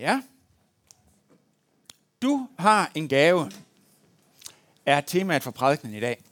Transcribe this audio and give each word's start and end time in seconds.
Ja. 0.00 0.22
Du 2.22 2.48
har 2.58 2.90
en 2.94 3.08
gave, 3.08 3.50
er 4.86 5.00
temaet 5.00 5.42
for 5.42 5.50
prædikenen 5.50 5.94
i 5.94 6.00
dag. 6.00 6.22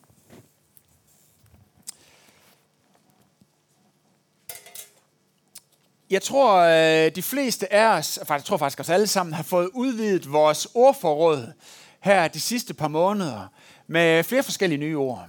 Jeg 6.10 6.22
tror, 6.22 6.56
øh, 6.56 7.14
de 7.14 7.22
fleste 7.22 7.72
af 7.72 7.98
os, 7.98 8.18
jeg 8.28 8.44
tror 8.44 8.56
faktisk 8.56 8.80
os 8.80 8.90
alle 8.90 9.06
sammen, 9.06 9.34
har 9.34 9.42
fået 9.42 9.70
udvidet 9.74 10.32
vores 10.32 10.68
ordforråd 10.74 11.52
her 12.00 12.28
de 12.28 12.40
sidste 12.40 12.74
par 12.74 12.88
måneder 12.88 13.46
med 13.86 14.24
flere 14.24 14.42
forskellige 14.42 14.78
nye 14.78 14.98
ord. 14.98 15.28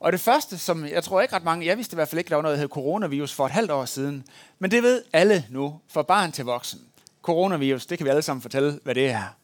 Og 0.00 0.12
det 0.12 0.20
første, 0.20 0.58
som 0.58 0.86
jeg 0.86 1.04
tror 1.04 1.20
ikke 1.20 1.34
ret 1.34 1.44
mange, 1.44 1.66
jeg 1.66 1.76
vidste 1.76 1.94
i 1.94 1.96
hvert 1.96 2.08
fald 2.08 2.18
ikke, 2.18 2.28
der 2.28 2.34
var 2.34 2.42
noget, 2.42 2.56
der 2.56 2.60
hed 2.60 2.68
coronavirus 2.68 3.32
for 3.32 3.46
et 3.46 3.52
halvt 3.52 3.70
år 3.70 3.84
siden, 3.84 4.26
men 4.58 4.70
det 4.70 4.82
ved 4.82 5.04
alle 5.12 5.46
nu, 5.50 5.80
fra 5.88 6.02
barn 6.02 6.32
til 6.32 6.44
voksen. 6.44 6.80
Coronavirus, 7.24 7.86
det 7.86 7.98
kan 7.98 8.04
vi 8.04 8.10
alle 8.10 8.22
sammen 8.22 8.42
fortælle, 8.42 8.80
hvad 8.82 8.94
det 8.94 9.10
er. 9.10 9.36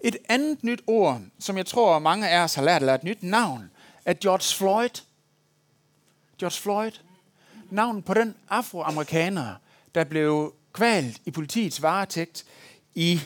Et 0.00 0.16
andet 0.28 0.64
nyt 0.64 0.82
ord, 0.86 1.22
som 1.38 1.56
jeg 1.56 1.66
tror 1.66 1.98
mange 1.98 2.28
af 2.28 2.44
os 2.44 2.54
har 2.54 2.62
lært, 2.62 2.82
eller 2.82 2.94
et 2.94 3.04
nyt 3.04 3.22
navn, 3.22 3.70
er 4.04 4.14
George 4.14 4.56
Floyd. 4.56 5.02
George 6.38 6.60
Floyd. 6.60 6.90
Navnet 7.70 8.04
på 8.04 8.14
den 8.14 8.34
afroamerikaner, 8.48 9.54
der 9.94 10.04
blev 10.04 10.54
kvalt 10.72 11.20
i 11.24 11.30
politiets 11.30 11.82
varetægt 11.82 12.44
i 12.94 13.20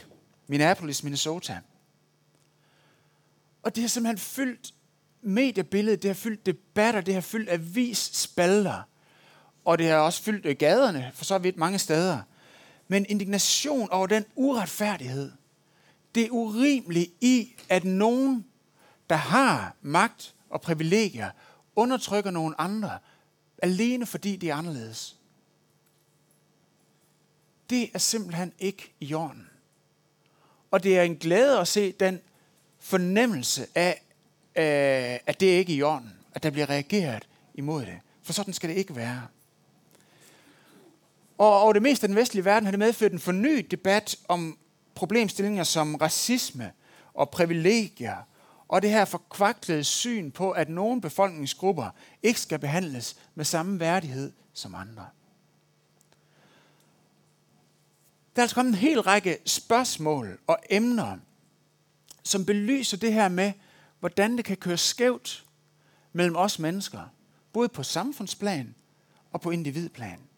Minneapolis, 0.46 1.02
Minnesota. 1.02 1.58
Og 3.62 3.74
det 3.74 3.82
har 3.82 3.88
simpelthen 3.88 4.18
fyldt 4.18 4.74
mediebilledet, 5.22 6.02
det 6.02 6.08
har 6.08 6.14
fyldt 6.14 6.46
debatter, 6.46 7.00
det 7.00 7.14
har 7.14 7.20
fyldt 7.20 7.50
avisspalter, 7.50 8.82
og 9.64 9.78
det 9.78 9.86
har 9.86 9.96
også 9.96 10.22
fyldt 10.22 10.58
gaderne, 10.58 11.10
for 11.14 11.24
så 11.24 11.38
vidt 11.38 11.56
mange 11.56 11.78
steder. 11.78 12.18
Men 12.90 13.06
indignation 13.08 13.90
over 13.90 14.06
den 14.06 14.24
uretfærdighed, 14.34 15.32
det 16.14 16.26
er 16.26 16.30
urimeligt 16.30 17.12
i, 17.20 17.54
at 17.68 17.84
nogen, 17.84 18.44
der 19.10 19.16
har 19.16 19.76
magt 19.82 20.34
og 20.48 20.60
privilegier, 20.60 21.30
undertrykker 21.76 22.30
nogen 22.30 22.54
andre, 22.58 22.98
alene 23.62 24.06
fordi 24.06 24.36
de 24.36 24.50
er 24.50 24.54
anderledes. 24.54 25.16
Det 27.70 27.90
er 27.94 27.98
simpelthen 27.98 28.52
ikke 28.58 28.92
i 29.00 29.14
orden. 29.14 29.48
Og 30.70 30.82
det 30.82 30.98
er 30.98 31.02
en 31.02 31.16
glæde 31.16 31.58
at 31.58 31.68
se 31.68 31.92
den 31.92 32.20
fornemmelse 32.78 33.66
af, 33.74 34.02
øh, 34.56 35.20
at 35.26 35.40
det 35.40 35.46
ikke 35.46 35.72
er 35.72 35.76
i 35.76 35.82
orden. 35.82 36.14
At 36.34 36.42
der 36.42 36.50
bliver 36.50 36.70
reageret 36.70 37.28
imod 37.54 37.86
det. 37.86 37.98
For 38.22 38.32
sådan 38.32 38.54
skal 38.54 38.70
det 38.70 38.76
ikke 38.76 38.96
være. 38.96 39.26
Og 41.40 41.60
over 41.60 41.72
det 41.72 41.82
meste 41.82 42.04
af 42.04 42.08
den 42.08 42.16
vestlige 42.16 42.44
verden 42.44 42.66
har 42.66 42.70
det 42.70 42.78
medført 42.78 43.12
en 43.12 43.18
fornyet 43.18 43.70
debat 43.70 44.16
om 44.28 44.58
problemstillinger 44.94 45.64
som 45.64 45.94
racisme 45.94 46.72
og 47.14 47.30
privilegier, 47.30 48.16
og 48.68 48.82
det 48.82 48.90
her 48.90 49.04
forkvaklede 49.04 49.84
syn 49.84 50.30
på, 50.30 50.50
at 50.50 50.68
nogle 50.68 51.00
befolkningsgrupper 51.00 51.90
ikke 52.22 52.40
skal 52.40 52.58
behandles 52.58 53.16
med 53.34 53.44
samme 53.44 53.80
værdighed 53.80 54.32
som 54.52 54.74
andre. 54.74 55.06
Der 58.36 58.42
er 58.42 58.42
altså 58.42 58.54
kommet 58.54 58.72
en 58.72 58.78
hel 58.78 59.00
række 59.00 59.38
spørgsmål 59.46 60.38
og 60.46 60.58
emner, 60.70 61.18
som 62.22 62.46
belyser 62.46 62.96
det 62.96 63.12
her 63.12 63.28
med, 63.28 63.52
hvordan 64.00 64.36
det 64.36 64.44
kan 64.44 64.56
køre 64.56 64.78
skævt 64.78 65.46
mellem 66.12 66.36
os 66.36 66.58
mennesker, 66.58 67.02
både 67.52 67.68
på 67.68 67.82
samfundsplan 67.82 68.74
og 69.32 69.40
på 69.40 69.50
individplan. 69.50 70.29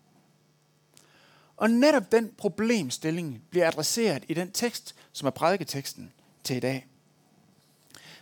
Og 1.62 1.70
netop 1.70 2.12
den 2.12 2.30
problemstilling 2.38 3.42
bliver 3.50 3.66
adresseret 3.66 4.24
i 4.28 4.34
den 4.34 4.52
tekst, 4.52 4.94
som 5.12 5.26
er 5.26 5.30
prædiketeksten 5.30 6.12
til 6.44 6.56
i 6.56 6.60
dag. 6.60 6.86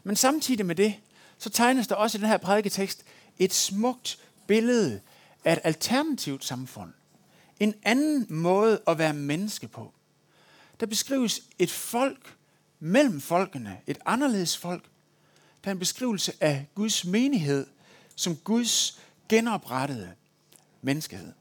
Men 0.04 0.16
samtidig 0.16 0.66
med 0.66 0.74
det, 0.74 0.94
så 1.38 1.50
tegnes 1.50 1.86
der 1.86 1.94
også 1.94 2.18
i 2.18 2.20
den 2.20 2.28
her 2.28 2.36
prædiketekst 2.36 3.04
et 3.38 3.52
smukt 3.52 4.18
billede 4.46 5.00
af 5.44 5.52
et 5.52 5.58
alternativt 5.64 6.44
samfund. 6.44 6.92
En 7.60 7.74
anden 7.82 8.26
måde 8.28 8.80
at 8.86 8.98
være 8.98 9.14
menneske 9.14 9.68
på. 9.68 9.92
Der 10.80 10.86
beskrives 10.86 11.40
et 11.58 11.70
folk 11.70 12.36
mellem 12.80 13.20
folkene, 13.20 13.80
et 13.86 13.98
anderledes 14.06 14.56
folk. 14.56 14.84
Der 15.64 15.70
er 15.70 15.72
en 15.72 15.78
beskrivelse 15.78 16.32
af 16.40 16.66
Guds 16.74 17.04
menighed 17.04 17.66
som 18.16 18.36
Guds 18.36 19.00
genoprettede 19.28 20.12
menneskehed. 20.82 21.32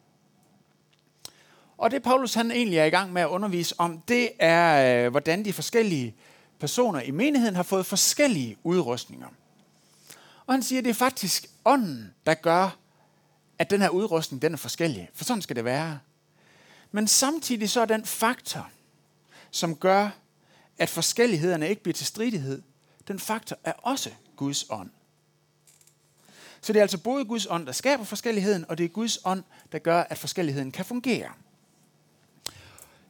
Og 1.79 1.91
det 1.91 2.03
Paulus 2.03 2.33
han 2.33 2.51
egentlig 2.51 2.77
er 2.77 2.85
i 2.85 2.89
gang 2.89 3.13
med 3.13 3.21
at 3.21 3.27
undervise 3.27 3.75
om, 3.77 4.01
det 4.07 4.29
er, 4.39 5.05
øh, 5.05 5.11
hvordan 5.11 5.45
de 5.45 5.53
forskellige 5.53 6.15
personer 6.59 7.01
i 7.01 7.11
menigheden 7.11 7.55
har 7.55 7.63
fået 7.63 7.85
forskellige 7.85 8.57
udrustninger. 8.63 9.27
Og 10.45 10.53
han 10.53 10.63
siger, 10.63 10.79
at 10.79 10.85
det 10.85 10.89
er 10.89 10.95
faktisk 10.95 11.47
ånden, 11.65 12.13
der 12.25 12.33
gør, 12.33 12.77
at 13.59 13.69
den 13.69 13.81
her 13.81 13.89
udrustning 13.89 14.41
den 14.41 14.53
er 14.53 14.57
forskellig. 14.57 15.09
For 15.13 15.23
sådan 15.23 15.41
skal 15.41 15.55
det 15.55 15.65
være. 15.65 15.99
Men 16.91 17.07
samtidig 17.07 17.69
så 17.69 17.81
er 17.81 17.85
den 17.85 18.05
faktor, 18.05 18.69
som 19.51 19.75
gør, 19.75 20.09
at 20.77 20.89
forskellighederne 20.89 21.69
ikke 21.69 21.83
bliver 21.83 21.93
til 21.93 22.05
stridighed, 22.05 22.61
den 23.07 23.19
faktor 23.19 23.57
er 23.63 23.73
også 23.73 24.09
Guds 24.35 24.65
ånd. 24.69 24.89
Så 26.61 26.73
det 26.73 26.79
er 26.79 26.83
altså 26.83 26.97
både 26.97 27.25
Guds 27.25 27.47
ånd, 27.49 27.65
der 27.65 27.71
skaber 27.71 28.03
forskelligheden, 28.03 28.65
og 28.69 28.77
det 28.77 28.83
er 28.83 28.89
Guds 28.89 29.19
ånd, 29.25 29.43
der 29.71 29.79
gør, 29.79 30.01
at 30.01 30.17
forskelligheden 30.17 30.71
kan 30.71 30.85
fungere. 30.85 31.29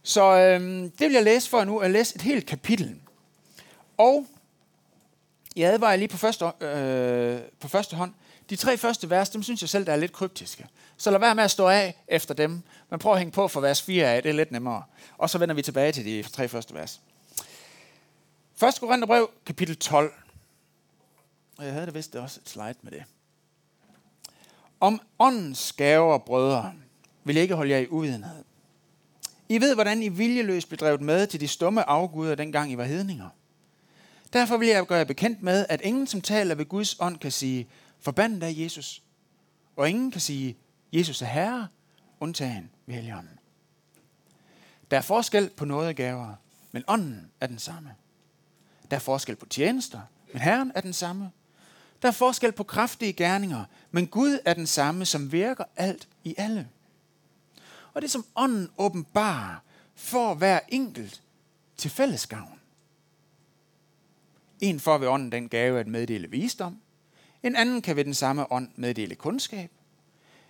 Så 0.09 0.38
øh, 0.38 0.62
det 0.84 1.00
vil 1.00 1.12
jeg 1.12 1.24
læse 1.24 1.50
for 1.50 1.64
nu, 1.64 1.80
at 1.80 1.92
læse 1.92 2.16
et 2.16 2.22
helt 2.22 2.46
kapitel. 2.46 2.96
Og 3.97 4.28
jeg 5.56 5.74
advarer 5.74 5.96
lige 5.96 6.08
på 6.08 6.18
første, 6.18 6.46
øh, 6.46 7.40
på 7.59 7.68
første 7.68 7.96
hånd. 7.96 8.14
De 8.50 8.56
tre 8.56 8.78
første 8.78 9.09
vers, 9.09 9.30
dem 9.30 9.44
synes 9.44 9.62
jeg 9.62 9.70
selv, 9.70 9.86
der 9.86 9.92
er 9.92 9.97
lidt 9.97 10.12
kryptiske. 10.12 10.68
Så 10.97 11.12
lad 11.12 11.20
være 11.20 11.36
med 11.36 11.44
at 11.44 11.52
stå 11.52 11.68
af 11.68 12.03
efter 12.08 12.34
dem. 12.34 12.62
Men 12.90 13.00
prøv 13.00 13.12
at 13.12 13.18
hænge 13.18 13.31
på 13.31 13.47
for 13.47 13.62
vers 13.62 13.81
4 13.81 14.08
af, 14.08 14.24
det 14.24 14.30
er 14.30 14.34
lidt 14.34 14.52
nemmere. 14.52 14.84
Og 15.18 15.30
så 15.30 15.38
vender 15.38 15.56
vi 15.56 15.62
tilbage 15.62 15.92
til 15.92 16.06
de 16.06 16.24
tre 16.24 16.47
første 16.47 16.74
vers. 16.74 17.02
1. 18.64 18.80
Korintherbrev, 18.80 19.30
kapitel 19.46 19.78
12. 19.78 20.14
Og 21.58 21.66
jeg 21.66 21.74
havde 21.74 21.86
da 21.86 21.91
vist 21.91 22.16
også 22.16 22.40
et 22.44 22.50
slide 22.50 22.76
med 22.81 22.91
det. 22.91 23.03
Om 24.80 25.02
åndens 25.20 25.74
gaver, 25.74 26.18
brødre, 26.18 26.74
vil 27.24 27.36
jeg 27.36 27.44
ikke 27.44 27.56
holde 27.56 27.72
jer 27.72 27.80
i 27.80 27.88
uvidenhed. 27.88 28.49
I 29.50 29.62
ved, 29.62 29.74
hvordan 29.74 30.04
I 30.04 30.10
viljeløst 30.10 30.68
blev 30.68 30.78
drevet 30.78 31.02
med 31.02 31.28
til 31.28 31.40
de 31.40 31.48
stumme 31.48 31.84
afguder, 31.84 32.36
dengang 32.36 32.72
I 32.72 32.78
var 32.78 32.84
hedninger. 32.84 33.30
Derfor 34.34 34.58
vil 34.58 34.68
jeg 34.68 34.86
gøre 34.86 34.98
jer 34.98 35.06
bekendt 35.06 35.44
med, 35.44 35.66
at 35.70 35.82
ingen, 35.82 36.08
som 36.08 36.22
taler 36.22 36.56
ved 36.56 36.66
Guds 36.66 36.96
ånd, 37.00 37.18
kan 37.18 37.32
sige, 37.32 37.68
forbandet 38.00 38.44
er 38.44 38.64
Jesus. 38.64 39.04
Og 39.76 39.90
ingen 39.90 40.12
kan 40.12 40.22
sige, 40.22 40.58
Jesus 40.94 41.22
er 41.22 41.26
Herre, 41.26 41.68
undtagen 42.20 42.70
ved 42.86 42.96
Helligånden. 42.96 43.40
Der 44.92 44.98
er 44.98 45.02
forskel 45.02 45.50
på 45.50 45.66
noget 45.66 45.96
gaver, 45.96 46.34
men 46.72 46.84
ånden 46.88 47.32
er 47.42 47.48
den 47.48 47.59
samme. 47.59 47.90
Der 48.92 48.96
er 48.96 49.02
forskel 49.02 49.36
på 49.36 49.46
tjenester, 49.46 50.02
men 50.34 50.42
Herren 50.42 50.72
er 50.76 50.82
den 50.82 50.94
samme. 50.94 51.32
Der 52.02 52.08
er 52.08 52.12
forskel 52.12 52.52
på 52.52 52.64
kraftige 52.64 53.14
gerninger, 53.14 53.66
men 53.92 54.08
Gud 54.08 54.40
er 54.46 54.54
den 54.54 54.68
samme, 54.68 55.06
som 55.06 55.32
virker 55.32 55.64
alt 55.76 56.08
i 56.24 56.36
alle. 56.38 56.68
Og 57.94 58.02
det 58.02 58.12
som 58.12 58.26
ånden 58.36 58.70
åbenbarer 58.78 59.56
for 59.96 60.34
hver 60.34 60.60
enkelt 60.68 61.24
til 61.78 61.92
fællesgavn. 61.92 62.60
En 64.60 64.80
får 64.80 64.98
ved 64.98 65.08
ånden 65.08 65.32
den 65.32 65.50
gave 65.50 65.80
at 65.80 65.88
meddele 65.88 66.30
visdom. 66.30 66.82
En 67.44 67.56
anden 67.56 67.82
kan 67.82 67.96
ved 67.96 68.06
den 68.06 68.14
samme 68.14 68.52
ånd 68.52 68.70
meddele 68.76 69.16
kundskab. 69.16 69.72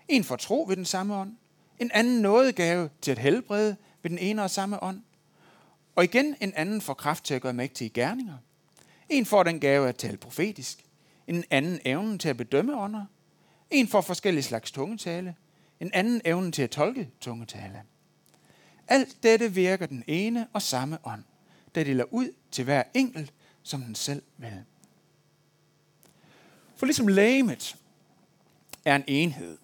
En 0.07 0.23
får 0.23 0.35
tro 0.35 0.65
ved 0.67 0.75
den 0.75 0.85
samme 0.85 1.15
ånd. 1.15 1.35
En 1.79 1.91
anden 1.93 2.21
nådegave 2.21 2.89
til 3.01 3.11
at 3.11 3.17
helbrede 3.17 3.75
ved 4.01 4.09
den 4.09 4.19
ene 4.19 4.43
og 4.43 4.49
samme 4.49 4.83
ånd. 4.83 5.01
Og 5.95 6.03
igen 6.03 6.35
en 6.41 6.53
anden 6.55 6.81
får 6.81 6.93
kraft 6.93 7.23
til 7.23 7.33
at 7.33 7.41
gøre 7.41 7.53
mægtige 7.53 7.89
gerninger. 7.89 8.37
En 9.09 9.25
får 9.25 9.43
den 9.43 9.59
gave 9.59 9.89
at 9.89 9.95
tale 9.95 10.17
profetisk. 10.17 10.85
En 11.27 11.43
anden 11.49 11.79
evnen 11.85 12.19
til 12.19 12.29
at 12.29 12.37
bedømme 12.37 12.77
ånder. 12.77 13.05
En 13.69 13.87
får 13.87 14.01
forskellige 14.01 14.43
slags 14.43 14.71
tungetale 14.71 15.35
en 15.79 15.91
anden 15.93 16.21
evne 16.25 16.51
til 16.51 16.61
at 16.61 16.69
tolke 16.69 17.09
tungetale. 17.21 17.83
Alt 18.87 19.23
dette 19.23 19.53
virker 19.53 19.85
den 19.85 20.03
ene 20.07 20.47
og 20.53 20.61
samme 20.61 20.97
ånd, 21.03 21.23
der 21.75 21.83
deler 21.83 22.13
ud 22.13 22.31
til 22.51 22.63
hver 22.63 22.83
enkelt, 22.93 23.33
som 23.63 23.81
den 23.81 23.95
selv 23.95 24.23
vil. 24.37 24.63
For 26.75 26.85
ligesom 26.85 27.07
lægemet 27.07 27.75
er 28.85 28.95
en 28.95 29.03
enhed, 29.07 29.57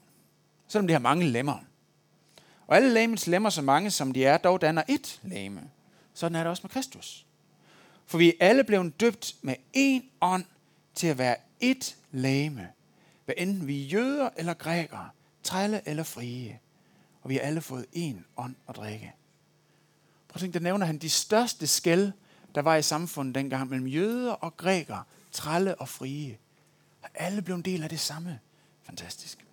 selvom 0.68 0.88
det 0.88 0.94
har 0.94 1.00
mange 1.00 1.26
lemmer. 1.26 1.58
Og 2.68 2.76
alle 2.76 2.94
lægemets 2.94 3.28
lemmer, 3.28 3.50
så 3.50 3.62
mange 3.62 3.92
som 3.92 4.12
de 4.12 4.26
er, 4.26 4.38
dog 4.38 4.62
danner 4.62 4.84
ét 4.90 5.20
lægeme. 5.24 5.70
Sådan 6.14 6.36
er 6.36 6.40
det 6.40 6.50
også 6.50 6.64
med 6.64 6.70
Kristus. 6.70 7.26
For 8.06 8.18
vi 8.18 8.28
er 8.30 8.34
alle 8.40 8.64
blevet 8.64 9.00
døbt 9.00 9.36
med 9.42 9.56
én 9.78 10.10
ånd 10.22 10.46
til 10.96 11.08
at 11.08 11.18
være 11.18 11.36
ét 11.64 11.96
lægeme. 12.12 12.68
Hvad 13.26 13.36
enten 13.38 13.68
vi 13.68 13.84
er 13.84 13.88
jøder 13.88 14.30
eller 14.38 14.54
grækere, 14.54 15.10
trælle 15.46 15.82
eller 15.86 16.04
frie, 16.04 16.60
og 17.22 17.30
vi 17.30 17.36
har 17.36 17.42
alle 17.42 17.62
fået 17.62 17.86
en 17.94 18.26
ånd 18.38 18.56
at 18.70 18.76
drikke. 18.76 19.14
Prøv 20.28 20.36
at 20.36 20.42
tænke, 20.42 20.54
der 20.54 20.64
nævner 20.64 20.86
han 20.86 20.98
de 20.98 21.10
største 21.10 21.68
skæld, 21.68 22.12
der 22.56 22.62
var 22.62 22.76
i 22.76 22.82
samfundet 22.82 23.36
dengang 23.36 23.70
mellem 23.70 23.88
jøder 23.88 24.32
og 24.32 24.58
grækere, 24.58 25.04
trælle 25.32 25.76
og 25.76 25.90
frie. 25.90 26.38
Og 27.02 27.10
alle 27.14 27.42
blev 27.42 27.56
en 27.56 27.62
del 27.62 27.84
af 27.84 27.90
det 27.90 28.00
samme. 28.00 28.40
Fantastisk. 28.84 29.46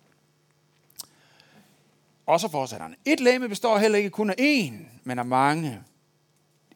Og 2.27 2.41
så 2.41 2.49
fortsætter 2.49 2.87
han. 2.87 2.97
Et 3.05 3.21
læme 3.21 3.49
består 3.49 3.79
heller 3.79 3.99
ikke 3.99 4.11
kun 4.11 4.31
af 4.31 4.35
én, 4.39 4.75
men 5.05 5.19
af 5.19 5.27
mange. 5.27 5.83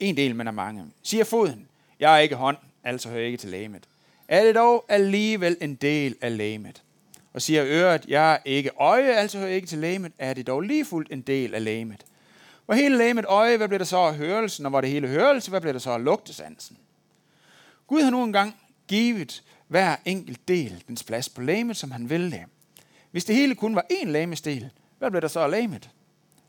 En 0.01 0.17
del, 0.17 0.37
men 0.37 0.47
af 0.47 0.55
mange. 0.55 0.87
Siger 1.03 1.25
foden, 1.25 1.69
jeg 2.01 2.15
er 2.15 2.19
ikke 2.19 2.37
hånd, 2.37 2.57
altså 2.85 3.09
hører 3.09 3.21
jeg 3.21 3.27
ikke 3.27 3.39
til 3.39 3.51
lægemet. 3.51 3.89
Er 4.29 4.45
det 4.45 4.55
dog 4.55 4.85
alligevel 4.89 5.57
en 5.61 5.75
del 5.75 6.17
af 6.21 6.37
lægemet? 6.37 6.83
Og 7.37 7.43
siger 7.43 7.65
øret, 7.67 8.07
jeg 8.09 8.33
er 8.33 8.39
ikke 8.45 8.71
øje, 8.79 9.15
altså 9.15 9.39
hører 9.39 9.51
ikke 9.51 9.67
til 9.67 9.79
lægemet. 9.79 10.13
Er 10.19 10.35
det 10.35 10.47
dog 10.47 10.61
lige 10.61 10.85
fuldt 10.85 11.13
en 11.13 11.21
del 11.21 11.55
af 11.55 11.65
lægemet? 11.65 12.05
Hvor 12.67 12.75
hele 12.75 12.97
lægemet 12.99 13.25
øje, 13.25 13.57
hvad 13.57 13.69
bliver 13.69 13.79
der 13.79 13.85
så 13.85 13.97
af 13.97 14.15
hørelsen? 14.15 14.67
Og 14.67 14.71
hvor 14.71 14.81
det 14.81 14.91
hele 14.91 15.09
hørelse, 15.09 15.51
hvad 15.51 15.61
bliver 15.61 15.73
der 15.73 15.81
så 15.81 15.91
af 15.91 16.05
lugtesansen? 16.05 16.79
Gud 17.87 18.03
har 18.03 18.11
nu 18.11 18.25
engang 18.25 18.57
givet 18.89 19.43
hver 19.69 19.97
enkelt 20.05 20.49
del 20.49 20.85
dens 20.89 21.05
plads 21.05 21.29
på 21.29 21.41
lægemet, 21.41 21.77
som 21.77 21.91
han 21.91 22.11
ville 22.11 22.31
det. 22.31 22.45
Hvis 23.11 23.25
det 23.25 23.37
hele 23.37 23.55
kun 23.55 23.75
var 23.75 23.85
én 23.93 24.07
lægemesdel, 24.07 24.71
hvad 24.99 25.11
blev 25.11 25.23
der 25.23 25.29
så 25.29 25.41
af 25.41 25.51
lægemet? 25.51 25.91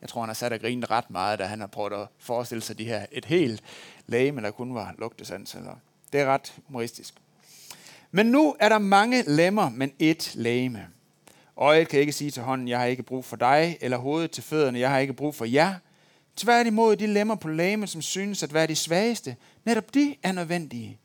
Jeg 0.01 0.09
tror, 0.09 0.21
han 0.21 0.29
har 0.29 0.33
sat 0.33 0.53
og 0.53 0.59
grinet 0.59 0.91
ret 0.91 1.09
meget, 1.09 1.39
da 1.39 1.45
han 1.45 1.59
har 1.59 1.67
prøvet 1.67 1.93
at 1.93 2.07
forestille 2.19 2.61
sig 2.61 2.77
de 2.77 2.85
her, 2.85 3.05
et 3.11 3.25
helt 3.25 3.63
lægeme, 4.05 4.41
der 4.41 4.51
kun 4.51 4.75
var 4.75 4.95
lugtesans. 4.97 5.55
Eller. 5.55 5.75
Det 6.13 6.21
er 6.21 6.25
ret 6.25 6.53
humoristisk. 6.67 7.13
Men 8.11 8.25
nu 8.25 8.55
er 8.59 8.69
der 8.69 8.77
mange 8.77 9.23
lemmer, 9.27 9.69
men 9.69 9.91
ét 10.03 10.31
lægeme. 10.33 10.87
Øjet 11.57 11.87
kan 11.87 11.99
ikke 11.99 12.13
sige 12.13 12.31
til 12.31 12.43
hånden, 12.43 12.67
jeg 12.67 12.79
har 12.79 12.85
ikke 12.85 13.03
brug 13.03 13.25
for 13.25 13.35
dig, 13.35 13.77
eller 13.81 13.97
hovedet 13.97 14.31
til 14.31 14.43
fødderne, 14.43 14.79
jeg 14.79 14.89
har 14.89 14.99
ikke 14.99 15.13
brug 15.13 15.35
for 15.35 15.45
jer. 15.45 15.73
Tværtimod 16.35 16.95
de 16.95 17.07
lemmer 17.07 17.35
på 17.35 17.47
lægemet, 17.47 17.89
som 17.89 18.01
synes 18.01 18.43
at 18.43 18.53
være 18.53 18.67
de 18.67 18.75
svageste, 18.75 19.35
netop 19.65 19.93
de 19.93 20.15
er 20.23 20.31
nødvendige. 20.31 20.99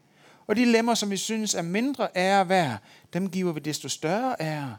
Og 0.46 0.56
de 0.56 0.64
lemmer, 0.64 0.94
som 0.94 1.10
vi 1.10 1.16
synes 1.16 1.54
er 1.54 1.62
mindre 1.62 2.08
ære 2.16 2.48
værd, 2.48 2.78
dem 3.12 3.30
giver 3.30 3.52
vi 3.52 3.60
desto 3.60 3.88
større 3.88 4.36
ære. 4.40 4.76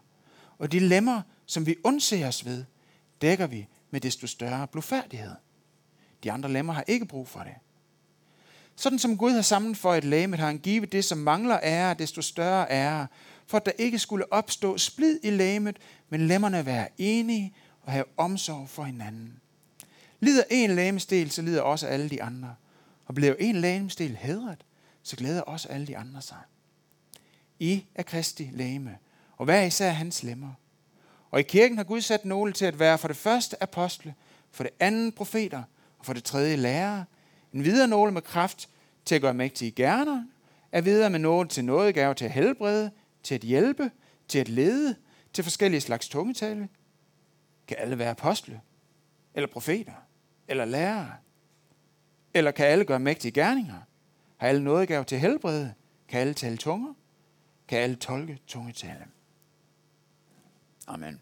Og 0.59 0.71
de 0.71 0.79
lemmer, 0.79 1.21
som 1.45 1.65
vi 1.65 1.75
undser 1.83 2.27
os 2.27 2.45
ved, 2.45 2.63
dækker 3.21 3.47
vi 3.47 3.67
med 3.91 4.01
desto 4.01 4.27
større 4.27 4.67
blufærdighed. 4.67 5.35
De 6.23 6.31
andre 6.31 6.51
lemmer 6.51 6.73
har 6.73 6.83
ikke 6.87 7.05
brug 7.05 7.27
for 7.27 7.39
det. 7.39 7.53
Sådan 8.75 8.99
som 8.99 9.17
Gud 9.17 9.31
har 9.31 9.41
sammenføjet 9.41 10.03
for 10.03 10.07
et 10.07 10.09
lægemet, 10.09 10.39
har 10.39 10.47
han 10.47 10.57
givet 10.57 10.91
det, 10.91 11.05
som 11.05 11.17
mangler 11.17 11.59
ære, 11.63 11.93
desto 11.93 12.21
større 12.21 12.67
ære, 12.69 13.07
for 13.47 13.57
at 13.57 13.65
der 13.65 13.71
ikke 13.77 13.99
skulle 13.99 14.33
opstå 14.33 14.77
splid 14.77 15.19
i 15.23 15.29
lægemet, 15.29 15.77
men 16.09 16.27
lemmerne 16.27 16.65
være 16.65 16.87
enige 16.97 17.53
og 17.81 17.91
have 17.91 18.05
omsorg 18.17 18.69
for 18.69 18.83
hinanden. 18.83 19.39
Lider 20.19 20.43
en 20.49 20.75
lægemesdel, 20.75 21.31
så 21.31 21.41
lider 21.41 21.61
også 21.61 21.87
alle 21.87 22.09
de 22.09 22.23
andre. 22.23 22.55
Og 23.05 23.15
bliver 23.15 23.35
en 23.39 23.55
lægemesdel 23.55 24.17
hedret, 24.21 24.63
så 25.03 25.15
glæder 25.15 25.41
også 25.41 25.67
alle 25.67 25.87
de 25.87 25.97
andre 25.97 26.21
sig. 26.21 26.37
I 27.59 27.85
er 27.95 28.03
Kristi 28.03 28.49
lægeme, 28.53 28.97
og 29.37 29.45
hver 29.45 29.61
især 29.61 29.89
hans 29.89 30.23
lemmer. 30.23 30.51
Og 31.31 31.39
i 31.39 31.43
kirken 31.43 31.77
har 31.77 31.83
Gud 31.83 32.01
sat 32.01 32.25
nogle 32.25 32.53
til 32.53 32.65
at 32.65 32.79
være 32.79 32.97
for 32.97 33.07
det 33.07 33.17
første 33.17 33.63
apostle, 33.63 34.13
for 34.51 34.63
det 34.63 34.73
andet 34.79 35.15
profeter, 35.15 35.63
og 35.99 36.05
for 36.05 36.13
det 36.13 36.23
tredje 36.23 36.55
lærere, 36.55 37.05
en 37.53 37.63
videre 37.63 37.88
nåle 37.88 38.11
med 38.11 38.21
kraft 38.21 38.69
til 39.05 39.15
at 39.15 39.21
gøre 39.21 39.33
mægtige 39.33 39.71
gerner, 39.71 40.25
er 40.71 40.81
videre 40.81 41.09
med 41.09 41.19
nåle 41.19 41.50
til 41.50 41.65
noget 41.65 41.95
til 42.17 42.25
at 42.25 42.31
helbrede, 42.31 42.91
til 43.23 43.35
at 43.35 43.41
hjælpe, 43.41 43.91
til 44.27 44.39
at 44.39 44.50
lede, 44.50 44.95
til 45.33 45.44
forskellige 45.44 45.81
slags 45.81 46.09
tungetale. 46.09 46.69
Kan 47.67 47.77
alle 47.79 47.97
være 47.97 48.09
apostle? 48.09 48.61
Eller 49.33 49.47
profeter? 49.47 49.94
Eller 50.47 50.65
lærere? 50.65 51.11
Eller 52.33 52.51
kan 52.51 52.65
alle 52.65 52.85
gøre 52.85 53.00
mægtige 53.00 53.31
gerninger? 53.31 53.79
Har 54.38 54.47
alle 54.47 54.63
noget 54.63 54.88
til 55.07 55.15
at 55.15 55.21
helbrede? 55.21 55.73
Kan 56.07 56.19
alle 56.19 56.33
tale 56.33 56.57
tunger? 56.57 56.94
Kan 57.67 57.79
alle 57.79 57.95
tolke 57.95 58.39
tungetale? 58.47 59.06
Amen. 60.88 61.21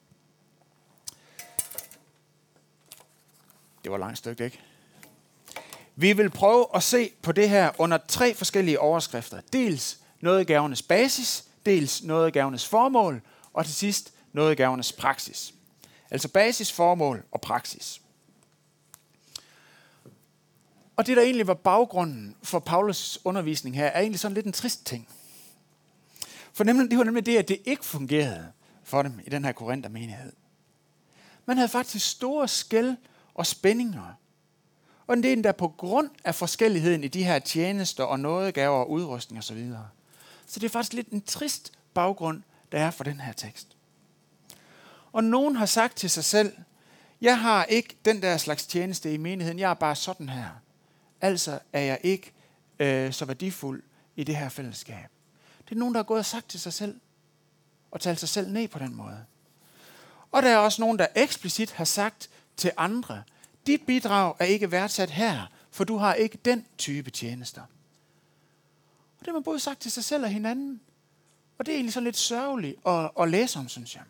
Det 3.84 3.92
var 3.92 3.98
langt 3.98 4.18
stykke, 4.18 4.46
ikke? 4.46 4.60
Vi 6.02 6.14
vil 6.14 6.30
prøve 6.30 6.68
at 6.76 6.84
se 6.84 7.12
på 7.22 7.32
det 7.32 7.50
her 7.50 7.72
under 7.78 7.98
tre 8.08 8.34
forskellige 8.34 8.80
overskrifter. 8.80 9.42
Dels 9.54 10.00
noget 10.22 10.48
gavernes 10.48 10.82
basis, 10.82 11.46
dels 11.66 12.04
noget 12.04 12.34
gavernes 12.34 12.68
formål, 12.68 13.22
og 13.54 13.66
til 13.66 13.74
sidst 13.74 14.14
noget 14.34 14.58
gavernes 14.58 14.94
praksis. 14.94 15.54
Altså 16.12 16.28
basis, 16.28 16.72
formål 16.72 17.24
og 17.32 17.42
praksis. 17.42 18.02
Og 20.96 21.08
det, 21.08 21.18
der 21.18 21.24
egentlig 21.24 21.48
var 21.48 21.54
baggrunden 21.54 22.36
for 22.44 22.60
Paulus 22.60 23.20
undervisning 23.24 23.76
her, 23.76 23.86
er 23.86 24.00
egentlig 24.00 24.20
sådan 24.20 24.36
lidt 24.36 24.46
en 24.46 24.54
trist 24.54 24.86
ting. 24.86 25.08
For 26.54 26.64
nemlig, 26.64 26.90
det 26.90 26.98
var 26.98 27.04
nemlig 27.04 27.26
det, 27.26 27.38
at 27.38 27.48
det 27.48 27.62
ikke 27.66 27.86
fungerede 27.86 28.52
for 28.84 29.02
dem 29.02 29.20
i 29.26 29.30
den 29.30 29.46
her 29.46 29.52
Korinther 29.52 29.90
menighed. 29.90 30.32
Man 31.46 31.58
havde 31.58 31.70
faktisk 31.70 32.10
store 32.10 32.48
skæld 32.48 32.96
og 33.34 33.46
spændinger. 33.46 34.21
Og 35.08 35.18
det 35.18 35.26
er 35.26 35.34
endda 35.34 35.52
på 35.52 35.68
grund 35.68 36.10
af 36.24 36.36
forskelligheden 36.36 37.04
i 37.04 37.08
de 37.08 37.24
her 37.24 37.40
tjenester 37.40 38.04
og 38.04 38.20
nådegaver 38.20 38.80
og 38.80 38.92
udrustning 38.92 39.40
osv. 39.40 39.48
Så, 39.48 39.54
videre. 39.54 39.88
så 40.46 40.60
det 40.60 40.66
er 40.66 40.70
faktisk 40.70 40.94
lidt 40.94 41.10
en 41.10 41.22
trist 41.22 41.72
baggrund, 41.94 42.44
der 42.72 42.80
er 42.80 42.92
for 42.92 43.04
den 43.04 43.20
her 43.20 43.34
tekst. 43.34 43.68
Og 45.12 45.24
nogen 45.24 45.56
har 45.56 45.66
sagt 45.66 45.98
til 45.98 46.10
sig 46.10 46.24
selv, 46.24 46.54
jeg 47.22 47.40
har 47.40 47.64
ikke 47.64 47.98
den 48.06 48.22
der 48.22 48.38
slags 48.38 48.68
tjeneste 48.68 49.14
i 49.14 49.18
menigheden, 49.18 49.60
jeg 49.60 49.70
er 49.70 49.74
bare 49.74 49.96
sådan 49.96 50.30
her. 50.30 50.50
Altså 51.22 51.60
er 51.74 51.80
jeg 51.82 52.00
ikke 52.04 52.32
øh, 52.80 53.14
så 53.14 53.26
værdifuld 53.26 53.84
i 54.16 54.24
det 54.24 54.36
her 54.36 54.50
fællesskab. 54.50 55.10
Det 55.70 55.76
er 55.76 55.80
nogen, 55.80 55.94
der 55.94 55.98
har 55.98 56.04
gået 56.04 56.20
og 56.20 56.26
sagt 56.26 56.50
til 56.50 56.60
sig 56.60 56.74
selv, 56.74 57.00
og 57.92 58.02
talt 58.02 58.20
sig 58.20 58.30
selv 58.30 58.52
ned 58.52 58.68
på 58.68 58.80
den 58.80 58.96
måde. 58.96 59.26
Og 60.32 60.44
der 60.44 60.50
er 60.50 60.58
også 60.58 60.82
nogen, 60.82 61.00
der 61.00 61.08
eksplicit 61.16 61.72
har 61.72 61.86
sagt 61.86 62.30
til 62.58 62.72
andre, 62.78 63.24
dit 63.68 63.82
bidrag 63.86 64.36
er 64.40 64.46
ikke 64.46 64.72
værdsat 64.72 65.10
her, 65.10 65.52
for 65.72 65.84
du 65.84 65.98
har 65.98 66.14
ikke 66.14 66.38
den 66.46 66.66
type 66.78 67.12
tjenester. 67.12 67.62
Og 67.62 69.20
det 69.20 69.28
har 69.28 69.34
man 69.34 69.44
både 69.44 69.60
sagt 69.60 69.82
til 69.82 69.92
sig 69.92 70.04
selv 70.04 70.24
og 70.24 70.30
hinanden. 70.30 70.82
Og 71.58 71.66
det 71.66 71.72
er 71.72 71.76
egentlig 71.76 71.94
sådan 71.94 72.06
lidt 72.06 72.18
sørgeligt 72.18 72.76
at, 72.88 73.12
at 73.20 73.30
læse 73.30 73.60
om, 73.60 73.70
synes 73.70 73.96
jeg. 73.96 74.04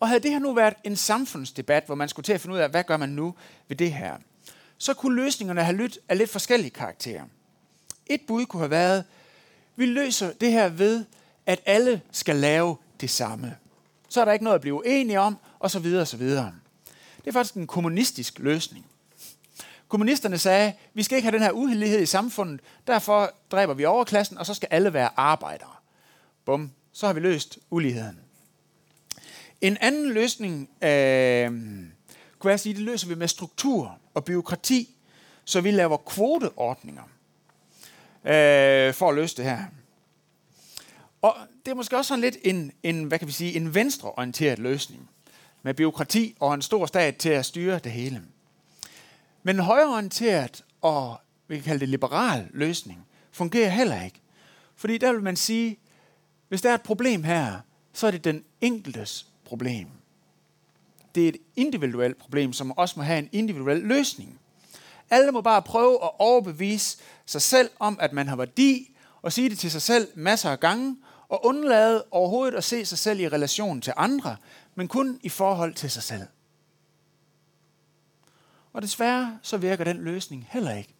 Og 0.00 0.08
havde 0.08 0.20
det 0.20 0.30
her 0.30 0.38
nu 0.38 0.52
været 0.52 0.74
en 0.84 0.96
samfundsdebat, 0.96 1.86
hvor 1.86 1.94
man 1.94 2.08
skulle 2.08 2.24
til 2.24 2.32
at 2.32 2.40
finde 2.40 2.54
ud 2.54 2.60
af, 2.60 2.70
hvad 2.70 2.84
gør 2.84 2.96
man 2.96 3.08
nu 3.08 3.34
ved 3.68 3.76
det 3.76 3.92
her, 3.92 4.16
så 4.78 4.94
kunne 4.94 5.16
løsningerne 5.16 5.64
have 5.64 5.76
lyttet 5.76 5.98
af 6.08 6.18
lidt 6.18 6.30
forskellige 6.30 6.70
karakterer. 6.70 7.24
Et 8.06 8.20
bud 8.26 8.46
kunne 8.46 8.60
have 8.60 8.70
været, 8.70 9.04
vi 9.76 9.86
løser 9.86 10.32
det 10.32 10.52
her 10.52 10.68
ved, 10.68 11.04
at 11.46 11.60
alle 11.66 12.02
skal 12.12 12.36
lave 12.36 12.76
det 13.00 13.10
samme. 13.10 13.56
Så 14.08 14.20
er 14.20 14.24
der 14.24 14.32
ikke 14.32 14.44
noget 14.44 14.54
at 14.54 14.60
blive 14.60 14.74
uenige 14.74 15.20
om, 15.20 15.36
og 15.58 15.70
så 15.70 15.78
videre, 15.78 16.00
og 16.00 16.08
så 16.08 16.16
videre. 16.16 16.52
Det 17.28 17.34
er 17.34 17.38
faktisk 17.38 17.54
en 17.54 17.66
kommunistisk 17.66 18.38
løsning. 18.38 18.86
Kommunisterne 19.88 20.38
sagde, 20.38 20.72
vi 20.94 21.02
skal 21.02 21.16
ikke 21.16 21.26
have 21.26 21.36
den 21.38 21.42
her 21.42 21.50
uheldighed 21.50 22.02
i 22.02 22.06
samfundet, 22.06 22.60
derfor 22.86 23.34
dræber 23.50 23.74
vi 23.74 23.84
overklassen, 23.84 24.38
og 24.38 24.46
så 24.46 24.54
skal 24.54 24.68
alle 24.70 24.92
være 24.92 25.10
arbejdere. 25.16 25.74
Bum, 26.44 26.70
så 26.92 27.06
har 27.06 27.12
vi 27.12 27.20
løst 27.20 27.58
uligheden. 27.70 28.20
En 29.60 29.76
anden 29.80 30.12
løsning 30.12 30.70
øh, 30.84 31.50
kunne 32.38 32.50
jeg 32.50 32.60
sige, 32.60 32.74
det 32.74 32.82
løser 32.82 33.08
vi 33.08 33.14
med 33.14 33.28
struktur 33.28 33.98
og 34.14 34.24
byråkrati, 34.24 34.96
så 35.44 35.60
vi 35.60 35.70
laver 35.70 35.96
kvoteordninger 35.96 37.02
øh, 38.24 38.94
for 38.94 39.08
at 39.08 39.14
løse 39.14 39.36
det 39.36 39.44
her. 39.44 39.64
Og 41.22 41.36
det 41.64 41.70
er 41.70 41.74
måske 41.74 41.96
også 41.96 42.08
sådan 42.08 42.22
lidt 42.22 42.36
en, 42.44 42.72
en 42.82 43.04
hvad 43.04 43.18
kan 43.18 43.28
vi 43.28 43.32
sige, 43.32 43.56
en 43.56 43.74
venstreorienteret 43.74 44.58
løsning 44.58 45.10
med 45.62 45.74
byråkrati 45.74 46.36
og 46.40 46.54
en 46.54 46.62
stor 46.62 46.86
stat 46.86 47.16
til 47.16 47.28
at 47.28 47.44
styre 47.44 47.78
det 47.78 47.92
hele. 47.92 48.22
Men 49.42 49.56
en 49.56 49.62
højreorienteret 49.62 50.64
og 50.80 51.20
vi 51.48 51.56
kan 51.56 51.64
kalde 51.64 51.80
det 51.80 51.88
liberal 51.88 52.48
løsning 52.50 53.06
fungerer 53.32 53.68
heller 53.68 54.02
ikke. 54.02 54.20
Fordi 54.76 54.98
der 54.98 55.12
vil 55.12 55.22
man 55.22 55.36
sige, 55.36 55.78
hvis 56.48 56.62
der 56.62 56.70
er 56.70 56.74
et 56.74 56.82
problem 56.82 57.24
her, 57.24 57.60
så 57.92 58.06
er 58.06 58.10
det 58.10 58.24
den 58.24 58.44
enkeltes 58.60 59.26
problem. 59.44 59.86
Det 61.14 61.24
er 61.24 61.28
et 61.28 61.36
individuelt 61.56 62.18
problem, 62.18 62.52
som 62.52 62.78
også 62.78 62.94
må 62.96 63.02
have 63.02 63.18
en 63.18 63.28
individuel 63.32 63.78
løsning. 63.78 64.40
Alle 65.10 65.32
må 65.32 65.40
bare 65.40 65.62
prøve 65.62 66.04
at 66.04 66.10
overbevise 66.18 66.98
sig 67.26 67.42
selv 67.42 67.70
om, 67.78 67.98
at 68.00 68.12
man 68.12 68.28
har 68.28 68.36
værdi, 68.36 68.96
og 69.22 69.32
sige 69.32 69.50
det 69.50 69.58
til 69.58 69.70
sig 69.70 69.82
selv 69.82 70.08
masser 70.14 70.50
af 70.50 70.60
gange, 70.60 70.96
og 71.28 71.46
undlade 71.46 72.04
overhovedet 72.10 72.54
at 72.54 72.64
se 72.64 72.84
sig 72.84 72.98
selv 72.98 73.20
i 73.20 73.28
relation 73.28 73.80
til 73.80 73.92
andre, 73.96 74.36
men 74.78 74.88
kun 74.88 75.20
i 75.22 75.28
forhold 75.28 75.74
til 75.74 75.90
sig 75.90 76.02
selv. 76.02 76.26
Og 78.72 78.82
desværre 78.82 79.38
så 79.42 79.56
virker 79.56 79.84
den 79.84 79.96
løsning 79.96 80.46
heller 80.50 80.74
ikke. 80.74 80.94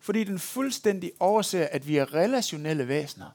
Fordi 0.00 0.24
den 0.24 0.38
fuldstændig 0.38 1.12
overser, 1.20 1.68
at 1.72 1.88
vi 1.88 1.96
er 1.96 2.14
relationelle 2.14 2.88
væsener. 2.88 3.30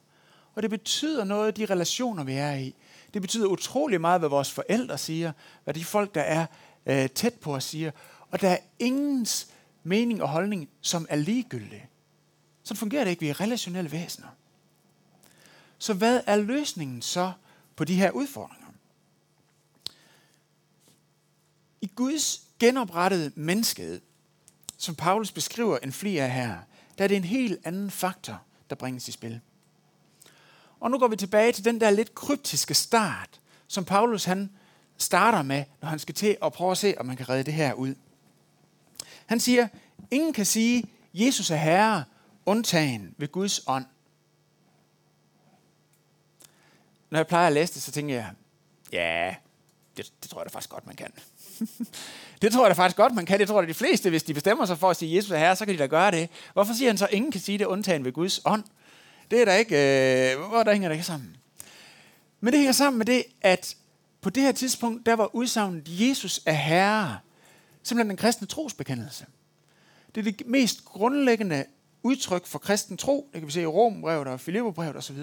Og 0.54 0.62
det 0.62 0.70
betyder 0.70 1.24
noget 1.24 1.46
af 1.46 1.54
de 1.54 1.66
relationer, 1.66 2.24
vi 2.24 2.32
er 2.32 2.54
i. 2.54 2.74
Det 3.14 3.22
betyder 3.22 3.46
utrolig 3.46 4.00
meget, 4.00 4.20
hvad 4.20 4.28
vores 4.28 4.50
forældre 4.50 4.98
siger, 4.98 5.32
hvad 5.64 5.74
de 5.74 5.84
folk, 5.84 6.14
der 6.14 6.22
er 6.22 6.46
øh, 6.86 7.08
tæt 7.08 7.34
på 7.34 7.54
os 7.54 7.64
siger. 7.64 7.90
Og 8.30 8.40
der 8.40 8.48
er 8.48 8.58
ingens 8.78 9.48
mening 9.82 10.22
og 10.22 10.28
holdning, 10.28 10.68
som 10.80 11.06
er 11.10 11.16
ligegyldig. 11.16 11.88
Så 12.62 12.74
fungerer 12.74 13.04
det 13.04 13.10
ikke. 13.10 13.20
Vi 13.20 13.28
er 13.28 13.40
relationelle 13.40 13.92
væsener. 13.92 14.28
Så 15.78 15.94
hvad 15.94 16.20
er 16.26 16.36
løsningen 16.36 17.02
så 17.02 17.32
på 17.76 17.84
de 17.84 17.94
her 17.94 18.10
udfordringer? 18.10 18.62
I 21.81 21.81
Guds 21.96 22.42
genoprettede 22.58 23.32
menneskehed, 23.34 24.00
som 24.78 24.94
Paulus 24.94 25.32
beskriver 25.32 25.78
en 25.78 25.92
fli 25.92 26.16
af 26.16 26.30
her, 26.30 26.58
der 26.98 27.04
er 27.04 27.08
det 27.08 27.16
en 27.16 27.24
helt 27.24 27.60
anden 27.64 27.90
faktor, 27.90 28.42
der 28.70 28.76
bringes 28.76 29.08
i 29.08 29.12
spil. 29.12 29.40
Og 30.80 30.90
nu 30.90 30.98
går 30.98 31.08
vi 31.08 31.16
tilbage 31.16 31.52
til 31.52 31.64
den 31.64 31.80
der 31.80 31.90
lidt 31.90 32.14
kryptiske 32.14 32.74
start, 32.74 33.40
som 33.66 33.84
Paulus 33.84 34.24
han 34.24 34.50
starter 34.98 35.42
med, 35.42 35.64
når 35.80 35.88
han 35.88 35.98
skal 35.98 36.14
til 36.14 36.36
at 36.42 36.52
prøve 36.52 36.70
at 36.70 36.78
se, 36.78 36.94
om 36.98 37.06
man 37.06 37.16
kan 37.16 37.28
redde 37.28 37.44
det 37.44 37.54
her 37.54 37.72
ud. 37.72 37.94
Han 39.26 39.40
siger, 39.40 39.68
ingen 40.10 40.32
kan 40.32 40.46
sige, 40.46 40.84
Jesus 41.14 41.50
er 41.50 41.56
herre, 41.56 42.04
undtagen 42.46 43.14
ved 43.18 43.28
Guds 43.28 43.60
ånd. 43.66 43.86
Når 47.10 47.18
jeg 47.18 47.26
plejer 47.26 47.46
at 47.46 47.52
læse 47.52 47.74
det, 47.74 47.82
så 47.82 47.92
tænker 47.92 48.14
jeg, 48.14 48.32
ja, 48.92 49.34
det, 49.96 50.12
det 50.22 50.30
tror 50.30 50.40
jeg 50.40 50.44
da 50.44 50.54
faktisk 50.54 50.70
godt, 50.70 50.86
man 50.86 50.96
kan. 50.96 51.12
det 52.42 52.52
tror 52.52 52.64
jeg 52.64 52.70
da 52.70 52.82
faktisk 52.82 52.96
godt, 52.96 53.14
man 53.14 53.26
kan. 53.26 53.40
Det 53.40 53.48
tror 53.48 53.60
jeg 53.60 53.68
de 53.68 53.74
fleste, 53.74 54.10
hvis 54.10 54.22
de 54.22 54.34
bestemmer 54.34 54.66
sig 54.66 54.78
for 54.78 54.90
at 54.90 54.96
sige, 54.96 55.16
Jesus 55.16 55.30
er 55.30 55.38
herre, 55.38 55.56
så 55.56 55.64
kan 55.64 55.74
de 55.74 55.78
da 55.78 55.86
gøre 55.86 56.10
det. 56.10 56.28
Hvorfor 56.52 56.74
siger 56.74 56.88
han 56.88 56.98
så, 56.98 57.04
at 57.04 57.12
ingen 57.12 57.32
kan 57.32 57.40
sige 57.40 57.58
det, 57.58 57.64
undtagen 57.64 58.04
ved 58.04 58.12
Guds 58.12 58.40
ånd? 58.44 58.64
Det 59.30 59.40
er 59.40 59.44
der 59.44 59.54
ikke, 59.54 59.76
øh, 60.32 60.48
hvor 60.48 60.62
der 60.62 60.72
hænger 60.72 60.88
det 60.88 60.94
ikke 60.94 61.06
sammen. 61.06 61.36
Men 62.40 62.52
det 62.52 62.60
hænger 62.60 62.72
sammen 62.72 62.98
med 62.98 63.06
det, 63.06 63.24
at 63.40 63.76
på 64.20 64.30
det 64.30 64.42
her 64.42 64.52
tidspunkt, 64.52 65.06
der 65.06 65.16
var 65.16 65.34
udsagnet, 65.34 65.82
Jesus 65.88 66.40
er 66.46 66.52
herre, 66.52 67.18
simpelthen 67.82 68.08
den 68.10 68.16
kristne 68.16 68.46
trosbekendelse. 68.46 69.26
Det 70.14 70.26
er 70.26 70.32
det 70.32 70.46
mest 70.46 70.84
grundlæggende 70.84 71.64
udtryk 72.02 72.46
for 72.46 72.58
kristen 72.58 72.96
tro. 72.96 73.30
Det 73.32 73.40
kan 73.40 73.46
vi 73.46 73.52
se 73.52 73.62
i 73.62 73.66
Rombrevet 73.66 74.26
og 74.26 74.40
Filipperbrevet 74.40 74.96
osv. 74.96 75.18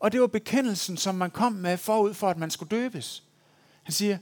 Og 0.00 0.12
det 0.12 0.20
var 0.20 0.26
bekendelsen, 0.26 0.96
som 0.96 1.14
man 1.14 1.30
kom 1.30 1.52
med 1.52 1.76
forud 1.76 2.14
for, 2.14 2.30
at 2.30 2.38
man 2.38 2.50
skulle 2.50 2.76
døbes. 2.76 3.22
Han 3.82 3.92
siger, 3.92 4.18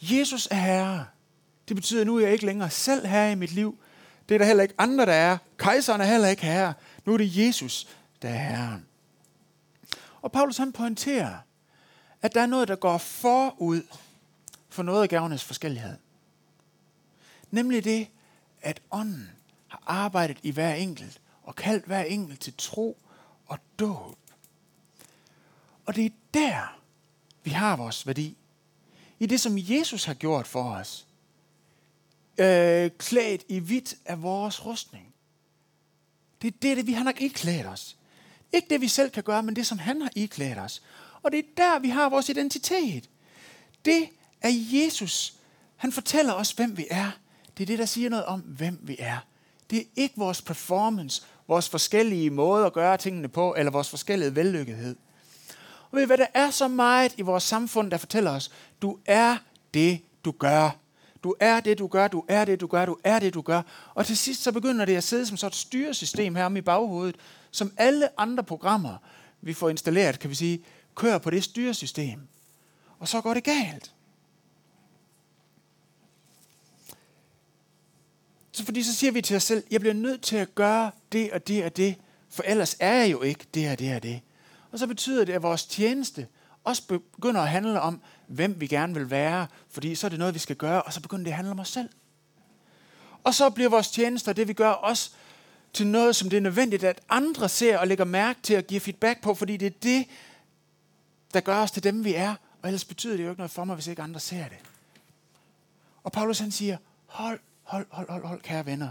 Jesus 0.00 0.48
er 0.50 0.54
herre. 0.54 1.06
Det 1.68 1.76
betyder, 1.76 2.00
at 2.00 2.06
nu 2.06 2.16
er 2.16 2.20
jeg 2.20 2.32
ikke 2.32 2.46
længere 2.46 2.70
selv 2.70 3.06
herre 3.06 3.32
i 3.32 3.34
mit 3.34 3.52
liv. 3.52 3.78
Det 4.28 4.34
er 4.34 4.38
der 4.38 4.44
heller 4.44 4.62
ikke 4.62 4.74
andre, 4.78 5.06
der 5.06 5.12
er. 5.12 5.38
Kejseren 5.58 6.00
er 6.00 6.04
heller 6.04 6.28
ikke 6.28 6.42
herre. 6.42 6.74
Nu 7.04 7.12
er 7.12 7.16
det 7.16 7.36
Jesus, 7.36 7.88
der 8.22 8.28
er 8.28 8.56
herren. 8.56 8.86
Og 10.22 10.32
Paulus 10.32 10.56
han 10.56 10.72
pointerer, 10.72 11.36
at 12.22 12.34
der 12.34 12.40
er 12.40 12.46
noget, 12.46 12.68
der 12.68 12.76
går 12.76 12.98
forud 12.98 13.82
for 14.68 14.82
noget 14.82 15.02
af 15.02 15.08
gavernes 15.08 15.44
forskellighed. 15.44 15.96
Nemlig 17.50 17.84
det, 17.84 18.08
at 18.62 18.80
ånden 18.90 19.30
har 19.68 19.82
arbejdet 19.86 20.38
i 20.42 20.50
hver 20.50 20.74
enkelt 20.74 21.20
og 21.42 21.56
kaldt 21.56 21.84
hver 21.84 22.02
enkelt 22.02 22.40
til 22.40 22.54
tro 22.58 22.98
og 23.46 23.58
dåb. 23.78 24.18
Og 25.86 25.96
det 25.96 26.06
er 26.06 26.10
der, 26.34 26.78
vi 27.44 27.50
har 27.50 27.76
vores 27.76 28.06
værdi. 28.06 28.36
I 29.18 29.26
det, 29.26 29.40
som 29.40 29.52
Jesus 29.56 30.04
har 30.04 30.14
gjort 30.14 30.46
for 30.46 30.62
os. 30.62 31.06
Øh, 32.38 32.90
klædt 32.98 33.44
i 33.48 33.58
hvidt 33.58 33.94
af 34.04 34.22
vores 34.22 34.66
rustning. 34.66 35.14
Det 36.42 36.48
er 36.48 36.58
det, 36.62 36.76
det 36.76 36.86
vi 36.86 36.92
har 36.92 37.04
nok 37.04 37.20
ikke 37.20 37.66
os. 37.68 37.96
Ikke 38.52 38.68
det, 38.70 38.80
vi 38.80 38.88
selv 38.88 39.10
kan 39.10 39.22
gøre, 39.22 39.42
men 39.42 39.56
det, 39.56 39.66
som 39.66 39.78
han 39.78 40.02
har 40.02 40.10
iklædt 40.16 40.58
os. 40.58 40.82
Og 41.22 41.32
det 41.32 41.38
er 41.38 41.42
der, 41.56 41.78
vi 41.78 41.88
har 41.88 42.08
vores 42.08 42.28
identitet. 42.28 43.10
Det 43.84 44.08
er 44.42 44.50
Jesus. 44.52 45.34
Han 45.76 45.92
fortæller 45.92 46.32
os, 46.32 46.50
hvem 46.50 46.76
vi 46.76 46.86
er. 46.90 47.10
Det 47.56 47.62
er 47.62 47.66
det, 47.66 47.78
der 47.78 47.86
siger 47.86 48.10
noget 48.10 48.24
om, 48.24 48.40
hvem 48.40 48.78
vi 48.82 48.96
er. 48.98 49.18
Det 49.70 49.78
er 49.78 49.84
ikke 49.96 50.14
vores 50.16 50.42
performance, 50.42 51.22
vores 51.48 51.68
forskellige 51.68 52.30
måder 52.30 52.66
at 52.66 52.72
gøre 52.72 52.96
tingene 52.96 53.28
på, 53.28 53.54
eller 53.58 53.72
vores 53.72 53.90
forskellige 53.90 54.36
vellykkethed. 54.36 54.96
Og 55.90 55.96
ved 55.96 56.02
I 56.02 56.06
hvad, 56.06 56.18
der 56.18 56.26
er 56.34 56.50
så 56.50 56.68
meget 56.68 57.14
i 57.16 57.22
vores 57.22 57.42
samfund, 57.42 57.90
der 57.90 57.96
fortæller 57.96 58.30
os, 58.30 58.50
du 58.82 58.98
er 59.06 59.36
det, 59.74 60.00
du 60.24 60.30
gør. 60.30 60.70
Du 61.22 61.34
er 61.40 61.60
det, 61.60 61.78
du 61.78 61.86
gør, 61.86 62.08
du 62.08 62.24
er 62.28 62.44
det, 62.44 62.60
du 62.60 62.66
gør, 62.66 62.86
du 62.86 62.96
er 63.04 63.18
det, 63.18 63.34
du 63.34 63.40
gør. 63.40 63.62
Og 63.94 64.06
til 64.06 64.16
sidst 64.16 64.42
så 64.42 64.52
begynder 64.52 64.84
det 64.84 64.96
at 64.96 65.04
sidde 65.04 65.26
som 65.26 65.36
sådan 65.36 65.50
et 65.50 65.54
styresystem 65.54 66.34
her 66.34 66.44
om 66.44 66.56
i 66.56 66.60
baghovedet, 66.60 67.16
som 67.50 67.72
alle 67.76 68.20
andre 68.20 68.44
programmer, 68.44 68.96
vi 69.40 69.52
får 69.52 69.68
installeret, 69.68 70.18
kan 70.18 70.30
vi 70.30 70.34
sige, 70.34 70.64
kører 70.94 71.18
på 71.18 71.30
det 71.30 71.44
styresystem. 71.44 72.20
Og 72.98 73.08
så 73.08 73.20
går 73.20 73.34
det 73.34 73.44
galt. 73.44 73.92
Så 78.52 78.64
fordi 78.64 78.82
så 78.82 78.94
siger 78.94 79.12
vi 79.12 79.22
til 79.22 79.36
os 79.36 79.42
selv, 79.42 79.64
jeg 79.70 79.80
bliver 79.80 79.94
nødt 79.94 80.22
til 80.22 80.36
at 80.36 80.54
gøre 80.54 80.90
det 81.12 81.32
og 81.32 81.48
det 81.48 81.64
og 81.64 81.76
det, 81.76 81.96
for 82.30 82.42
ellers 82.42 82.76
er 82.80 82.94
jeg 82.94 83.12
jo 83.12 83.22
ikke 83.22 83.46
det 83.54 83.70
og 83.70 83.78
det 83.78 83.96
og 83.96 84.02
det. 84.02 84.20
Og 84.76 84.80
så 84.80 84.86
betyder 84.86 85.24
det, 85.24 85.32
at 85.32 85.42
vores 85.42 85.66
tjeneste 85.66 86.26
også 86.64 86.86
begynder 86.86 87.40
at 87.40 87.48
handle 87.48 87.80
om, 87.80 88.00
hvem 88.26 88.60
vi 88.60 88.66
gerne 88.66 88.94
vil 88.94 89.10
være, 89.10 89.46
fordi 89.70 89.94
så 89.94 90.06
er 90.06 90.08
det 90.08 90.18
noget, 90.18 90.34
vi 90.34 90.38
skal 90.38 90.56
gøre, 90.56 90.82
og 90.82 90.92
så 90.92 91.00
begynder 91.00 91.24
det 91.24 91.30
at 91.30 91.36
handle 91.36 91.50
om 91.50 91.58
os 91.58 91.68
selv. 91.68 91.88
Og 93.24 93.34
så 93.34 93.50
bliver 93.50 93.70
vores 93.70 93.90
tjenester, 93.90 94.32
det 94.32 94.48
vi 94.48 94.52
gør, 94.52 94.68
også 94.68 95.10
til 95.72 95.86
noget, 95.86 96.16
som 96.16 96.30
det 96.30 96.36
er 96.36 96.40
nødvendigt, 96.40 96.84
at 96.84 97.00
andre 97.08 97.48
ser 97.48 97.78
og 97.78 97.86
lægger 97.86 98.04
mærke 98.04 98.40
til 98.42 98.56
og 98.56 98.64
giver 98.64 98.80
feedback 98.80 99.22
på, 99.22 99.34
fordi 99.34 99.56
det 99.56 99.66
er 99.66 99.78
det, 99.82 100.06
der 101.34 101.40
gør 101.40 101.56
os 101.62 101.70
til 101.70 101.84
dem, 101.84 102.04
vi 102.04 102.14
er. 102.14 102.34
Og 102.62 102.68
ellers 102.68 102.84
betyder 102.84 103.16
det 103.16 103.24
jo 103.24 103.30
ikke 103.30 103.40
noget 103.40 103.50
for 103.50 103.64
mig, 103.64 103.74
hvis 103.74 103.86
ikke 103.86 104.02
andre 104.02 104.20
ser 104.20 104.48
det. 104.48 104.58
Og 106.04 106.12
Paulus 106.12 106.38
han 106.38 106.50
siger, 106.50 106.76
hold, 107.06 107.40
hold, 107.62 107.86
hold, 107.90 108.10
hold, 108.10 108.24
hold, 108.24 108.40
kære 108.40 108.66
venner. 108.66 108.90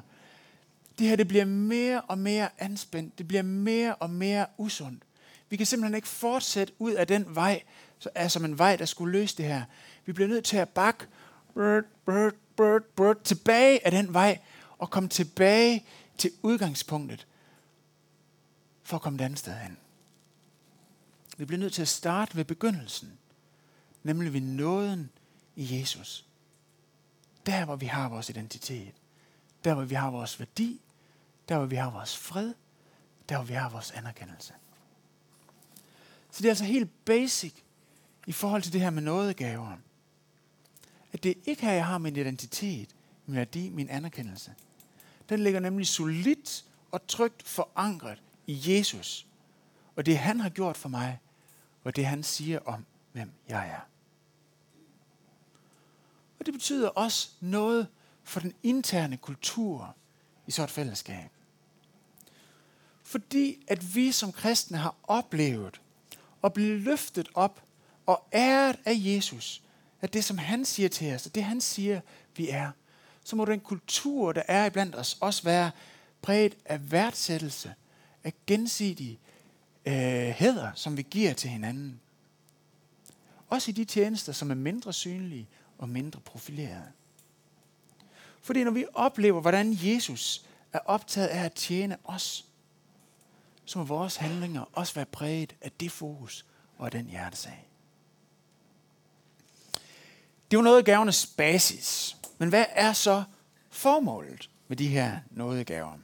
Det 1.00 1.08
her, 1.08 1.16
det 1.16 1.28
bliver 1.28 1.46
mere 1.46 2.02
og 2.02 2.18
mere 2.18 2.50
anspændt. 2.58 3.18
Det 3.18 3.28
bliver 3.28 3.44
mere 3.44 3.96
og 3.96 4.10
mere 4.10 4.46
usundt. 4.58 5.05
Vi 5.50 5.58
kan 5.58 5.66
simpelthen 5.66 5.96
ikke 5.96 6.08
fortsætte 6.08 6.74
ud 6.80 6.92
af 6.92 7.08
den 7.08 7.36
vej, 7.36 7.64
så 8.00 8.10
er 8.16 8.28
som 8.28 8.46
en 8.46 8.58
vej, 8.58 8.76
der 8.76 8.86
skulle 8.86 9.12
løse 9.12 9.38
det 9.38 9.46
her. 9.46 9.64
Vi 10.06 10.14
bliver 10.14 10.28
nødt 10.28 10.46
til 10.46 10.58
at 10.58 10.70
bakke 10.70 11.08
bird, 11.54 11.84
bird, 12.06 12.34
bird, 12.58 12.84
bird, 12.84 13.24
tilbage 13.24 13.86
af 13.86 13.92
den 13.92 14.14
vej, 14.14 14.40
og 14.78 14.90
komme 14.90 15.10
tilbage 15.10 15.86
til 16.18 16.32
udgangspunktet, 16.42 17.28
for 18.84 18.96
at 18.96 19.02
komme 19.02 19.20
et 19.20 19.26
andet 19.26 19.40
sted 19.40 19.54
hen. 19.54 19.78
Vi 21.38 21.46
bliver 21.46 21.60
nødt 21.60 21.74
til 21.74 21.82
at 21.82 21.88
starte 21.88 22.36
ved 22.36 22.46
begyndelsen, 22.46 23.18
nemlig 24.04 24.34
ved 24.34 24.42
nåden 24.42 25.10
i 25.56 25.80
Jesus. 25.80 26.26
Der, 27.46 27.66
hvor 27.66 27.76
vi 27.76 27.86
har 27.86 28.10
vores 28.10 28.30
identitet. 28.30 28.94
Der, 29.64 29.74
hvor 29.74 29.84
vi 29.84 29.96
har 29.96 30.12
vores 30.12 30.40
værdi. 30.40 30.82
Der, 31.50 31.58
hvor 31.58 31.66
vi 31.66 31.76
har 31.76 31.90
vores 31.90 32.18
fred. 32.18 32.54
Der, 33.30 33.36
hvor 33.36 33.46
vi 33.46 33.54
har 33.54 33.70
vores 33.70 33.92
anerkendelse. 33.92 34.54
Så 36.36 36.42
det 36.42 36.46
er 36.46 36.52
altså 36.52 36.66
helt 36.66 37.06
basic 37.06 37.54
i 38.28 38.32
forhold 38.32 38.62
til 38.62 38.74
det 38.74 38.82
her 38.82 38.90
med 38.90 39.02
nådegaver. 39.02 39.78
At 41.14 41.24
det 41.24 41.30
er 41.30 41.42
ikke 41.46 41.62
her, 41.62 41.72
jeg 41.72 41.86
har 41.86 41.98
min 41.98 42.16
identitet, 42.16 42.96
min 43.26 43.38
værdi, 43.38 43.70
min 43.70 43.90
anerkendelse. 43.90 44.54
Den 45.30 45.40
ligger 45.40 45.60
nemlig 45.60 45.88
solidt 45.88 46.66
og 46.92 47.08
trygt 47.08 47.44
forankret 47.44 48.22
i 48.48 48.62
Jesus. 48.66 49.28
Og 49.96 50.06
det 50.06 50.18
han 50.18 50.40
har 50.40 50.50
gjort 50.50 50.78
for 50.78 50.90
mig, 50.90 51.20
og 51.84 51.96
det 51.96 52.06
han 52.06 52.24
siger 52.24 52.60
om, 52.60 52.86
hvem 53.12 53.32
jeg 53.48 53.70
er. 53.70 53.82
Og 56.40 56.46
det 56.46 56.54
betyder 56.54 56.90
også 56.90 57.30
noget 57.40 57.88
for 58.24 58.40
den 58.40 58.54
interne 58.64 59.18
kultur 59.18 59.96
i 60.48 60.52
så 60.52 60.64
et 60.64 60.72
fællesskab. 60.72 61.30
Fordi 63.04 63.64
at 63.68 63.96
vi 63.96 64.12
som 64.12 64.32
kristne 64.32 64.78
har 64.78 64.96
oplevet 65.04 65.82
at 66.46 66.54
blive 66.54 66.80
løftet 66.80 67.30
op 67.34 67.64
og 68.06 68.28
æret 68.34 68.80
af 68.86 68.94
Jesus, 68.96 69.64
at 70.02 70.14
det 70.14 70.24
som 70.24 70.38
han 70.38 70.66
siger 70.66 70.90
til 70.90 71.14
os, 71.14 71.24
det 71.24 71.44
han 71.44 71.62
siger, 71.62 72.02
vi 72.36 72.50
er, 72.50 72.72
så 73.24 73.36
må 73.36 73.46
den 73.46 73.60
kultur, 73.60 74.32
der 74.32 74.44
er 74.48 74.66
iblandt 74.66 74.96
os, 74.96 75.18
også 75.22 75.44
være 75.44 75.72
præget 76.22 76.58
af 76.66 76.92
værdsættelse, 76.92 77.74
af 78.24 78.34
gensidig 78.48 79.20
øh, 79.86 79.94
hæder, 80.30 80.72
som 80.76 80.98
vi 80.98 81.02
giver 81.02 81.34
til 81.34 81.50
hinanden. 81.50 82.00
Også 83.50 83.72
i 83.72 83.74
de 83.74 83.86
tjenester, 83.86 84.34
som 84.34 84.52
er 84.52 84.56
mindre 84.56 84.94
synlige 84.94 85.48
og 85.78 85.90
mindre 85.90 86.20
profilerede. 86.20 86.92
Fordi 88.42 88.64
når 88.64 88.72
vi 88.72 88.86
oplever, 88.94 89.42
hvordan 89.42 89.78
Jesus 89.84 90.46
er 90.74 90.80
optaget 90.86 91.28
af 91.28 91.46
at 91.46 91.54
tjene 91.54 91.98
os, 92.04 92.46
så 93.66 93.80
må 93.80 93.86
vores 93.86 94.16
handlinger 94.16 94.70
også 94.74 94.94
være 94.94 95.06
præget 95.06 95.56
af 95.62 95.72
det 95.72 95.92
fokus 95.92 96.46
og 96.78 96.86
af 96.86 96.92
den 96.92 97.06
hjertesag. 97.06 97.68
Det 100.52 100.58
var 100.58 100.64
noget 100.64 100.78
af 100.78 100.86
gavernes 100.86 101.28
basis. 101.28 102.18
Men 102.38 102.50
hvad 102.50 102.66
er 102.70 102.94
så 102.94 103.24
formålet 103.70 104.50
med 104.68 104.78
de 104.78 104.88
her 104.88 105.20
nådegaver? 105.32 105.98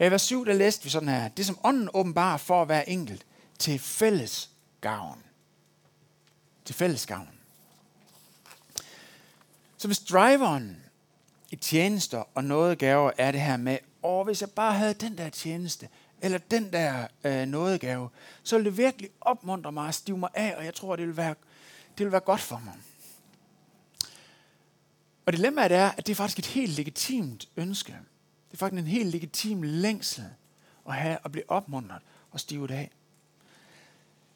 I 0.00 0.10
vers 0.10 0.22
7, 0.22 0.46
der 0.46 0.52
læste 0.52 0.84
vi 0.84 0.90
sådan 0.90 1.08
her. 1.08 1.28
Det 1.28 1.46
som 1.46 1.58
ånden 1.64 1.88
åbenbarer 1.94 2.36
for 2.36 2.62
at 2.62 2.68
være 2.68 2.88
enkelt 2.88 3.26
til 3.58 3.78
fælles 3.78 4.50
gavn. 4.80 5.22
Til 6.64 6.74
fælles 6.74 7.06
gavn. 7.06 7.28
Så 9.76 9.88
hvis 9.88 9.98
driveren 9.98 10.86
i 11.50 11.56
i 11.56 11.58
tjenester 11.58 12.24
og 12.34 12.44
noget 12.44 12.78
gaver 12.78 13.10
er 13.18 13.32
det 13.32 13.40
her 13.40 13.56
med, 13.56 13.78
åh, 14.06 14.24
hvis 14.24 14.40
jeg 14.40 14.50
bare 14.50 14.74
havde 14.74 14.94
den 14.94 15.18
der 15.18 15.28
tjeneste, 15.28 15.88
eller 16.22 16.38
den 16.38 16.72
der 16.72 17.06
øh, 17.24 17.46
nådegave, 17.46 18.08
så 18.42 18.56
ville 18.56 18.70
det 18.70 18.78
virkelig 18.78 19.10
opmuntre 19.20 19.72
mig 19.72 19.86
og 19.86 19.94
stive 19.94 20.18
mig 20.18 20.30
af, 20.34 20.54
og 20.56 20.64
jeg 20.64 20.74
tror, 20.74 20.96
det 20.96 21.02
ville 21.02 21.16
være, 21.16 21.34
det 21.88 21.98
ville 21.98 22.12
være 22.12 22.20
godt 22.20 22.40
for 22.40 22.62
mig. 22.64 22.74
Og 25.26 25.32
dilemmaet 25.32 25.72
er, 25.72 25.90
at 25.90 26.06
det 26.06 26.12
er 26.12 26.16
faktisk 26.16 26.38
et 26.38 26.46
helt 26.46 26.76
legitimt 26.76 27.48
ønske. 27.56 27.92
Det 28.50 28.52
er 28.52 28.56
faktisk 28.56 28.80
en 28.80 28.86
helt 28.86 29.10
legitim 29.10 29.62
længsel 29.62 30.24
at 30.88 30.94
have 30.94 31.18
at 31.24 31.32
blive 31.32 31.50
opmuntret 31.50 32.02
og 32.30 32.40
stivet 32.40 32.70
af. 32.70 32.90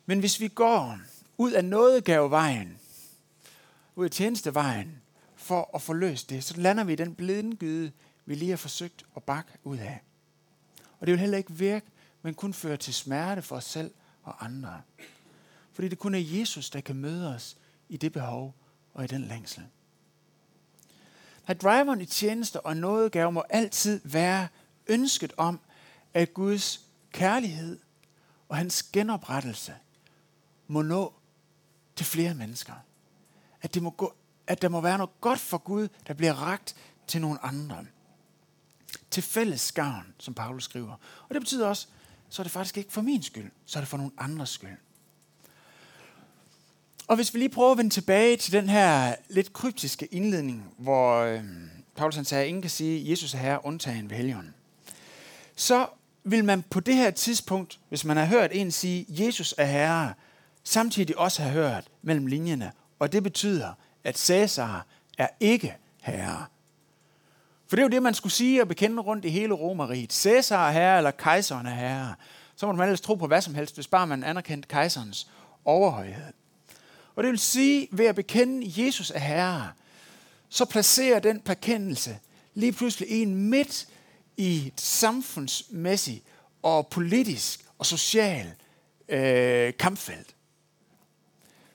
Men 0.06 0.20
hvis 0.20 0.40
vi 0.40 0.48
går 0.48 0.98
ud 1.38 1.52
af 1.52 1.64
nådegavevejen, 1.64 2.78
ud 3.96 4.04
af 4.04 4.10
tjenestevejen, 4.10 5.02
for 5.36 5.70
at 5.74 5.82
få 5.82 5.92
løst 5.92 6.30
det, 6.30 6.44
så 6.44 6.60
lander 6.60 6.84
vi 6.84 6.92
i 6.92 6.96
den 6.96 7.14
blindgyde, 7.14 7.92
vi 8.30 8.34
lige 8.34 8.50
har 8.50 8.56
forsøgt 8.56 9.06
at 9.16 9.22
bakke 9.22 9.52
ud 9.64 9.78
af. 9.78 10.00
Og 11.00 11.06
det 11.06 11.12
vil 11.12 11.20
heller 11.20 11.38
ikke 11.38 11.52
virke, 11.52 11.86
men 12.22 12.34
kun 12.34 12.54
føre 12.54 12.76
til 12.76 12.94
smerte 12.94 13.42
for 13.42 13.56
os 13.56 13.64
selv 13.64 13.90
og 14.22 14.44
andre. 14.44 14.82
Fordi 15.72 15.88
det 15.88 15.98
kun 15.98 16.14
er 16.14 16.18
Jesus, 16.18 16.70
der 16.70 16.80
kan 16.80 16.96
møde 16.96 17.34
os 17.34 17.56
i 17.88 17.96
det 17.96 18.12
behov 18.12 18.54
og 18.94 19.04
i 19.04 19.06
den 19.06 19.22
længsel. 19.24 19.66
At 21.46 21.62
driveren 21.62 22.00
i 22.00 22.06
tjeneste 22.06 22.60
og 22.60 22.76
nådegave 22.76 23.32
må 23.32 23.44
altid 23.50 24.00
være 24.04 24.48
ønsket 24.86 25.32
om, 25.36 25.60
at 26.14 26.34
Guds 26.34 26.80
kærlighed 27.12 27.78
og 28.48 28.56
hans 28.56 28.82
genoprettelse 28.82 29.74
må 30.66 30.82
nå 30.82 31.14
til 31.96 32.06
flere 32.06 32.34
mennesker. 32.34 32.74
At, 33.62 33.74
det 33.74 33.82
må 33.82 33.90
gå, 33.90 34.14
at 34.46 34.62
der 34.62 34.68
må 34.68 34.80
være 34.80 34.98
noget 34.98 35.20
godt 35.20 35.38
for 35.38 35.58
Gud, 35.58 35.88
der 36.06 36.14
bliver 36.14 36.34
ragt 36.34 36.76
til 37.06 37.20
nogle 37.20 37.44
andre. 37.44 37.86
Til 39.10 39.22
fælles 39.22 39.72
gavn, 39.72 40.06
som 40.18 40.34
Paulus 40.34 40.64
skriver. 40.64 40.94
Og 41.28 41.34
det 41.34 41.40
betyder 41.42 41.66
også, 41.66 41.86
så 42.28 42.42
er 42.42 42.44
det 42.44 42.52
faktisk 42.52 42.76
ikke 42.76 42.92
for 42.92 43.02
min 43.02 43.22
skyld, 43.22 43.50
så 43.66 43.78
er 43.78 43.80
det 43.80 43.88
for 43.88 43.96
nogle 43.96 44.12
andres 44.18 44.50
skyld. 44.50 44.76
Og 47.06 47.16
hvis 47.16 47.34
vi 47.34 47.38
lige 47.38 47.48
prøver 47.48 47.72
at 47.72 47.78
vende 47.78 47.90
tilbage 47.90 48.36
til 48.36 48.52
den 48.52 48.68
her 48.68 49.14
lidt 49.28 49.52
kryptiske 49.52 50.06
indledning, 50.06 50.74
hvor 50.78 51.16
øh, 51.20 51.44
Paulus 51.96 52.16
han 52.16 52.24
sagde, 52.24 52.42
at 52.44 52.48
ingen 52.48 52.62
kan 52.62 52.70
sige, 52.70 53.00
at 53.00 53.10
Jesus 53.10 53.34
er 53.34 53.38
herre, 53.38 53.64
undtagen 53.64 54.10
ved 54.10 54.16
helgen. 54.16 54.54
Så 55.56 55.86
vil 56.24 56.44
man 56.44 56.62
på 56.62 56.80
det 56.80 56.94
her 56.94 57.10
tidspunkt, 57.10 57.80
hvis 57.88 58.04
man 58.04 58.16
har 58.16 58.24
hørt 58.24 58.50
en 58.52 58.70
sige, 58.70 59.06
at 59.08 59.20
Jesus 59.20 59.54
er 59.58 59.64
herre, 59.64 60.14
samtidig 60.64 61.18
også 61.18 61.42
have 61.42 61.52
hørt 61.52 61.88
mellem 62.02 62.26
linjerne, 62.26 62.72
og 62.98 63.12
det 63.12 63.22
betyder, 63.22 63.72
at 64.04 64.18
Cæsar 64.18 64.86
er 65.18 65.28
ikke 65.40 65.76
herre. 66.00 66.46
For 67.70 67.76
det 67.76 67.82
er 67.82 67.86
jo 67.86 67.90
det, 67.90 68.02
man 68.02 68.14
skulle 68.14 68.32
sige 68.32 68.62
og 68.62 68.68
bekende 68.68 69.02
rundt 69.02 69.24
i 69.24 69.28
hele 69.28 69.54
Romeriet. 69.54 70.12
Cæsar 70.12 70.68
er 70.68 70.72
herre, 70.72 70.96
eller 70.96 71.10
kejseren 71.10 71.66
er 71.66 71.74
herre. 71.74 72.14
Så 72.56 72.66
må 72.66 72.72
man 72.72 72.88
ellers 72.88 73.00
tro 73.00 73.14
på 73.14 73.26
hvad 73.26 73.40
som 73.40 73.54
helst, 73.54 73.74
hvis 73.74 73.86
bare 73.86 74.06
man 74.06 74.24
anerkendte 74.24 74.68
kejserens 74.68 75.28
overhøjhed. 75.64 76.32
Og 77.16 77.22
det 77.22 77.30
vil 77.30 77.38
sige, 77.38 77.88
ved 77.90 78.06
at 78.06 78.14
bekende 78.14 78.84
Jesus 78.84 79.10
er 79.10 79.18
herre, 79.18 79.70
så 80.48 80.64
placerer 80.64 81.18
den 81.18 81.40
bekendelse 81.40 82.18
lige 82.54 82.72
pludselig 82.72 83.08
en 83.10 83.34
midt 83.34 83.88
i 84.36 84.66
et 84.66 84.80
samfundsmæssigt 84.80 86.24
og 86.62 86.86
politisk 86.86 87.64
og 87.78 87.86
social 87.86 88.46
øh, 89.08 89.72
kampfelt. 89.78 90.34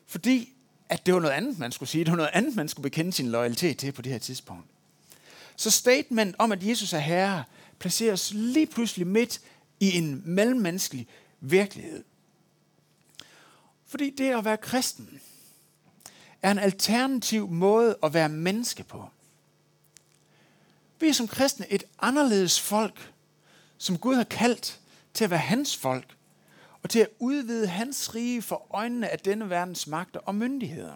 Fordi 0.08 0.54
at 0.90 1.06
det 1.06 1.14
var 1.14 1.20
noget 1.20 1.34
andet, 1.34 1.60
man 1.60 1.72
skulle 1.72 1.90
sige. 1.90 2.04
Det 2.04 2.12
var 2.12 2.18
noget 2.18 2.32
andet, 2.34 2.56
man 2.56 2.68
skulle 2.68 2.84
bekende 2.90 3.14
sin 3.14 3.32
loyalitet 3.32 3.78
til 3.78 3.92
på 3.92 4.02
det 4.02 4.12
her 4.12 4.20
tidspunkt. 4.20 4.75
Så 5.56 5.72
statement 5.72 6.36
om, 6.40 6.52
at 6.52 6.68
Jesus 6.68 6.94
er 6.94 7.00
herre, 7.00 7.44
placeres 7.80 8.32
lige 8.34 8.68
pludselig 8.68 9.08
midt 9.08 9.42
i 9.80 9.98
en 9.98 10.22
mellemmenneskelig 10.26 11.08
virkelighed. 11.40 12.04
Fordi 13.86 14.10
det 14.10 14.32
at 14.32 14.46
være 14.46 14.58
kristen 14.58 15.22
er 16.42 16.52
en 16.52 16.60
alternativ 16.60 17.48
måde 17.48 17.98
at 18.04 18.14
være 18.14 18.30
menneske 18.30 18.84
på. 18.84 19.10
Vi 21.00 21.08
er 21.08 21.14
som 21.14 21.28
kristne 21.28 21.72
et 21.72 21.84
anderledes 22.00 22.62
folk, 22.62 23.14
som 23.78 23.98
Gud 23.98 24.16
har 24.16 24.24
kaldt 24.24 24.80
til 25.14 25.24
at 25.24 25.30
være 25.30 25.40
hans 25.40 25.78
folk, 25.78 26.18
og 26.84 26.90
til 26.90 27.00
at 27.00 27.10
udvide 27.20 27.68
hans 27.68 28.16
rige 28.16 28.42
for 28.42 28.68
øjnene 28.70 29.10
af 29.10 29.20
denne 29.20 29.50
verdens 29.50 29.88
magter 29.88 30.20
og 30.20 30.36
myndigheder. 30.36 30.94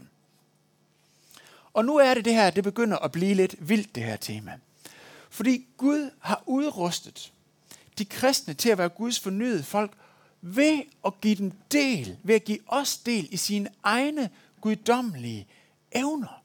Og 1.73 1.85
nu 1.85 1.95
er 1.95 2.13
det 2.13 2.25
det 2.25 2.33
her, 2.33 2.49
det 2.49 2.63
begynder 2.63 2.97
at 2.97 3.11
blive 3.11 3.33
lidt 3.33 3.69
vildt, 3.69 3.95
det 3.95 4.03
her 4.03 4.17
tema. 4.17 4.59
Fordi 5.29 5.67
Gud 5.77 6.09
har 6.19 6.43
udrustet 6.45 7.33
de 7.97 8.05
kristne 8.05 8.53
til 8.53 8.69
at 8.69 8.77
være 8.77 8.89
Guds 8.89 9.19
fornyede 9.19 9.63
folk 9.63 9.93
ved 10.41 10.81
at 11.05 11.21
give 11.21 11.35
dem 11.35 11.51
del, 11.71 12.17
ved 12.23 12.35
at 12.35 12.43
give 12.43 12.59
os 12.67 12.97
del 12.97 13.27
i 13.31 13.37
sine 13.37 13.69
egne 13.83 14.29
guddommelige 14.61 15.47
evner. 15.91 16.43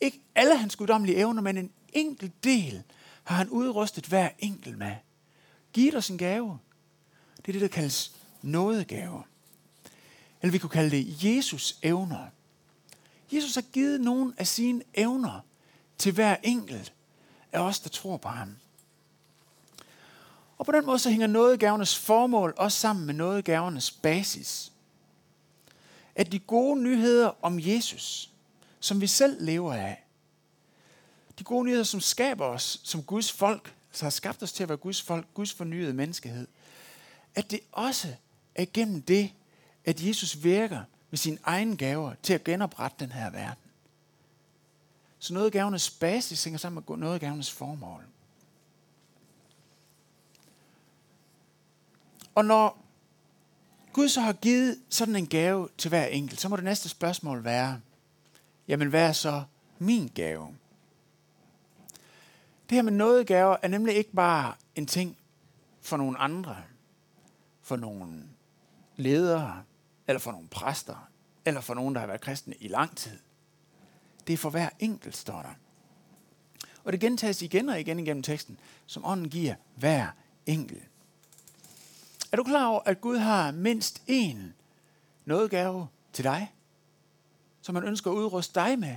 Ikke 0.00 0.20
alle 0.34 0.56
hans 0.58 0.76
guddommelige 0.76 1.18
evner, 1.18 1.42
men 1.42 1.58
en 1.58 1.70
enkelt 1.92 2.44
del 2.44 2.82
har 3.24 3.36
han 3.36 3.48
udrustet 3.48 4.06
hver 4.06 4.28
enkelt 4.38 4.78
med. 4.78 4.94
Giv 5.72 5.96
os 5.96 6.08
en 6.08 6.18
gave. 6.18 6.58
Det 7.36 7.48
er 7.48 7.52
det, 7.52 7.60
der 7.60 7.68
kaldes 7.68 8.12
nådegave. 8.42 9.22
Eller 10.42 10.52
vi 10.52 10.58
kunne 10.58 10.70
kalde 10.70 10.90
det 10.90 11.24
Jesus 11.24 11.78
evner. 11.82 12.26
Jesus 13.32 13.54
har 13.54 13.62
givet 13.62 14.00
nogle 14.00 14.34
af 14.36 14.46
sine 14.46 14.82
evner 14.94 15.40
til 15.98 16.12
hver 16.12 16.36
enkelt 16.42 16.92
af 17.52 17.60
os, 17.60 17.80
der 17.80 17.88
tror 17.88 18.16
på 18.16 18.28
ham. 18.28 18.56
Og 20.58 20.66
på 20.66 20.72
den 20.72 20.86
måde 20.86 20.98
så 20.98 21.10
hænger 21.10 21.26
nådegavernes 21.26 21.98
formål 21.98 22.54
også 22.56 22.78
sammen 22.78 23.06
med 23.06 23.14
nådegavernes 23.14 23.90
basis. 23.90 24.72
At 26.14 26.32
de 26.32 26.38
gode 26.38 26.82
nyheder 26.82 27.30
om 27.42 27.60
Jesus, 27.60 28.30
som 28.80 29.00
vi 29.00 29.06
selv 29.06 29.44
lever 29.44 29.74
af, 29.74 30.04
de 31.38 31.44
gode 31.44 31.64
nyheder, 31.64 31.84
som 31.84 32.00
skaber 32.00 32.44
os 32.44 32.80
som 32.82 33.02
Guds 33.02 33.32
folk, 33.32 33.74
så 33.92 34.04
har 34.04 34.10
skabt 34.10 34.42
os 34.42 34.52
til 34.52 34.62
at 34.62 34.68
være 34.68 34.78
Guds 34.78 35.02
folk, 35.02 35.26
Guds 35.34 35.52
fornyede 35.52 35.92
menneskehed, 35.92 36.46
at 37.34 37.50
det 37.50 37.60
også 37.72 38.14
er 38.54 38.66
gennem 38.72 39.02
det, 39.02 39.32
at 39.84 40.06
Jesus 40.06 40.44
virker 40.44 40.80
med 41.14 41.18
sine 41.18 41.38
egne 41.44 41.76
gaver 41.76 42.14
til 42.22 42.34
at 42.34 42.44
genoprette 42.44 43.04
den 43.04 43.12
her 43.12 43.30
verden. 43.30 43.70
Så 45.18 45.34
noget 45.34 45.46
af 45.46 45.52
gavernes 45.52 45.90
basis 45.90 46.44
hænger 46.44 46.58
sammen 46.58 46.84
med 46.88 46.96
noget 46.96 47.14
af 47.14 47.20
gavernes 47.20 47.52
formål. 47.52 48.04
Og 52.34 52.44
når 52.44 52.84
Gud 53.92 54.08
så 54.08 54.20
har 54.20 54.32
givet 54.32 54.78
sådan 54.88 55.16
en 55.16 55.26
gave 55.26 55.68
til 55.78 55.88
hver 55.88 56.06
enkelt, 56.06 56.40
så 56.40 56.48
må 56.48 56.56
det 56.56 56.64
næste 56.64 56.88
spørgsmål 56.88 57.44
være, 57.44 57.80
jamen 58.68 58.88
hvad 58.88 59.08
er 59.08 59.12
så 59.12 59.44
min 59.78 60.08
gave? 60.14 60.56
Det 62.68 62.76
her 62.76 62.82
med 62.82 62.92
noget 62.92 63.30
er 63.30 63.68
nemlig 63.68 63.94
ikke 63.94 64.12
bare 64.12 64.54
en 64.74 64.86
ting 64.86 65.16
for 65.80 65.96
nogle 65.96 66.18
andre, 66.18 66.56
for 67.62 67.76
nogle 67.76 68.22
ledere, 68.96 69.62
eller 70.06 70.20
for 70.20 70.32
nogle 70.32 70.48
præster, 70.48 71.08
eller 71.44 71.60
for 71.60 71.74
nogen, 71.74 71.94
der 71.94 72.00
har 72.00 72.06
været 72.06 72.20
kristne 72.20 72.54
i 72.54 72.68
lang 72.68 72.96
tid. 72.96 73.18
Det 74.26 74.32
er 74.32 74.36
for 74.36 74.50
hver 74.50 74.68
enkelt, 74.78 75.16
står 75.16 75.42
der. 75.42 75.54
Og 76.84 76.92
det 76.92 77.00
gentages 77.00 77.42
igen 77.42 77.68
og 77.68 77.80
igen 77.80 77.98
igennem 77.98 78.22
teksten, 78.22 78.58
som 78.86 79.04
ånden 79.04 79.30
giver 79.30 79.54
hver 79.76 80.08
enkelt. 80.46 80.88
Er 82.32 82.36
du 82.36 82.44
klar 82.44 82.66
over, 82.66 82.80
at 82.86 83.00
Gud 83.00 83.18
har 83.18 83.50
mindst 83.50 84.02
én 84.10 84.38
nådegave 85.24 85.88
til 86.12 86.24
dig, 86.24 86.54
som 87.60 87.74
han 87.74 87.84
ønsker 87.84 88.10
at 88.10 88.14
udruste 88.14 88.60
dig 88.60 88.78
med? 88.78 88.96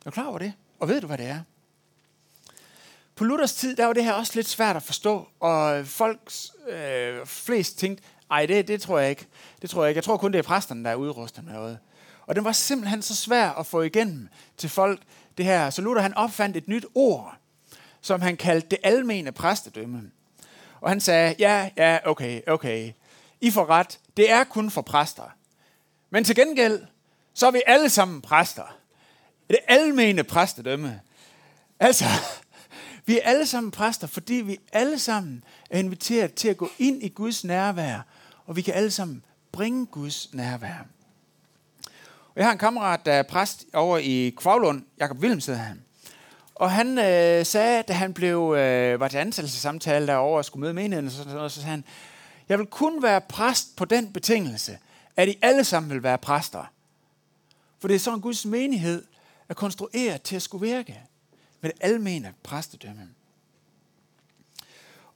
Er 0.00 0.04
du 0.04 0.10
klar 0.10 0.26
over 0.26 0.38
det? 0.38 0.52
Og 0.78 0.88
ved 0.88 1.00
du, 1.00 1.06
hvad 1.06 1.18
det 1.18 1.26
er? 1.26 1.42
På 3.18 3.24
Luthers 3.24 3.52
tid, 3.52 3.76
der 3.76 3.86
var 3.86 3.92
det 3.92 4.04
her 4.04 4.12
også 4.12 4.32
lidt 4.34 4.48
svært 4.48 4.76
at 4.76 4.82
forstå, 4.82 5.28
og 5.40 5.86
folks 5.86 6.52
øh, 6.68 7.26
flest 7.26 7.78
tænkte, 7.78 8.04
ej, 8.30 8.46
det, 8.46 8.68
det 8.68 8.82
tror 8.82 8.98
jeg 8.98 9.10
ikke. 9.10 9.26
Det 9.62 9.70
tror 9.70 9.82
jeg 9.82 9.90
ikke. 9.90 9.96
Jeg 9.96 10.04
tror 10.04 10.16
kun, 10.16 10.32
det 10.32 10.38
er 10.38 10.42
præsterne, 10.42 10.84
der 10.84 10.90
er 10.90 10.94
udrustet 10.94 11.44
med 11.44 11.52
noget. 11.52 11.78
Og 12.26 12.36
den 12.36 12.44
var 12.44 12.52
simpelthen 12.52 13.02
så 13.02 13.16
svær 13.16 13.50
at 13.50 13.66
få 13.66 13.82
igennem 13.82 14.28
til 14.56 14.70
folk, 14.70 15.00
det 15.38 15.44
her. 15.44 15.70
Så 15.70 15.82
Luther 15.82 16.02
han 16.02 16.14
opfandt 16.14 16.56
et 16.56 16.68
nyt 16.68 16.86
ord, 16.94 17.36
som 18.00 18.20
han 18.20 18.36
kaldte 18.36 18.68
det 18.68 18.78
almene 18.82 19.32
præstedømme. 19.32 20.10
Og 20.80 20.90
han 20.90 21.00
sagde, 21.00 21.34
ja, 21.38 21.70
ja, 21.76 21.98
okay, 22.04 22.40
okay. 22.46 22.92
I 23.40 23.50
får 23.50 23.70
ret. 23.70 23.98
Det 24.16 24.30
er 24.30 24.44
kun 24.44 24.70
for 24.70 24.82
præster. 24.82 25.34
Men 26.10 26.24
til 26.24 26.36
gengæld, 26.36 26.82
så 27.34 27.46
er 27.46 27.50
vi 27.50 27.62
alle 27.66 27.90
sammen 27.90 28.20
præster. 28.20 28.76
Det 29.50 29.58
almene 29.68 30.24
præstedømme. 30.24 31.00
Altså, 31.80 32.04
vi 33.08 33.18
er 33.18 33.22
alle 33.24 33.46
sammen 33.46 33.70
præster, 33.70 34.06
fordi 34.06 34.34
vi 34.34 34.58
alle 34.72 34.98
sammen 34.98 35.44
er 35.70 35.78
inviteret 35.78 36.34
til 36.34 36.48
at 36.48 36.56
gå 36.56 36.70
ind 36.78 37.02
i 37.02 37.08
Guds 37.08 37.44
nærvær, 37.44 38.06
og 38.46 38.56
vi 38.56 38.62
kan 38.62 38.74
alle 38.74 38.90
sammen 38.90 39.24
bringe 39.52 39.86
Guds 39.86 40.34
nærvær. 40.34 40.86
Og 42.28 42.36
jeg 42.36 42.44
har 42.44 42.52
en 42.52 42.58
kammerat, 42.58 43.06
der 43.06 43.12
er 43.12 43.22
præst 43.22 43.66
over 43.74 43.98
i 43.98 44.34
Kvavlund, 44.36 44.82
Jakob 44.98 45.18
Wilhelm 45.18 45.40
hedder 45.46 45.60
han. 45.60 45.82
Og 46.54 46.70
han 46.70 46.98
øh, 46.98 47.46
sagde, 47.46 47.82
da 47.82 47.92
han 47.92 48.14
blev, 48.14 48.54
øh, 48.58 49.00
var 49.00 49.08
til 49.08 49.18
ansættelsessamtale 49.18 50.06
derovre 50.06 50.38
og 50.38 50.44
skulle 50.44 50.60
møde 50.60 50.74
menigheden, 50.74 51.10
så, 51.10 51.22
så, 51.22 51.48
så 51.48 51.54
sagde 51.54 51.70
han, 51.70 51.84
jeg 52.48 52.58
vil 52.58 52.66
kun 52.66 53.02
være 53.02 53.20
præst 53.20 53.76
på 53.76 53.84
den 53.84 54.12
betingelse, 54.12 54.78
at 55.16 55.28
I 55.28 55.38
alle 55.42 55.64
sammen 55.64 55.90
vil 55.90 56.02
være 56.02 56.18
præster. 56.18 56.72
For 57.80 57.88
det 57.88 57.94
er 57.94 57.98
sådan, 57.98 58.20
Guds 58.20 58.46
menighed 58.46 59.04
er 59.48 59.54
konstrueret 59.54 60.22
til 60.22 60.36
at 60.36 60.42
skulle 60.42 60.66
virke 60.66 61.00
med 61.60 61.70
det 61.70 61.78
almene 61.80 62.34
præstedømme. 62.42 63.08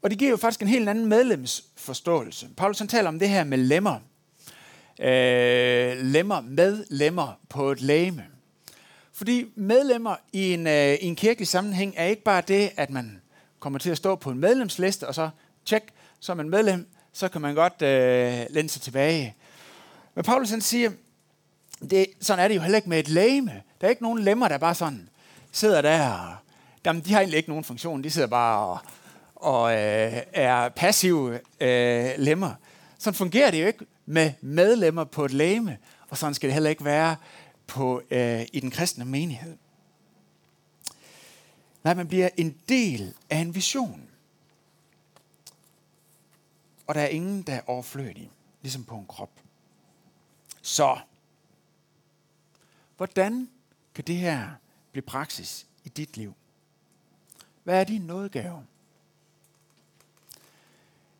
Og 0.02 0.10
det 0.10 0.18
giver 0.18 0.30
jo 0.30 0.36
faktisk 0.36 0.62
en 0.62 0.68
helt 0.68 0.88
anden 0.88 1.06
medlemsforståelse. 1.06 2.48
Paulus 2.56 2.78
han 2.78 2.88
taler 2.88 3.08
om 3.08 3.18
det 3.18 3.28
her 3.28 3.44
med 3.44 3.58
lemmer. 3.58 3.98
Øh, 5.00 5.96
lemmer, 5.96 6.40
med 6.40 6.84
lemmer 6.90 7.38
på 7.48 7.72
et 7.72 7.80
læme. 7.80 8.24
Fordi 9.12 9.52
medlemmer 9.54 10.16
i 10.32 10.54
en, 10.54 10.66
øh, 10.66 10.94
i 10.94 11.04
en 11.04 11.16
kirkelig 11.16 11.48
sammenhæng 11.48 11.94
er 11.96 12.04
ikke 12.04 12.22
bare 12.22 12.42
det, 12.48 12.70
at 12.76 12.90
man 12.90 13.20
kommer 13.58 13.78
til 13.78 13.90
at 13.90 13.96
stå 13.96 14.16
på 14.16 14.30
en 14.30 14.38
medlemsliste, 14.38 15.08
og 15.08 15.14
så 15.14 15.30
tjek, 15.64 15.82
så 16.20 16.32
er 16.32 16.36
man 16.36 16.48
medlem, 16.48 16.88
så 17.12 17.28
kan 17.28 17.40
man 17.40 17.54
godt 17.54 17.82
øh, 17.82 18.46
lænde 18.50 18.68
sig 18.70 18.82
tilbage. 18.82 19.36
Men 20.14 20.24
Paulus 20.24 20.50
han 20.50 20.60
siger, 20.60 20.90
det, 21.90 22.06
sådan 22.20 22.44
er 22.44 22.48
det 22.48 22.54
jo 22.54 22.60
heller 22.60 22.76
ikke 22.76 22.88
med 22.88 22.98
et 22.98 23.08
læme. 23.08 23.62
Der 23.80 23.86
er 23.86 23.90
ikke 23.90 24.02
nogen 24.02 24.18
lemmer, 24.18 24.48
der 24.48 24.58
bare 24.58 24.74
sådan 24.74 25.08
sidder 25.52 25.82
der. 25.82 26.10
Og, 26.10 26.36
jamen, 26.86 27.02
de 27.02 27.12
har 27.12 27.20
egentlig 27.20 27.36
ikke 27.36 27.48
nogen 27.48 27.64
funktion. 27.64 28.04
De 28.04 28.10
sidder 28.10 28.28
bare 28.28 28.66
og, 28.66 28.78
og 29.34 29.72
øh, 29.72 30.22
er 30.32 30.68
passive 30.68 31.40
øh, 31.60 32.10
lemmer. 32.18 32.54
Sådan 32.98 33.14
fungerer 33.14 33.50
det 33.50 33.62
jo 33.62 33.66
ikke 33.66 33.86
med 34.06 34.32
medlemmer 34.40 35.04
på 35.04 35.24
et 35.24 35.30
læme, 35.30 35.78
og 36.08 36.18
sådan 36.18 36.34
skal 36.34 36.46
det 36.46 36.54
heller 36.54 36.70
ikke 36.70 36.84
være 36.84 37.16
på, 37.66 38.02
øh, 38.10 38.46
i 38.52 38.60
den 38.60 38.70
kristne 38.70 39.04
menighed. 39.04 39.56
Nej, 41.84 41.94
man 41.94 42.08
bliver 42.08 42.28
en 42.36 42.56
del 42.68 43.14
af 43.30 43.38
en 43.38 43.54
vision. 43.54 44.08
Og 46.86 46.94
der 46.94 47.00
er 47.00 47.06
ingen, 47.06 47.42
der 47.42 47.52
er 47.52 47.60
overflødig, 47.66 48.30
ligesom 48.62 48.84
på 48.84 48.94
en 48.94 49.06
krop. 49.06 49.30
Så, 50.62 50.98
hvordan 52.96 53.48
kan 53.94 54.04
det 54.04 54.16
her 54.16 54.48
blive 54.92 55.02
praksis 55.02 55.66
i 55.84 55.88
dit 55.88 56.16
liv? 56.16 56.34
Hvad 57.64 57.80
er 57.80 57.84
din 57.84 58.00
nådegave? 58.00 58.64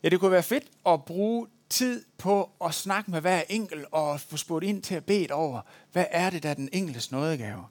Ja, 0.03 0.09
det 0.09 0.19
kunne 0.19 0.31
være 0.31 0.43
fedt 0.43 0.67
at 0.85 1.05
bruge 1.05 1.47
tid 1.69 2.05
på 2.17 2.49
at 2.65 2.73
snakke 2.73 3.11
med 3.11 3.21
hver 3.21 3.41
enkelt 3.49 3.85
og 3.91 4.19
få 4.19 4.37
spurgt 4.37 4.65
ind 4.65 4.83
til 4.83 4.95
at 4.95 5.05
bede 5.05 5.31
over, 5.31 5.61
hvad 5.91 6.05
er 6.11 6.29
det, 6.29 6.43
der 6.43 6.49
er 6.49 6.53
den 6.53 6.69
enkeltes 6.71 7.11
nådegave. 7.11 7.65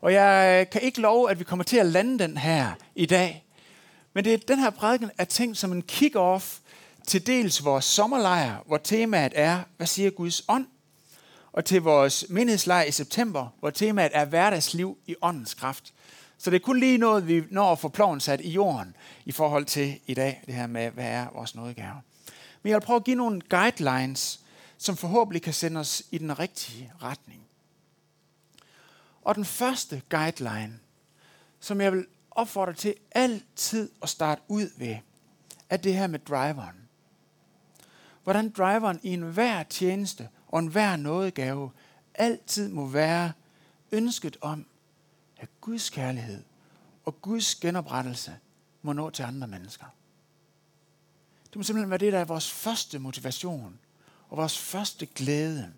Og 0.00 0.12
jeg 0.12 0.66
kan 0.70 0.82
ikke 0.82 1.00
love, 1.00 1.30
at 1.30 1.38
vi 1.38 1.44
kommer 1.44 1.64
til 1.64 1.76
at 1.76 1.86
lande 1.86 2.18
den 2.18 2.36
her 2.36 2.72
i 2.94 3.06
dag. 3.06 3.44
Men 4.12 4.24
det 4.24 4.34
er 4.34 4.38
den 4.38 4.58
her 4.58 4.70
prædiken 4.70 5.10
er 5.18 5.24
tænkt 5.24 5.58
som 5.58 5.72
en 5.72 5.84
kick-off 5.92 6.60
til 7.06 7.26
dels 7.26 7.64
vores 7.64 7.84
sommerlejr, 7.84 8.62
hvor 8.66 8.76
temaet 8.76 9.32
er, 9.34 9.62
hvad 9.76 9.86
siger 9.86 10.10
Guds 10.10 10.42
ånd? 10.48 10.66
Og 11.56 11.64
til 11.64 11.82
vores 11.82 12.26
mindeslejr 12.28 12.84
i 12.84 12.90
september, 12.90 13.48
hvor 13.60 13.70
temaet 13.70 14.10
er 14.14 14.24
hverdagsliv 14.24 14.98
i 15.06 15.14
åndens 15.22 15.54
kraft. 15.54 15.94
Så 16.38 16.50
det 16.50 16.56
er 16.56 16.64
kun 16.64 16.80
lige 16.80 16.98
noget, 16.98 17.28
vi 17.28 17.44
når 17.50 17.72
at 17.72 17.78
få 17.78 17.88
ploven 17.88 18.20
sat 18.20 18.40
i 18.40 18.50
jorden 18.50 18.96
i 19.24 19.32
forhold 19.32 19.64
til 19.64 20.00
i 20.06 20.14
dag, 20.14 20.42
det 20.46 20.54
her 20.54 20.66
med, 20.66 20.90
hvad 20.90 21.04
er 21.04 21.26
vores 21.34 21.54
nådegave. 21.54 22.02
Men 22.62 22.70
jeg 22.70 22.80
vil 22.80 22.86
prøve 22.86 22.96
at 22.96 23.04
give 23.04 23.16
nogle 23.16 23.40
guidelines, 23.40 24.40
som 24.78 24.96
forhåbentlig 24.96 25.42
kan 25.42 25.52
sende 25.52 25.80
os 25.80 26.02
i 26.10 26.18
den 26.18 26.38
rigtige 26.38 26.92
retning. 27.02 27.40
Og 29.22 29.34
den 29.34 29.44
første 29.44 30.02
guideline, 30.08 30.78
som 31.60 31.80
jeg 31.80 31.92
vil 31.92 32.06
opfordre 32.30 32.72
til 32.72 32.94
altid 33.12 33.90
at 34.02 34.08
starte 34.08 34.42
ud 34.48 34.70
ved, 34.78 34.96
er 35.70 35.76
det 35.76 35.94
her 35.94 36.06
med 36.06 36.18
driveren. 36.18 36.88
Hvordan 38.24 38.50
driveren 38.50 39.00
i 39.02 39.12
enhver 39.12 39.62
tjeneste 39.62 40.28
og 40.48 40.58
enhver 40.58 40.96
nådegave 40.96 41.70
altid 42.14 42.68
må 42.68 42.86
være 42.86 43.32
ønsket 43.92 44.36
om, 44.40 44.66
at 45.36 45.48
Guds 45.60 45.90
kærlighed 45.90 46.42
og 47.04 47.22
Guds 47.22 47.54
genoprettelse 47.54 48.36
må 48.82 48.92
nå 48.92 49.10
til 49.10 49.22
andre 49.22 49.46
mennesker. 49.46 49.86
Det 51.46 51.56
må 51.56 51.62
simpelthen 51.62 51.90
være 51.90 51.98
det, 51.98 52.12
der 52.12 52.18
er 52.18 52.24
vores 52.24 52.50
første 52.50 52.98
motivation 52.98 53.78
og 54.28 54.36
vores 54.36 54.58
første 54.58 55.06
glæde. 55.06 55.72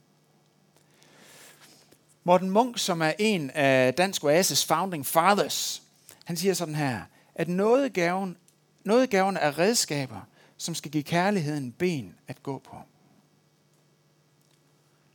Morten 2.24 2.50
Munk, 2.50 2.78
som 2.78 3.02
er 3.02 3.12
en 3.18 3.50
af 3.50 3.94
Dansk 3.94 4.24
Oasis 4.24 4.64
founding 4.64 5.06
fathers, 5.06 5.82
han 6.24 6.36
siger 6.36 6.54
sådan 6.54 6.74
her, 6.74 7.02
at 7.34 7.48
nådegaven, 7.48 8.36
nådegaven 8.84 9.36
er 9.36 9.58
redskaber, 9.58 10.20
som 10.56 10.74
skal 10.74 10.90
give 10.90 11.02
kærligheden 11.02 11.72
ben 11.72 12.14
at 12.28 12.42
gå 12.42 12.58
på. 12.58 12.76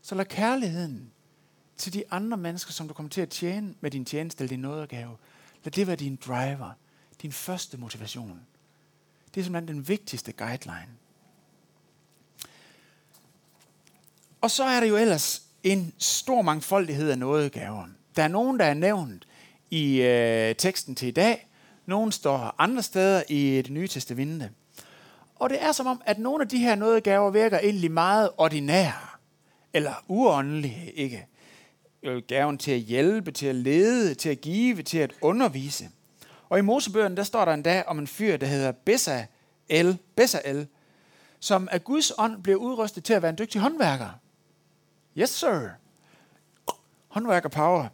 Så 0.06 0.16
lad 0.16 0.26
kærligheden 0.26 1.12
til 1.78 1.94
de 1.94 2.04
andre 2.12 2.38
mennesker, 2.38 2.72
som 2.72 2.88
du 2.88 2.94
kommer 2.94 3.10
til 3.10 3.22
at 3.22 3.30
tjene 3.30 3.74
med 3.82 3.92
din 3.92 4.06
tjeneste 4.06 4.44
eller 4.44 4.50
din 4.50 4.60
nådegave, 4.60 5.18
lad 5.64 5.72
det 5.72 5.88
være 5.88 5.96
din 5.96 6.20
driver, 6.26 6.72
din 7.22 7.32
første 7.32 7.78
motivation. 7.78 8.40
Det 9.34 9.40
er 9.40 9.44
simpelthen 9.44 9.76
den 9.76 9.88
vigtigste 9.88 10.32
guideline. 10.32 10.90
Og 14.42 14.52
så 14.52 14.64
er 14.64 14.80
der 14.80 14.88
jo 14.88 14.98
ellers 14.98 15.44
en 15.64 15.94
stor 15.98 16.42
mangfoldighed 16.42 17.10
af 17.10 17.18
nådegaver. 17.20 17.88
Der 18.16 18.24
er 18.24 18.28
nogen, 18.28 18.60
der 18.60 18.66
er 18.66 18.74
nævnt 18.74 19.28
i 19.72 20.02
øh, 20.02 20.56
teksten 20.56 20.96
til 20.96 21.08
i 21.08 21.12
dag. 21.12 21.48
Nogen 21.86 22.12
står 22.12 22.56
andre 22.58 22.84
steder 22.84 23.24
i 23.30 23.62
det 23.62 23.72
nye 23.72 23.88
testamente. 23.88 24.52
Og 25.36 25.50
det 25.50 25.64
er 25.64 25.72
som 25.72 25.88
om, 25.88 26.02
at 26.06 26.20
nogle 26.20 26.42
af 26.44 26.50
de 26.50 26.58
her 26.58 26.76
nådegaver 26.76 27.32
virker 27.32 27.60
egentlig 27.60 27.92
meget 27.92 28.30
ordinære. 28.38 29.13
Eller 29.74 29.94
uåndelige, 30.08 30.92
ikke? 30.92 31.28
Gaven 32.28 32.58
til 32.58 32.72
at 32.72 32.80
hjælpe, 32.80 33.32
til 33.32 33.46
at 33.46 33.56
lede, 33.56 34.16
til 34.16 34.30
at 34.30 34.42
give, 34.42 34.84
til 34.84 34.98
at 34.98 35.14
undervise. 35.22 35.90
Og 36.50 36.60
i 36.60 36.62
Mosebøgerne, 36.62 37.16
der 37.16 37.24
står 37.24 37.46
der 37.46 37.54
endda 37.54 37.84
om 37.88 38.00
en 38.00 38.08
fyr, 38.08 38.38
der 38.38 38.48
hedder 38.48 38.72
Bessael, 38.72 39.98
Bessael 40.16 40.68
som 41.44 41.68
af 41.72 41.84
Guds 41.84 42.12
ånd 42.18 42.44
blev 42.44 42.58
udrustet 42.58 43.04
til 43.04 43.14
at 43.14 43.22
være 43.22 43.30
en 43.30 43.38
dygtig 43.38 43.62
håndværker. 43.62 44.10
Yes, 45.18 45.30
sir. 45.30 45.70
Håndværker 47.08 47.50
power. 47.50 47.88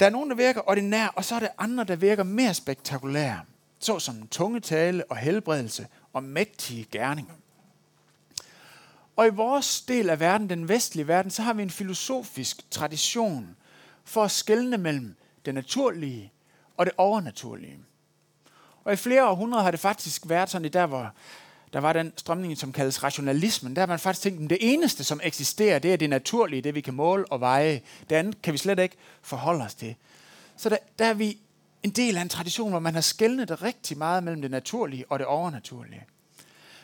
Der 0.00 0.06
er 0.06 0.10
nogen, 0.10 0.30
der 0.30 0.36
virker 0.36 0.68
ordinær, 0.68 1.06
og 1.06 1.24
så 1.24 1.34
er 1.34 1.40
der 1.40 1.48
andre, 1.58 1.84
der 1.84 1.96
virker 1.96 2.22
mere 2.22 2.54
spektakulære, 2.54 3.40
såsom 3.78 4.28
tungetale 4.28 5.10
og 5.10 5.16
helbredelse 5.16 5.86
og 6.12 6.22
mægtige 6.22 6.84
gerninger. 6.84 7.34
Og 9.16 9.26
i 9.26 9.30
vores 9.30 9.80
del 9.80 10.10
af 10.10 10.20
verden, 10.20 10.50
den 10.50 10.68
vestlige 10.68 11.08
verden, 11.08 11.30
så 11.30 11.42
har 11.42 11.52
vi 11.52 11.62
en 11.62 11.70
filosofisk 11.70 12.70
tradition 12.70 13.56
for 14.04 14.24
at 14.24 14.30
skelne 14.30 14.78
mellem 14.78 15.16
det 15.44 15.54
naturlige 15.54 16.32
og 16.76 16.86
det 16.86 16.94
overnaturlige. 16.96 17.78
Og 18.84 18.92
i 18.92 18.96
flere 18.96 19.28
århundreder 19.28 19.64
har 19.64 19.70
det 19.70 19.80
faktisk 19.80 20.28
været 20.28 20.50
sådan, 20.50 20.72
der 20.72 20.86
hvor 20.86 21.12
der 21.72 21.80
var 21.80 21.92
den 21.92 22.12
strømning, 22.16 22.58
som 22.58 22.72
kaldes 22.72 23.02
rationalismen. 23.02 23.76
Der 23.76 23.82
har 23.82 23.86
man 23.86 23.98
faktisk 23.98 24.22
tænkt, 24.22 24.42
at 24.42 24.50
det 24.50 24.58
eneste, 24.60 25.04
som 25.04 25.20
eksisterer, 25.22 25.78
det 25.78 25.92
er 25.92 25.96
det 25.96 26.10
naturlige, 26.10 26.62
det 26.62 26.74
vi 26.74 26.80
kan 26.80 26.94
måle 26.94 27.32
og 27.32 27.40
veje. 27.40 27.80
Det 28.10 28.16
andet 28.16 28.42
kan 28.42 28.52
vi 28.52 28.58
slet 28.58 28.78
ikke 28.78 28.96
forholde 29.22 29.64
os 29.64 29.74
til. 29.74 29.94
Så 30.56 30.68
der, 30.68 30.76
der 30.98 31.04
er 31.04 31.14
vi 31.14 31.38
en 31.82 31.90
del 31.90 32.16
af 32.16 32.22
en 32.22 32.28
tradition, 32.28 32.70
hvor 32.70 32.78
man 32.78 32.94
har 32.94 33.00
skældnet 33.00 33.48
det 33.48 33.62
rigtig 33.62 33.98
meget 33.98 34.24
mellem 34.24 34.42
det 34.42 34.50
naturlige 34.50 35.04
og 35.08 35.18
det 35.18 35.26
overnaturlige. 35.26 36.04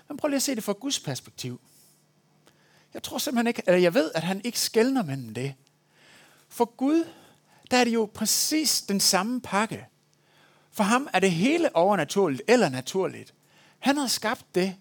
Men 0.08 0.16
prøv 0.16 0.28
lige 0.28 0.36
at 0.36 0.42
se 0.42 0.54
det 0.54 0.64
fra 0.64 0.72
Guds 0.72 1.00
perspektiv. 1.00 1.60
Jeg 2.96 3.02
tror 3.02 3.18
simpelthen 3.18 3.46
ikke, 3.46 3.62
eller 3.66 3.80
jeg 3.80 3.94
ved, 3.94 4.10
at 4.14 4.22
han 4.22 4.40
ikke 4.44 4.60
skældner 4.60 5.02
mellem 5.02 5.34
det. 5.34 5.54
For 6.48 6.64
Gud, 6.64 7.08
der 7.70 7.76
er 7.76 7.84
det 7.84 7.94
jo 7.94 8.10
præcis 8.14 8.82
den 8.82 9.00
samme 9.00 9.40
pakke. 9.40 9.86
For 10.72 10.84
ham 10.84 11.08
er 11.12 11.20
det 11.20 11.30
hele 11.30 11.76
overnaturligt 11.76 12.42
eller 12.48 12.68
naturligt. 12.68 13.34
Han 13.78 13.96
har 13.96 14.06
skabt 14.06 14.54
det 14.54 14.76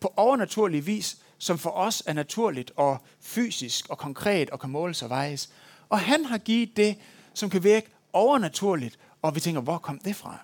på 0.00 0.12
overnaturlig 0.16 0.86
vis, 0.86 1.16
som 1.38 1.58
for 1.58 1.70
os 1.70 2.02
er 2.06 2.12
naturligt 2.12 2.70
og 2.76 2.98
fysisk 3.20 3.90
og 3.90 3.98
konkret 3.98 4.50
og 4.50 4.60
kan 4.60 4.70
måles 4.70 5.02
og 5.02 5.10
vejes. 5.10 5.50
Og 5.88 6.00
han 6.00 6.24
har 6.24 6.38
givet 6.38 6.76
det, 6.76 6.98
som 7.34 7.50
kan 7.50 7.62
virke 7.64 7.90
overnaturligt, 8.12 8.98
og 9.22 9.34
vi 9.34 9.40
tænker, 9.40 9.60
hvor 9.60 9.78
kom 9.78 9.98
det 9.98 10.16
fra? 10.16 10.38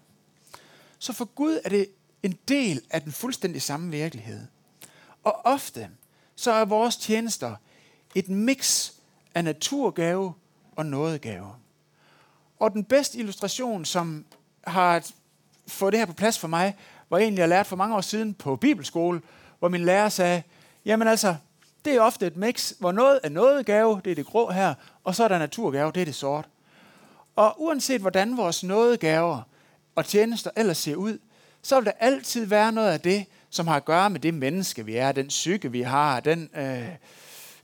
Så 0.99 1.13
for 1.13 1.25
Gud 1.25 1.61
er 1.65 1.69
det 1.69 1.89
en 2.23 2.39
del 2.49 2.81
af 2.91 3.03
den 3.03 3.13
fuldstændig 3.13 3.63
samme 3.63 3.91
virkelighed. 3.91 4.47
Og 5.25 5.41
ofte 5.45 5.91
så 6.41 6.53
er 6.53 6.65
vores 6.65 6.97
tjenester 6.97 7.57
et 8.15 8.29
mix 8.29 8.91
af 9.35 9.45
naturgave 9.45 10.33
og 10.77 10.87
nådegave. 10.87 11.55
Og 12.59 12.73
den 12.73 12.85
bedste 12.85 13.19
illustration, 13.19 13.85
som 13.85 14.25
har 14.65 15.07
fået 15.69 15.93
det 15.93 16.01
her 16.01 16.07
på 16.07 16.13
plads 16.13 16.39
for 16.39 16.49
mig, 16.49 16.77
var 17.11 17.19
egentlig, 17.19 17.41
jeg 17.41 17.49
lærte 17.49 17.69
for 17.69 17.77
mange 17.77 17.97
år 17.97 18.01
siden 18.01 18.35
på 18.35 18.57
bibelskole, 18.57 19.21
hvor 19.59 19.69
min 19.69 19.85
lærer 19.85 20.09
sagde, 20.09 20.43
jamen 20.85 21.09
altså, 21.09 21.37
det 21.85 21.95
er 21.95 22.01
ofte 22.01 22.27
et 22.27 22.37
mix, 22.37 22.73
hvor 22.79 22.93
noget 22.93 23.21
er 23.23 23.29
nådegave, 23.29 24.01
det 24.05 24.11
er 24.11 24.15
det 24.15 24.27
grå 24.27 24.51
her, 24.51 24.75
og 25.05 25.15
så 25.15 25.25
er 25.25 25.29
der 25.29 25.39
naturgave, 25.39 25.93
det 25.93 26.01
er 26.01 26.05
det 26.05 26.15
sort. 26.15 26.49
Og 27.37 27.63
uanset 27.63 28.01
hvordan 28.01 28.37
vores 28.37 28.65
nådegaver 28.65 29.43
og 29.95 30.05
tjenester 30.05 30.51
ellers 30.57 30.79
ser 30.79 30.97
ud, 30.97 31.19
så 31.63 31.77
vil 31.77 31.87
der 31.87 31.93
altid 32.01 32.47
være 32.47 32.73
noget 32.73 32.93
af 32.93 33.01
det, 33.01 33.27
som 33.51 33.67
har 33.67 33.77
at 33.77 33.85
gøre 33.85 34.11
med 34.11 34.21
det 34.21 34.35
menneske, 34.35 34.85
vi 34.85 34.97
er, 34.97 35.13
den 35.13 35.27
psyke, 35.27 35.73
vi 35.73 35.81
har, 35.81 36.21
den 36.21 36.51
øh, 36.55 36.89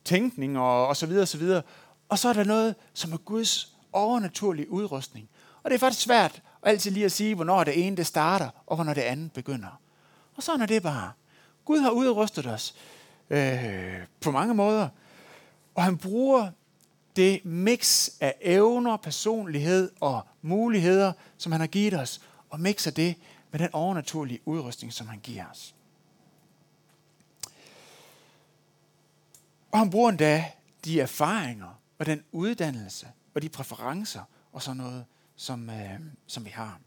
tænkning 0.04 0.58
og, 0.58 0.86
og 0.86 0.96
så 0.96 1.06
videre, 1.06 1.22
og 1.22 1.28
så 1.28 1.38
videre. 1.38 1.62
Og 2.08 2.18
så 2.18 2.28
er 2.28 2.32
der 2.32 2.44
noget, 2.44 2.74
som 2.94 3.12
er 3.12 3.16
Guds 3.16 3.76
overnaturlige 3.92 4.70
udrustning. 4.70 5.28
Og 5.62 5.70
det 5.70 5.74
er 5.74 5.78
faktisk 5.78 6.02
svært 6.02 6.42
altid 6.62 6.90
lige 6.90 7.04
at 7.04 7.12
sige, 7.12 7.34
hvornår 7.34 7.64
det 7.64 7.86
ene 7.86 7.96
det 7.96 8.06
starter, 8.06 8.48
og 8.66 8.76
hvornår 8.76 8.94
det 8.94 9.02
andet 9.02 9.32
begynder. 9.32 9.80
Og 10.36 10.42
sådan 10.42 10.60
er 10.60 10.66
det 10.66 10.82
bare. 10.82 11.12
Gud 11.64 11.78
har 11.78 11.90
udrustet 11.90 12.46
os 12.46 12.74
øh, 13.30 13.96
på 14.20 14.30
mange 14.30 14.54
måder, 14.54 14.88
og 15.74 15.82
han 15.82 15.98
bruger 15.98 16.50
det 17.16 17.44
mix 17.44 18.10
af 18.20 18.34
evner, 18.40 18.96
personlighed 18.96 19.90
og 20.00 20.20
muligheder, 20.42 21.12
som 21.38 21.52
han 21.52 21.60
har 21.60 21.68
givet 21.68 21.94
os, 21.94 22.20
og 22.50 22.60
mixer 22.60 22.90
det 22.90 23.14
med 23.50 23.60
den 23.60 23.68
overnaturlige 23.72 24.40
udrustning, 24.44 24.92
som 24.92 25.08
han 25.08 25.18
giver 25.18 25.44
os. 25.50 25.75
Og 29.70 29.78
han 29.78 29.90
bruger 29.90 30.10
endda 30.10 30.44
de 30.84 31.00
erfaringer 31.00 31.80
og 31.98 32.06
den 32.06 32.24
uddannelse 32.32 33.08
og 33.34 33.42
de 33.42 33.48
præferencer 33.48 34.22
og 34.52 34.62
sådan 34.62 34.76
noget, 34.76 35.04
som, 35.36 35.70
øh, 35.70 36.00
som 36.26 36.44
vi 36.44 36.50
har. 36.50 36.80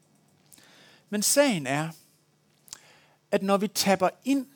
Men 1.09 1.21
sagen 1.23 1.67
er, 1.67 1.89
at 3.31 3.43
når 3.43 3.57
vi 3.57 3.67
tapper 3.67 4.09
ind 4.25 4.47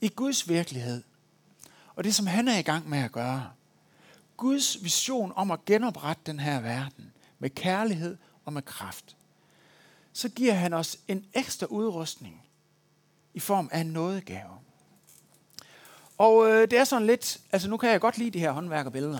i 0.00 0.08
Guds 0.08 0.48
virkelighed, 0.48 1.02
og 1.96 2.04
det 2.04 2.14
som 2.14 2.26
han 2.26 2.48
er 2.48 2.58
i 2.58 2.62
gang 2.62 2.88
med 2.88 2.98
at 2.98 3.12
gøre, 3.12 3.50
Guds 4.36 4.84
vision 4.84 5.32
om 5.36 5.50
at 5.50 5.64
genoprette 5.64 6.22
den 6.26 6.40
her 6.40 6.60
verden 6.60 7.12
med 7.38 7.50
kærlighed 7.50 8.16
og 8.44 8.52
med 8.52 8.62
kraft, 8.62 9.16
så 10.12 10.28
giver 10.28 10.54
han 10.54 10.72
os 10.72 10.98
en 11.08 11.26
ekstra 11.34 11.66
udrustning 11.66 12.42
i 13.34 13.40
form 13.40 13.68
af 13.72 13.80
en 13.80 13.86
nådegave. 13.86 14.59
Og 16.20 16.50
øh, 16.50 16.70
det 16.70 16.78
er 16.78 16.84
sådan 16.84 17.06
lidt, 17.06 17.38
altså 17.52 17.68
nu 17.70 17.76
kan 17.76 17.90
jeg 17.90 18.00
godt 18.00 18.18
lide 18.18 18.30
de 18.30 18.38
her 18.38 18.50
håndværkerbilleder. 18.50 19.18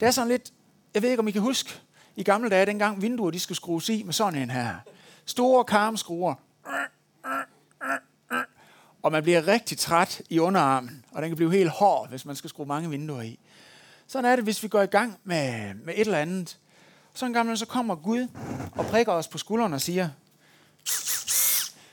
Det 0.00 0.06
er 0.06 0.10
sådan 0.10 0.28
lidt, 0.28 0.52
jeg 0.94 1.02
ved 1.02 1.10
ikke 1.10 1.20
om 1.20 1.28
I 1.28 1.30
kan 1.30 1.42
huske, 1.42 1.80
i 2.16 2.22
gamle 2.22 2.50
dage, 2.50 2.66
dengang 2.66 3.02
vinduer 3.02 3.30
de 3.30 3.40
skulle 3.40 3.56
skrues 3.56 3.88
i 3.88 4.02
med 4.02 4.12
sådan 4.12 4.42
en 4.42 4.50
her. 4.50 4.74
Store 5.24 5.64
karmskruer. 5.64 6.34
Og 9.02 9.12
man 9.12 9.22
bliver 9.22 9.46
rigtig 9.46 9.78
træt 9.78 10.22
i 10.28 10.38
underarmen, 10.38 11.04
og 11.12 11.22
den 11.22 11.30
kan 11.30 11.36
blive 11.36 11.52
helt 11.52 11.70
hård, 11.70 12.08
hvis 12.08 12.24
man 12.24 12.36
skal 12.36 12.50
skrue 12.50 12.66
mange 12.66 12.90
vinduer 12.90 13.22
i. 13.22 13.38
Sådan 14.06 14.30
er 14.30 14.36
det, 14.36 14.44
hvis 14.44 14.62
vi 14.62 14.68
går 14.68 14.82
i 14.82 14.86
gang 14.86 15.18
med, 15.24 15.74
med 15.74 15.94
et 15.94 16.00
eller 16.00 16.18
andet. 16.18 16.58
Så 17.14 17.26
en 17.26 17.32
gammel, 17.32 17.58
så 17.58 17.66
kommer 17.66 17.94
Gud 17.94 18.28
og 18.72 18.86
prikker 18.86 19.12
os 19.12 19.28
på 19.28 19.38
skulderen 19.38 19.72
og 19.72 19.80
siger, 19.80 20.08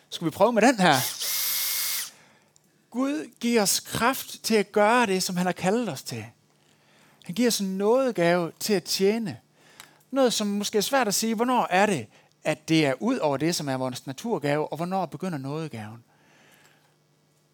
skal 0.09 0.25
vi 0.25 0.29
prøve 0.29 0.53
med 0.53 0.61
den 0.61 0.79
her? 0.79 1.16
Gud 2.97 3.31
giver 3.39 3.61
os 3.61 3.79
kraft 3.79 4.43
til 4.43 4.55
at 4.55 4.71
gøre 4.71 5.05
det, 5.05 5.23
som 5.23 5.37
han 5.37 5.45
har 5.45 5.53
kaldet 5.53 5.89
os 5.89 6.03
til. 6.03 6.25
Han 7.23 7.35
giver 7.35 7.47
os 7.47 7.59
en 7.59 7.77
nådegave 7.77 8.51
til 8.59 8.73
at 8.73 8.83
tjene. 8.83 9.39
Noget, 10.11 10.33
som 10.33 10.47
måske 10.47 10.77
er 10.77 10.81
svært 10.81 11.07
at 11.07 11.15
sige, 11.15 11.35
hvornår 11.35 11.67
er 11.69 11.85
det, 11.85 12.07
at 12.43 12.69
det 12.69 12.85
er 12.85 12.93
ud 12.99 13.17
over 13.17 13.37
det, 13.37 13.55
som 13.55 13.69
er 13.69 13.77
vores 13.77 14.07
naturgave, 14.07 14.67
og 14.67 14.77
hvornår 14.77 15.05
begynder 15.05 15.37
nådegaven. 15.37 16.03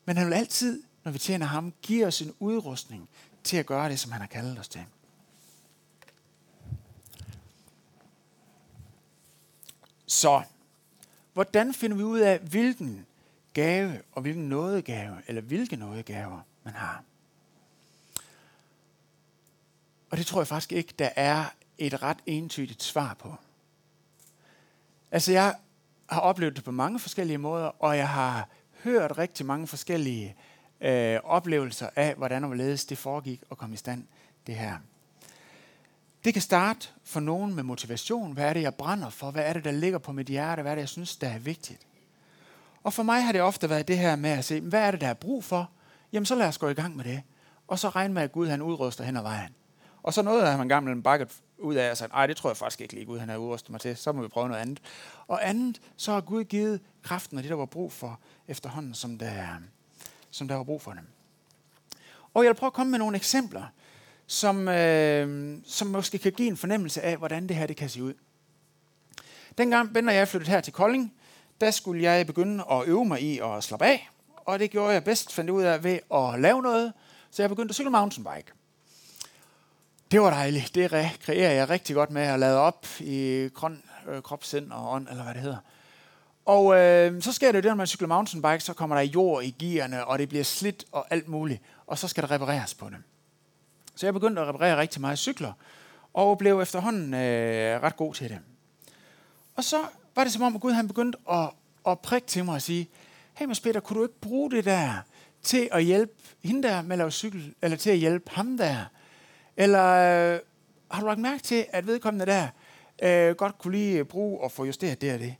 Men 0.05 0.17
han 0.17 0.27
vil 0.27 0.33
altid, 0.33 0.83
når 1.03 1.11
vi 1.11 1.19
tjener 1.19 1.45
ham, 1.45 1.73
give 1.81 2.05
os 2.05 2.21
en 2.21 2.33
udrustning 2.39 3.09
til 3.43 3.57
at 3.57 3.65
gøre 3.65 3.89
det, 3.89 3.99
som 3.99 4.11
han 4.11 4.21
har 4.21 4.27
kaldet 4.27 4.59
os 4.59 4.67
til. 4.67 4.85
Så, 10.05 10.41
hvordan 11.33 11.73
finder 11.73 11.97
vi 11.97 12.03
ud 12.03 12.19
af, 12.19 12.39
hvilken 12.39 13.05
gave 13.53 14.01
og 14.11 14.21
hvilken 14.21 14.49
nådegave, 14.49 15.17
eller 15.27 15.41
hvilke 15.41 15.75
nådegaver 15.75 16.39
man 16.63 16.73
har? 16.73 17.03
Og 20.09 20.17
det 20.17 20.25
tror 20.25 20.41
jeg 20.41 20.47
faktisk 20.47 20.71
ikke, 20.71 20.93
der 20.99 21.09
er 21.15 21.45
et 21.77 22.03
ret 22.03 22.17
entydigt 22.25 22.83
svar 22.83 23.13
på. 23.13 23.35
Altså 25.11 25.31
jeg 25.31 25.55
har 26.09 26.21
oplevet 26.21 26.55
det 26.55 26.63
på 26.63 26.71
mange 26.71 26.99
forskellige 26.99 27.37
måder, 27.37 27.83
og 27.83 27.97
jeg 27.97 28.09
har 28.09 28.49
hørt 28.83 29.17
rigtig 29.17 29.45
mange 29.45 29.67
forskellige 29.67 30.35
øh, 30.81 31.19
oplevelser 31.23 31.89
af, 31.95 32.15
hvordan 32.15 32.43
og 32.43 32.47
hvorledes 32.47 32.85
det 32.85 32.97
foregik 32.97 33.41
og 33.49 33.57
kom 33.57 33.73
i 33.73 33.77
stand, 33.77 34.07
det 34.47 34.55
her. 34.55 34.77
Det 36.23 36.33
kan 36.33 36.41
starte 36.41 36.87
for 37.03 37.19
nogen 37.19 37.55
med 37.55 37.63
motivation. 37.63 38.33
Hvad 38.33 38.49
er 38.49 38.53
det, 38.53 38.61
jeg 38.61 38.75
brænder 38.75 39.09
for? 39.09 39.31
Hvad 39.31 39.43
er 39.43 39.53
det, 39.53 39.63
der 39.63 39.71
ligger 39.71 39.97
på 39.97 40.11
mit 40.11 40.27
hjerte? 40.27 40.61
Hvad 40.61 40.71
er 40.71 40.75
det, 40.75 40.81
jeg 40.81 40.89
synes, 40.89 41.15
der 41.15 41.27
er 41.27 41.39
vigtigt? 41.39 41.87
Og 42.83 42.93
for 42.93 43.03
mig 43.03 43.23
har 43.23 43.31
det 43.31 43.41
ofte 43.41 43.69
været 43.69 43.87
det 43.87 43.97
her 43.97 44.15
med 44.15 44.29
at 44.29 44.45
se, 44.45 44.61
hvad 44.61 44.81
er 44.81 44.91
det, 44.91 45.01
der 45.01 45.07
er 45.07 45.13
brug 45.13 45.43
for? 45.43 45.69
Jamen, 46.13 46.25
så 46.25 46.35
lad 46.35 46.47
os 46.47 46.57
gå 46.57 46.69
i 46.69 46.73
gang 46.73 46.95
med 46.95 47.03
det. 47.03 47.21
Og 47.67 47.79
så 47.79 47.89
regne 47.89 48.13
med, 48.13 48.21
at 48.21 48.31
Gud 48.31 48.47
han 48.47 48.61
udruster 48.61 49.03
hen 49.03 49.17
ad 49.17 49.21
vejen. 49.21 49.55
Og 50.03 50.13
så 50.13 50.21
noget 50.21 50.43
af 50.43 50.57
man 50.57 50.67
gammel 50.67 51.01
bakket 51.01 51.31
ud 51.57 51.75
af 51.75 51.91
og 51.91 51.97
sagde, 51.97 52.13
nej, 52.13 52.27
det 52.27 52.37
tror 52.37 52.49
jeg 52.49 52.57
faktisk 52.57 52.81
ikke 52.81 52.93
lige 52.93 53.05
Gud, 53.05 53.19
han 53.19 53.29
har 53.29 53.37
udrustet 53.37 53.69
mig 53.69 53.81
til. 53.81 53.97
Så 53.97 54.11
må 54.11 54.21
vi 54.21 54.27
prøve 54.27 54.47
noget 54.47 54.61
andet. 54.61 54.81
Og 55.27 55.49
andet, 55.49 55.81
så 55.97 56.11
har 56.11 56.21
Gud 56.21 56.43
givet 56.43 56.81
kraften 57.03 57.37
og 57.37 57.43
det, 57.43 57.49
der 57.49 57.55
var 57.55 57.65
brug 57.65 57.91
for 57.91 58.19
efterhånden, 58.47 58.93
som 58.93 59.17
der, 59.17 59.47
som 60.31 60.47
der 60.47 60.55
var 60.55 60.63
brug 60.63 60.81
for 60.81 60.91
dem. 60.91 61.07
Og 62.33 62.43
jeg 62.43 62.49
vil 62.49 62.55
prøve 62.55 62.67
at 62.67 62.73
komme 62.73 62.91
med 62.91 62.99
nogle 62.99 63.15
eksempler, 63.17 63.63
som, 64.27 64.67
øh, 64.67 65.57
som 65.65 65.87
måske 65.87 66.17
kan 66.17 66.31
give 66.31 66.47
en 66.47 66.57
fornemmelse 66.57 67.01
af, 67.01 67.17
hvordan 67.17 67.47
det 67.47 67.55
her 67.55 67.67
det 67.67 67.75
kan 67.75 67.89
se 67.89 68.03
ud. 68.03 68.13
Dengang 69.57 69.93
Ben 69.93 70.07
og 70.07 70.15
jeg 70.15 70.27
flyttede 70.27 70.51
her 70.51 70.61
til 70.61 70.73
Kolding, 70.73 71.13
der 71.63 71.71
skulle 71.71 72.03
jeg 72.03 72.27
begynde 72.27 72.63
at 72.71 72.83
øve 72.87 73.05
mig 73.05 73.21
i 73.21 73.39
at 73.39 73.63
slappe 73.63 73.85
af. 73.85 74.09
Og 74.35 74.59
det 74.59 74.71
gjorde 74.71 74.93
jeg 74.93 75.03
bedst, 75.03 75.33
fandt 75.33 75.49
ud 75.49 75.63
af, 75.63 75.83
ved 75.83 75.99
at 76.13 76.41
lave 76.41 76.61
noget. 76.61 76.93
Så 77.31 77.41
jeg 77.41 77.49
begyndte 77.49 77.71
at 77.71 77.75
cykle 77.75 77.89
mountainbike. 77.89 78.51
Det 80.11 80.21
var 80.21 80.29
dejligt. 80.29 80.75
Det 80.75 80.93
rekreerer 80.93 81.51
jeg 81.51 81.69
rigtig 81.69 81.95
godt 81.95 82.11
med 82.11 82.21
at 82.21 82.39
lade 82.39 82.59
op 82.59 82.87
i 82.99 83.49
grøn 83.53 83.83
øh, 84.07 84.21
krop, 84.21 84.43
sind 84.43 84.71
og 84.71 84.93
ånd, 84.93 85.07
eller 85.09 85.23
hvad 85.23 85.33
det 85.33 85.41
hedder. 85.41 85.57
Og 86.45 86.79
øh, 86.79 87.21
så 87.21 87.31
sker 87.31 87.51
det 87.51 87.57
jo 87.57 87.61
det, 87.61 87.69
når 87.69 87.75
man 87.75 87.87
cykler 87.87 88.07
mountainbike, 88.07 88.59
så 88.59 88.73
kommer 88.73 88.95
der 88.95 89.03
jord 89.03 89.43
i 89.43 89.55
gearne, 89.59 90.05
og 90.05 90.19
det 90.19 90.29
bliver 90.29 90.43
slidt 90.43 90.85
og 90.91 91.05
alt 91.09 91.27
muligt. 91.27 91.61
Og 91.87 91.97
så 91.97 92.07
skal 92.07 92.23
der 92.23 92.31
repareres 92.31 92.73
på 92.73 92.89
dem. 92.89 93.03
Så 93.95 94.05
jeg 94.05 94.13
begyndte 94.13 94.41
at 94.41 94.47
reparere 94.47 94.77
rigtig 94.77 95.01
meget 95.01 95.19
cykler, 95.19 95.53
og 96.13 96.37
blev 96.37 96.61
efterhånden 96.61 97.13
øh, 97.13 97.83
ret 97.83 97.95
god 97.95 98.13
til 98.13 98.29
det. 98.29 98.39
Og 99.55 99.63
så 99.63 99.77
var 100.15 100.23
det 100.23 100.33
som 100.33 100.41
om, 100.41 100.55
at 100.55 100.61
Gud 100.61 100.71
han 100.71 100.87
begyndte 100.87 101.17
at, 101.31 101.49
at 101.87 101.99
prikke 101.99 102.27
til 102.27 102.45
mig 102.45 102.55
og 102.55 102.61
sige, 102.61 102.89
hey 103.33 103.45
Mads 103.45 103.59
Peter, 103.59 103.79
kunne 103.79 103.97
du 103.99 104.03
ikke 104.03 104.19
bruge 104.21 104.51
det 104.51 104.65
der 104.65 104.93
til 105.43 105.69
at 105.71 105.83
hjælpe 105.83 106.13
hende 106.43 106.67
der 106.67 106.81
med 106.81 106.91
at 106.91 106.97
lave 106.97 107.11
cykel, 107.11 107.53
eller 107.61 107.77
til 107.77 107.89
at 107.89 107.97
hjælpe 107.97 108.31
ham 108.31 108.57
der? 108.57 108.85
Eller 109.57 109.83
øh, 109.83 110.39
har 110.91 111.01
du 111.01 111.07
lagt 111.07 111.19
mærke 111.19 111.43
til, 111.43 111.65
at 111.69 111.87
vedkommende 111.87 112.25
der 112.25 112.47
øh, 113.03 113.35
godt 113.35 113.57
kunne 113.57 113.77
lige 113.77 114.05
bruge 114.05 114.41
og 114.41 114.51
få 114.51 114.65
justeret 114.65 115.01
det 115.01 115.13
og 115.13 115.19
det? 115.19 115.35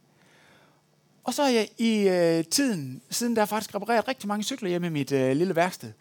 Og 1.23 1.33
så 1.33 1.43
har 1.43 1.49
jeg 1.49 1.69
i 1.77 2.09
øh, 2.09 2.43
tiden, 2.45 3.01
siden 3.09 3.35
der 3.35 3.45
faktisk 3.45 3.75
repareret 3.75 4.07
rigtig 4.07 4.27
mange 4.27 4.43
cykler 4.43 4.69
hjemme 4.69 4.87
i 4.87 4.89
mit 4.89 5.11
øh, 5.11 5.35
lille 5.35 5.55
værksted, 5.55 5.91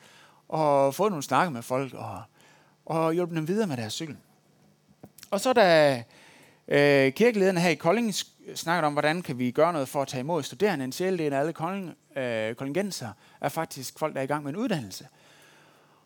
og 0.49 0.95
fået 0.95 1.11
nogle 1.11 1.23
snakke 1.23 1.51
med 1.51 1.63
folk, 1.63 1.95
og, 1.95 2.23
og 2.87 3.13
hjulpet 3.13 3.37
dem 3.37 3.49
videre 3.49 3.67
med 3.67 3.77
deres 3.77 3.93
cykel. 3.93 4.17
Og 5.31 5.41
så 5.41 5.53
da 5.53 6.03
øh, 6.69 7.13
kirkelederne 7.13 7.61
her 7.61 7.71
i 7.71 7.75
Kolding 7.75 8.15
snakket 8.55 8.87
om, 8.87 8.93
hvordan 8.93 9.23
kan 9.23 9.39
vi 9.39 9.51
gøre 9.51 9.73
noget 9.73 9.89
for 9.89 10.03
at 10.03 10.09
tage 10.09 10.21
imod 10.21 10.43
studerende. 10.43 10.85
En 10.85 10.93
sjældel 10.93 11.33
af 11.33 11.39
alle 11.39 11.53
Kolding, 11.53 11.95
øh, 12.17 12.55
koldingenser 12.55 13.09
er 13.41 13.49
faktisk 13.49 13.99
folk, 13.99 14.15
der 14.15 14.21
er 14.21 14.25
i 14.25 14.27
gang 14.27 14.45
med 14.45 14.53
en 14.53 14.57
uddannelse. 14.57 15.09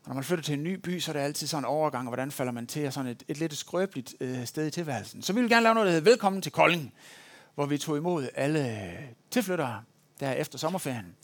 Og 0.02 0.08
når 0.08 0.14
man 0.14 0.24
flytter 0.24 0.44
til 0.44 0.54
en 0.54 0.64
ny 0.64 0.74
by, 0.74 1.00
så 1.00 1.10
er 1.10 1.12
det 1.12 1.20
altid 1.20 1.46
sådan 1.46 1.60
en 1.60 1.66
overgang, 1.66 2.06
og 2.06 2.10
hvordan 2.10 2.30
falder 2.30 2.52
man 2.52 2.66
til, 2.66 2.86
og 2.86 2.92
sådan 2.92 3.10
et, 3.10 3.22
et 3.28 3.38
lidt 3.38 3.56
skrøbeligt 3.56 4.14
øh, 4.20 4.46
sted 4.46 4.66
i 4.66 4.70
tilværelsen. 4.70 5.22
Så 5.22 5.32
vi 5.32 5.40
vil 5.40 5.50
gerne 5.50 5.62
lave 5.62 5.74
noget, 5.74 5.86
der 5.86 5.92
hedder 5.92 6.10
Velkommen 6.10 6.42
til 6.42 6.52
Kolding, 6.52 6.92
hvor 7.54 7.66
vi 7.66 7.78
tog 7.78 7.96
imod 7.96 8.28
alle 8.34 8.98
tilflyttere 9.30 9.82
der 10.20 10.32
efter 10.32 10.58
sommerferien. 10.58 11.16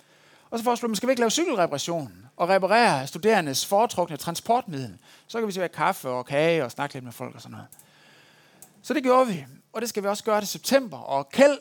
Og 0.50 0.58
så 0.58 0.64
foreslår 0.64 0.88
man, 0.88 0.96
skal 0.96 1.06
vi 1.06 1.12
ikke 1.12 1.20
lave 1.20 1.30
cykelreparation 1.30 2.12
og 2.36 2.48
reparere 2.48 3.06
studerendes 3.06 3.66
foretrukne 3.66 4.16
transportmiddel? 4.16 4.98
Så 5.26 5.38
kan 5.38 5.46
vi 5.46 5.52
se 5.52 5.68
kaffe 5.68 6.08
og 6.08 6.26
kage 6.26 6.64
og 6.64 6.70
snakke 6.70 6.94
lidt 6.94 7.04
med 7.04 7.12
folk 7.12 7.34
og 7.34 7.40
sådan 7.40 7.52
noget. 7.52 7.66
Så 8.82 8.94
det 8.94 9.02
gjorde 9.02 9.26
vi, 9.26 9.46
og 9.72 9.80
det 9.80 9.88
skal 9.88 10.02
vi 10.02 10.08
også 10.08 10.24
gøre 10.24 10.40
til 10.40 10.48
september. 10.48 10.98
Og 10.98 11.28
Kjeld 11.28 11.58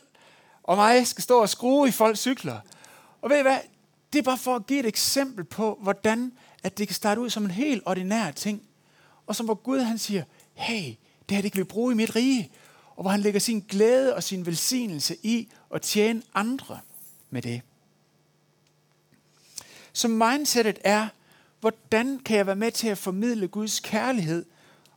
og 0.63 0.77
mig 0.77 1.07
skal 1.07 1.23
stå 1.23 1.41
og 1.41 1.49
skrue 1.49 1.87
i 1.87 1.91
folks 1.91 2.19
cykler. 2.19 2.59
Og 3.21 3.29
ved 3.29 3.39
I 3.39 3.41
hvad? 3.41 3.59
Det 4.13 4.19
er 4.19 4.23
bare 4.23 4.37
for 4.37 4.55
at 4.55 4.67
give 4.67 4.79
et 4.79 4.85
eksempel 4.85 5.43
på, 5.43 5.77
hvordan 5.81 6.31
at 6.63 6.77
det 6.77 6.87
kan 6.87 6.95
starte 6.95 7.21
ud 7.21 7.29
som 7.29 7.45
en 7.45 7.51
helt 7.51 7.83
ordinær 7.85 8.31
ting. 8.31 8.61
Og 9.27 9.35
som 9.35 9.45
hvor 9.45 9.55
Gud 9.55 9.79
han 9.79 9.97
siger, 9.97 10.23
hey, 10.53 10.95
det 11.29 11.35
her 11.37 11.41
det 11.41 11.51
kan 11.51 11.59
vi 11.59 11.63
bruge 11.63 11.93
i 11.93 11.95
mit 11.95 12.15
rige. 12.15 12.51
Og 12.95 13.03
hvor 13.03 13.11
han 13.11 13.19
lægger 13.19 13.39
sin 13.39 13.59
glæde 13.59 14.15
og 14.15 14.23
sin 14.23 14.45
velsignelse 14.45 15.17
i 15.23 15.51
at 15.73 15.81
tjene 15.81 16.21
andre 16.33 16.79
med 17.29 17.41
det. 17.41 17.61
Så 19.93 20.07
mindsetet 20.07 20.79
er, 20.83 21.07
hvordan 21.59 22.19
kan 22.19 22.37
jeg 22.37 22.45
være 22.45 22.55
med 22.55 22.71
til 22.71 22.87
at 22.87 22.97
formidle 22.97 23.47
Guds 23.47 23.79
kærlighed 23.79 24.45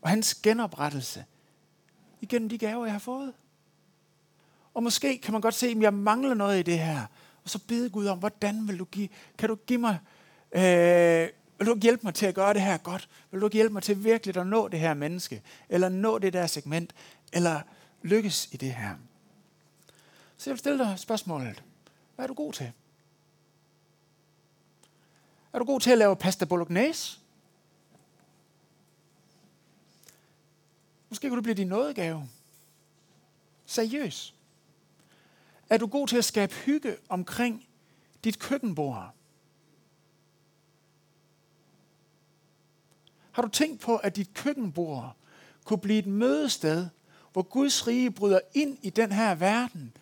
og 0.01 0.09
hans 0.09 0.35
genoprettelse 0.35 1.25
igennem 2.25 2.49
de 2.49 2.59
gaver, 2.59 2.85
jeg 2.85 2.95
har 2.95 2.99
fået? 2.99 3.33
Og 4.75 4.83
måske 4.83 5.19
kan 5.19 5.33
man 5.33 5.41
godt 5.41 5.55
se, 5.55 5.67
at 5.67 5.81
jeg 5.81 5.95
mangler 5.95 6.35
noget 6.35 6.59
i 6.59 6.63
det 6.63 6.79
her. 6.79 7.07
Og 7.45 7.51
så 7.51 7.59
bede 7.59 7.91
Gud 7.91 8.07
om, 8.07 8.19
hvordan 8.19 8.69
vil 8.69 8.79
du 8.79 8.85
give, 8.85 9.09
kan 9.39 9.49
du 9.49 9.55
give 9.55 9.79
mig, 9.79 9.99
øh, 10.53 11.29
vil 11.59 11.67
du 11.67 11.79
hjælpe 11.83 12.01
mig 12.03 12.15
til 12.15 12.27
at 12.27 12.35
gøre 12.35 12.55
det 12.55 12.63
her 12.63 12.77
godt? 12.77 13.09
Vil 13.31 13.41
du 13.41 13.49
hjælpe 13.53 13.73
mig 13.73 13.83
til 13.83 14.05
virkelig 14.05 14.37
at 14.37 14.47
nå 14.47 14.69
det 14.69 14.81
her 14.81 14.95
menneske? 14.95 15.43
Eller 15.69 15.89
nå 15.89 16.19
det 16.19 16.33
der 16.33 16.47
segment? 16.47 16.95
Eller 17.33 17.61
lykkes 18.03 18.49
i 18.53 18.57
det 18.57 18.75
her? 18.75 18.95
Så 20.37 20.51
jeg 20.51 20.53
vil 20.53 20.59
stille 20.59 20.79
dig 20.79 20.99
spørgsmålet. 20.99 21.63
Hvad 22.15 22.25
er 22.25 22.27
du 22.27 22.35
god 22.35 22.53
til? 22.53 22.73
Er 25.53 25.59
du 25.59 25.65
god 25.65 25.81
til 25.81 25.91
at 25.91 25.99
lave 25.99 26.17
pasta 26.17 26.45
bolognese? 26.45 27.19
Måske 31.15 31.29
kunne 31.29 31.37
det 31.37 31.43
blive 31.43 31.55
din 31.55 31.67
nådegave. 31.67 32.29
Seriøs. 33.67 34.35
Er 35.71 35.79
du 35.79 35.87
god 35.87 36.09
til 36.09 36.17
at 36.17 36.25
skabe 36.25 36.55
hygge 36.55 36.97
omkring 37.09 37.67
dit 38.25 38.39
køkkenbord? 38.39 39.15
Har 43.33 43.43
du 43.43 43.49
tænkt 43.49 43.81
på, 43.81 43.97
at 43.97 44.17
dit 44.17 44.35
køkkenbord 44.35 45.17
kunne 45.65 45.79
blive 45.79 45.99
et 45.99 46.07
mødested, 46.07 46.89
hvor 47.33 47.43
Guds 47.43 47.87
rige 47.87 48.11
bryder 48.11 48.41
ind 48.55 48.79
i 48.83 48.91
den 48.91 49.13
her 49.13 49.35
verden 49.35 49.97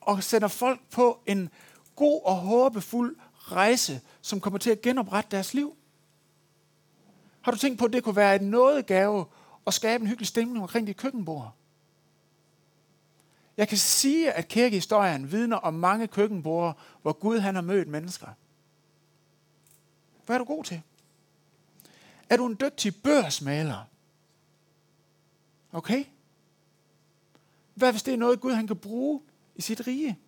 og 0.00 0.22
sender 0.22 0.48
folk 0.48 0.80
på 0.90 1.20
en 1.26 1.50
god 1.96 2.22
og 2.24 2.36
håbefuld 2.36 3.16
rejse, 3.38 4.00
som 4.20 4.40
kommer 4.40 4.58
til 4.58 4.70
at 4.70 4.82
genoprette 4.82 5.30
deres 5.30 5.54
liv? 5.54 5.76
Har 7.40 7.52
du 7.52 7.58
tænkt 7.58 7.78
på, 7.78 7.84
at 7.84 7.92
det 7.92 8.04
kunne 8.04 8.16
være 8.16 8.36
en 8.36 8.50
nådegave 8.50 9.26
og 9.64 9.74
skabe 9.74 10.02
en 10.02 10.08
hyggelig 10.08 10.26
stemning 10.26 10.62
omkring 10.62 10.86
dit 10.86 10.96
køkkenbord? 10.96 11.54
Jeg 13.56 13.68
kan 13.68 13.78
sige, 13.78 14.32
at 14.32 14.48
kirkehistorien 14.48 15.32
vidner 15.32 15.56
om 15.56 15.74
mange 15.74 16.06
køkkenborde, 16.06 16.74
hvor 17.02 17.12
Gud 17.12 17.38
han 17.38 17.54
har 17.54 17.62
mødt 17.62 17.88
mennesker. 17.88 18.28
Hvad 20.26 20.36
er 20.36 20.38
du 20.38 20.44
god 20.44 20.64
til? 20.64 20.82
Er 22.30 22.36
du 22.36 22.46
en 22.46 22.56
dygtig 22.60 23.02
børsmaler? 23.02 23.88
Okay? 25.72 26.04
Hvad 27.74 27.92
hvis 27.92 28.02
det 28.02 28.14
er 28.14 28.18
noget, 28.18 28.40
Gud 28.40 28.52
han 28.52 28.66
kan 28.66 28.76
bruge 28.76 29.20
i 29.56 29.62
sit 29.62 29.86
rige? 29.86 30.18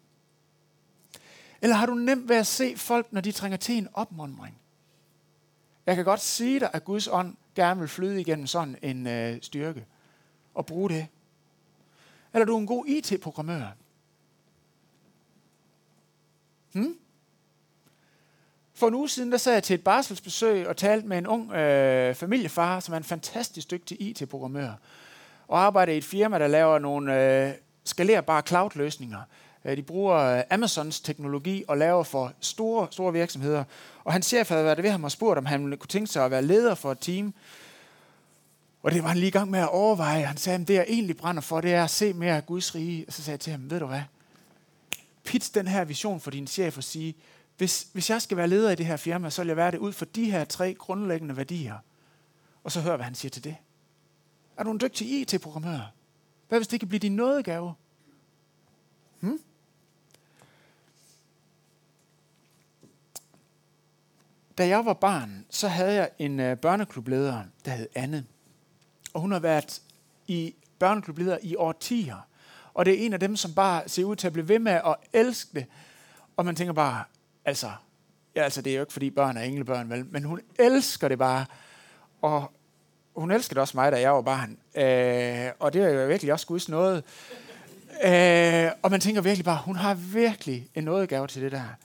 Eller 1.60 1.76
har 1.76 1.86
du 1.86 1.94
nemt 1.94 2.28
ved 2.28 2.36
at 2.36 2.46
se 2.46 2.76
folk, 2.76 3.12
når 3.12 3.20
de 3.20 3.32
trænger 3.32 3.58
til 3.58 3.74
en 3.74 3.88
opmundring? 3.92 4.58
Jeg 5.86 5.96
kan 5.96 6.04
godt 6.04 6.20
sige 6.20 6.60
dig, 6.60 6.70
at 6.72 6.84
Guds 6.84 7.08
ånd 7.08 7.36
gerne 7.54 7.80
vil 7.80 7.88
flyde 7.88 8.20
igennem 8.20 8.46
sådan 8.46 8.76
en 8.82 9.06
øh, 9.06 9.38
styrke 9.42 9.84
og 10.54 10.66
bruge 10.66 10.90
det. 10.90 11.06
Eller 12.34 12.44
du 12.46 12.54
er 12.54 12.60
en 12.60 12.66
god 12.66 12.86
IT-programmør? 12.86 13.66
Hmm? 16.72 16.96
For 18.74 18.88
en 18.88 18.94
uge 18.94 19.08
siden, 19.08 19.32
der 19.32 19.38
sad 19.38 19.52
jeg 19.52 19.62
til 19.62 19.74
et 19.74 19.84
barselsbesøg 19.84 20.68
og 20.68 20.76
talte 20.76 21.08
med 21.08 21.18
en 21.18 21.26
ung 21.26 21.52
øh, 21.52 22.14
familiefar, 22.14 22.80
som 22.80 22.92
er 22.94 22.98
en 22.98 23.04
fantastisk 23.04 23.70
dygtig 23.70 24.00
IT-programmør, 24.00 24.72
og 25.48 25.60
arbejder 25.60 25.92
i 25.92 25.98
et 25.98 26.04
firma, 26.04 26.38
der 26.38 26.46
laver 26.46 26.78
nogle 26.78 27.44
øh, 27.46 27.52
skalerbare 27.84 28.42
cloud-løsninger. 28.46 29.20
Øh, 29.64 29.76
de 29.76 29.82
bruger 29.82 30.16
øh, 30.16 30.42
Amazons 30.50 31.00
teknologi 31.00 31.64
og 31.68 31.78
laver 31.78 32.02
for 32.02 32.32
store, 32.40 32.88
store 32.90 33.12
virksomheder. 33.12 33.64
Og 34.04 34.12
hans 34.12 34.26
chef 34.26 34.48
havde 34.48 34.64
været 34.64 34.82
ved 34.82 34.90
ham 34.90 35.04
og 35.04 35.10
spurgt, 35.10 35.38
om 35.38 35.46
han 35.46 35.62
kunne 35.62 35.88
tænke 35.88 36.06
sig 36.06 36.24
at 36.24 36.30
være 36.30 36.42
leder 36.42 36.74
for 36.74 36.92
et 36.92 36.98
team. 37.00 37.34
Og 38.82 38.92
det 38.92 39.02
var 39.02 39.08
han 39.08 39.18
lige 39.18 39.28
i 39.28 39.30
gang 39.30 39.50
med 39.50 39.60
at 39.60 39.68
overveje. 39.68 40.24
Han 40.24 40.36
sagde, 40.36 40.60
at 40.60 40.68
det 40.68 40.74
jeg 40.74 40.84
egentlig 40.88 41.16
brænder 41.16 41.42
for, 41.42 41.60
det 41.60 41.74
er 41.74 41.84
at 41.84 41.90
se 41.90 42.12
mere 42.12 42.36
af 42.36 42.46
Guds 42.46 42.74
rige. 42.74 43.04
Og 43.06 43.12
så 43.12 43.22
sagde 43.22 43.34
jeg 43.34 43.40
til 43.40 43.50
ham, 43.50 43.70
ved 43.70 43.80
du 43.80 43.86
hvad? 43.86 44.02
Pitch 45.24 45.54
den 45.54 45.68
her 45.68 45.84
vision 45.84 46.20
for 46.20 46.30
din 46.30 46.46
chef 46.46 46.76
og 46.76 46.84
sige, 46.84 47.14
hvis, 47.56 47.86
hvis 47.92 48.10
jeg 48.10 48.22
skal 48.22 48.36
være 48.36 48.48
leder 48.48 48.70
i 48.70 48.74
det 48.74 48.86
her 48.86 48.96
firma, 48.96 49.30
så 49.30 49.42
vil 49.42 49.48
jeg 49.48 49.56
være 49.56 49.70
det 49.70 49.78
ud 49.78 49.92
for 49.92 50.04
de 50.04 50.30
her 50.30 50.44
tre 50.44 50.74
grundlæggende 50.74 51.36
værdier. 51.36 51.74
Og 52.64 52.72
så 52.72 52.80
hør, 52.80 52.96
hvad 52.96 53.04
han 53.04 53.14
siger 53.14 53.30
til 53.30 53.44
det. 53.44 53.56
Er 54.56 54.64
du 54.64 54.70
en 54.70 54.80
dygtig 54.80 55.20
IT-programmør? 55.20 55.92
Hvad 56.48 56.58
hvis 56.58 56.68
det 56.68 56.80
kan 56.80 56.88
blive 56.88 56.98
din 56.98 57.16
nådegave? 57.16 57.74
Hmm? 59.20 59.38
Da 64.58 64.68
jeg 64.68 64.84
var 64.86 64.92
barn, 64.92 65.44
så 65.50 65.68
havde 65.68 65.94
jeg 65.94 66.10
en 66.18 66.40
øh, 66.40 66.56
børneklubleder, 66.56 67.42
der 67.64 67.70
hed 67.70 67.88
Anne. 67.94 68.24
Og 69.14 69.20
hun 69.20 69.32
har 69.32 69.38
været 69.38 69.82
i 70.26 70.54
børneklubleder 70.78 71.38
i 71.42 71.56
årtier. 71.56 72.26
Og 72.74 72.84
det 72.84 72.94
er 72.94 73.06
en 73.06 73.12
af 73.12 73.20
dem, 73.20 73.36
som 73.36 73.54
bare 73.54 73.82
ser 73.86 74.04
ud 74.04 74.16
til 74.16 74.26
at 74.26 74.32
blive 74.32 74.48
ved 74.48 74.58
med 74.58 74.72
at 74.72 74.96
elske 75.12 75.50
det. 75.54 75.66
Og 76.36 76.44
man 76.44 76.56
tænker 76.56 76.72
bare, 76.72 77.04
altså, 77.44 77.70
ja, 78.36 78.42
altså 78.42 78.62
det 78.62 78.70
er 78.70 78.76
jo 78.76 78.82
ikke 78.82 78.92
fordi 78.92 79.10
børn 79.10 79.36
er 79.36 79.42
englebørn, 79.42 79.90
vel, 79.90 80.06
men 80.10 80.24
hun 80.24 80.40
elsker 80.58 81.08
det 81.08 81.18
bare. 81.18 81.46
Og 82.22 82.52
hun 83.16 83.30
elskede 83.30 83.60
også 83.60 83.76
mig, 83.76 83.92
da 83.92 84.00
jeg 84.00 84.12
var 84.12 84.22
barn. 84.22 84.50
Øh, 84.74 85.52
og 85.58 85.72
det 85.72 85.82
er 85.82 85.88
jo 85.88 86.06
virkelig 86.06 86.32
også 86.32 86.46
Guds 86.46 86.68
noget. 86.68 87.04
Øh, 88.04 88.70
og 88.82 88.90
man 88.90 89.00
tænker 89.00 89.20
virkelig 89.20 89.44
bare, 89.44 89.62
hun 89.64 89.76
har 89.76 89.94
virkelig 89.94 90.68
en 90.74 90.84
nådegave 90.84 91.26
til 91.26 91.42
det 91.42 91.52
der. 91.52 91.76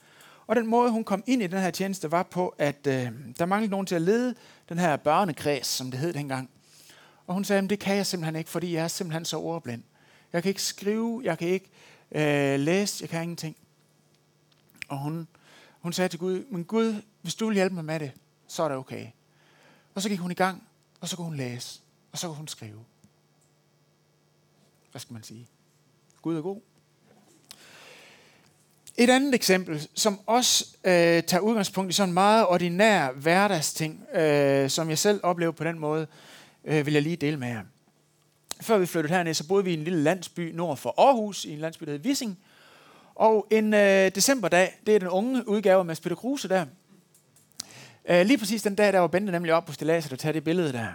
Og 0.50 0.56
den 0.56 0.66
måde, 0.66 0.90
hun 0.90 1.04
kom 1.04 1.22
ind 1.26 1.42
i 1.42 1.46
den 1.46 1.60
her 1.60 1.70
tjeneste, 1.70 2.10
var 2.10 2.22
på, 2.22 2.54
at 2.58 2.86
øh, 2.86 3.12
der 3.38 3.46
manglede 3.46 3.70
nogen 3.70 3.86
til 3.86 3.94
at 3.94 4.02
lede 4.02 4.34
den 4.68 4.78
her 4.78 4.96
børnekreds, 4.96 5.66
som 5.66 5.90
det 5.90 6.00
hed 6.00 6.12
dengang. 6.12 6.50
Og 7.26 7.34
hun 7.34 7.44
sagde, 7.44 7.62
at 7.62 7.70
det 7.70 7.78
kan 7.78 7.96
jeg 7.96 8.06
simpelthen 8.06 8.36
ikke, 8.36 8.50
fordi 8.50 8.74
jeg 8.74 8.84
er 8.84 8.88
simpelthen 8.88 9.24
så 9.24 9.38
ordblind. 9.38 9.82
Jeg 10.32 10.42
kan 10.42 10.48
ikke 10.48 10.62
skrive, 10.62 11.20
jeg 11.24 11.38
kan 11.38 11.48
ikke 11.48 11.70
øh, 12.12 12.60
læse, 12.60 13.02
jeg 13.02 13.08
kan 13.08 13.22
ingenting. 13.22 13.56
Og 14.88 14.98
hun, 14.98 15.28
hun 15.80 15.92
sagde 15.92 16.08
til 16.08 16.18
Gud, 16.18 16.44
men 16.50 16.64
Gud, 16.64 17.02
hvis 17.22 17.34
du 17.34 17.46
vil 17.46 17.54
hjælpe 17.54 17.74
mig 17.74 17.84
med 17.84 18.00
det, 18.00 18.12
så 18.46 18.62
er 18.62 18.68
det 18.68 18.76
okay. 18.76 19.06
Og 19.94 20.02
så 20.02 20.08
gik 20.08 20.18
hun 20.18 20.30
i 20.30 20.34
gang, 20.34 20.62
og 21.00 21.08
så 21.08 21.16
kunne 21.16 21.26
hun 21.26 21.36
læse, 21.36 21.80
og 22.12 22.18
så 22.18 22.26
kunne 22.26 22.36
hun 22.36 22.48
skrive. 22.48 22.84
Hvad 24.90 25.00
skal 25.00 25.12
man 25.12 25.22
sige? 25.22 25.46
Gud 26.22 26.36
er 26.36 26.42
god. 26.42 26.60
Et 29.00 29.10
andet 29.10 29.34
eksempel, 29.34 29.88
som 29.94 30.20
også 30.26 30.66
øh, 30.84 31.22
tager 31.22 31.38
udgangspunkt 31.38 31.90
i 31.90 31.94
sådan 31.94 32.08
en 32.08 32.14
meget 32.14 32.46
ordinær 32.46 33.10
hverdagsting, 33.10 34.06
øh, 34.14 34.70
som 34.70 34.90
jeg 34.90 34.98
selv 34.98 35.20
oplever 35.22 35.52
på 35.52 35.64
den 35.64 35.78
måde, 35.78 36.06
øh, 36.64 36.86
vil 36.86 36.94
jeg 36.94 37.02
lige 37.02 37.16
dele 37.16 37.36
med 37.36 37.48
jer. 37.48 37.62
Før 38.60 38.78
vi 38.78 38.86
flyttede 38.86 39.14
herned, 39.14 39.34
så 39.34 39.48
boede 39.48 39.64
vi 39.64 39.70
i 39.70 39.74
en 39.74 39.84
lille 39.84 40.02
landsby 40.02 40.52
nord 40.54 40.76
for 40.76 40.94
Aarhus, 40.98 41.44
i 41.44 41.52
en 41.52 41.58
landsby, 41.58 41.84
der 41.84 41.90
hed 41.90 41.98
Vissing. 41.98 42.38
Og 43.14 43.46
en 43.50 43.74
øh, 43.74 44.14
decemberdag, 44.14 44.80
det 44.86 44.94
er 44.94 44.98
den 44.98 45.08
unge 45.08 45.48
udgave 45.48 45.78
af 45.78 45.84
Mads 45.84 46.00
Peter 46.00 46.16
Kruse 46.16 46.48
der. 46.48 46.66
Øh, 48.08 48.26
lige 48.26 48.38
præcis 48.38 48.62
den 48.62 48.74
dag, 48.74 48.92
der 48.92 48.98
var 48.98 49.06
Bente 49.06 49.32
nemlig 49.32 49.54
op 49.54 49.64
på 49.64 49.72
stillaset 49.72 50.12
og 50.12 50.18
tage 50.18 50.32
det 50.32 50.44
billede 50.44 50.72
der. 50.72 50.88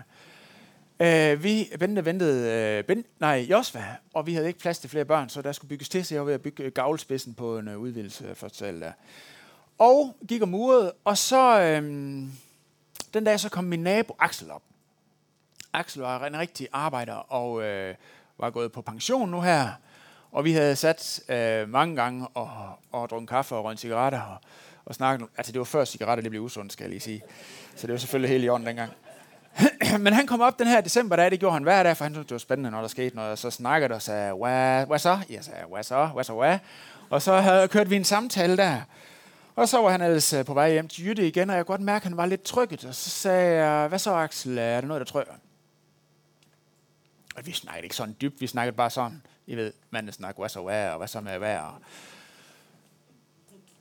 Øh, 0.99 1.43
vi, 1.43 1.71
ventede, 1.79 2.05
ventede, 2.05 2.51
øh, 2.77 2.83
ben, 2.83 3.05
nej, 3.19 3.47
Josva, 3.49 3.85
og 4.13 4.25
vi 4.25 4.33
havde 4.33 4.47
ikke 4.47 4.59
plads 4.59 4.79
til 4.79 4.89
flere 4.89 5.05
børn, 5.05 5.29
så 5.29 5.41
der 5.41 5.51
skulle 5.51 5.69
bygges 5.69 5.89
til, 5.89 6.05
så 6.05 6.15
jeg 6.15 6.21
var 6.21 6.25
ved 6.25 6.33
at 6.33 6.41
bygge 6.41 6.63
øh, 6.63 6.71
gavlspidsen 6.71 7.33
på 7.33 7.57
en 7.57 7.67
øh, 7.67 7.79
udvidelse 7.79 8.35
for 8.35 8.49
salg 8.53 8.81
der. 8.81 8.91
Og 9.77 10.17
gik 10.27 10.41
om 10.41 10.53
uret, 10.53 10.91
og 11.05 11.17
så 11.17 11.61
øh, 11.61 11.83
den 13.13 13.23
dag, 13.23 13.39
så 13.39 13.49
kom 13.49 13.63
min 13.63 13.83
nabo 13.83 14.15
Axel 14.19 14.51
op. 14.51 14.61
Axel 15.73 16.01
var 16.01 16.25
en 16.25 16.37
rigtig 16.37 16.67
arbejder 16.73 17.15
og 17.15 17.63
øh, 17.63 17.95
var 18.37 18.49
gået 18.49 18.71
på 18.71 18.81
pension 18.81 19.31
nu 19.31 19.41
her. 19.41 19.69
Og 20.31 20.45
vi 20.45 20.51
havde 20.51 20.75
sat 20.75 21.23
øh, 21.29 21.69
mange 21.69 21.95
gange 21.95 22.27
og, 22.27 22.49
og 22.91 23.09
drukket 23.09 23.29
kaffe 23.29 23.55
og 23.55 23.63
røget 23.63 23.79
cigaretter 23.79 24.21
og, 24.21 24.37
og 24.85 24.95
snakket. 24.95 25.27
Altså 25.37 25.51
det 25.51 25.59
var 25.59 25.65
før 25.65 25.85
cigaretter 25.85 26.21
det 26.21 26.31
blev 26.31 26.41
usundt, 26.41 26.73
skal 26.73 26.83
jeg 26.83 26.89
lige 26.89 26.99
sige. 26.99 27.23
Så 27.75 27.87
det 27.87 27.93
var 27.93 27.99
selvfølgelig 27.99 28.29
helt 28.29 28.45
i 28.45 28.49
orden 28.49 28.67
dengang. 28.67 28.91
Men 29.99 30.13
han 30.13 30.27
kom 30.27 30.41
op 30.41 30.59
den 30.59 30.67
her 30.67 30.81
december 30.81 31.15
der, 31.15 31.29
det 31.29 31.39
gjorde 31.39 31.53
han 31.53 31.63
hver 31.63 31.83
dag, 31.83 31.97
for 31.97 32.03
han 32.03 32.13
syntes, 32.13 32.27
det 32.27 32.35
var 32.35 32.39
spændende, 32.39 32.71
når 32.71 32.81
der 32.81 32.87
skete 32.87 33.15
noget. 33.15 33.31
Og 33.31 33.37
så 33.37 33.51
snakkede 33.51 33.93
og 33.93 34.01
sagde, 34.01 34.33
hvad, 34.33 34.85
hvad 34.85 34.99
så? 34.99 35.19
Jeg 35.29 35.43
sagde, 35.43 35.65
hvad 35.73 35.83
så? 35.83 36.05
Hvad 36.05 36.23
så 36.23 36.33
hvad? 36.33 36.59
Og 37.09 37.21
så 37.21 37.35
havde, 37.35 37.67
kørt 37.67 37.89
vi 37.89 37.95
en 37.95 38.03
samtale 38.03 38.57
der. 38.57 38.81
Og 39.55 39.69
så 39.69 39.81
var 39.81 39.89
han 39.89 40.01
ellers 40.01 40.33
øh, 40.33 40.45
på 40.45 40.53
vej 40.53 40.71
hjem 40.71 40.87
til 40.87 41.05
Jytte 41.05 41.27
igen, 41.27 41.49
og 41.49 41.55
jeg 41.55 41.65
kunne 41.65 41.73
godt 41.73 41.85
mærke, 41.85 42.03
at 42.03 42.07
han 42.07 42.17
var 42.17 42.25
lidt 42.25 42.43
trykket. 42.43 42.85
Og 42.85 42.95
så 42.95 43.09
sagde 43.09 43.65
jeg, 43.65 43.87
hvad 43.87 43.99
så 43.99 44.13
Axel, 44.13 44.57
er 44.57 44.81
der 44.81 44.87
noget, 44.87 44.99
der 44.99 45.05
trykker? 45.05 45.33
Og 47.35 47.45
vi 47.45 47.51
snakkede 47.51 47.83
ikke 47.83 47.95
sådan 47.95 48.15
dybt, 48.21 48.41
vi 48.41 48.47
snakkede 48.47 48.75
bare 48.75 48.89
sådan, 48.89 49.21
I 49.47 49.55
ved, 49.55 49.73
manden 49.89 50.13
snakker, 50.13 50.41
hvad 50.41 50.49
så 50.49 50.61
hvad, 50.61 50.89
og 50.89 50.97
hvad 50.97 51.07
så 51.07 51.21
med 51.21 51.37
hvad, 51.37 51.57
og 51.57 51.75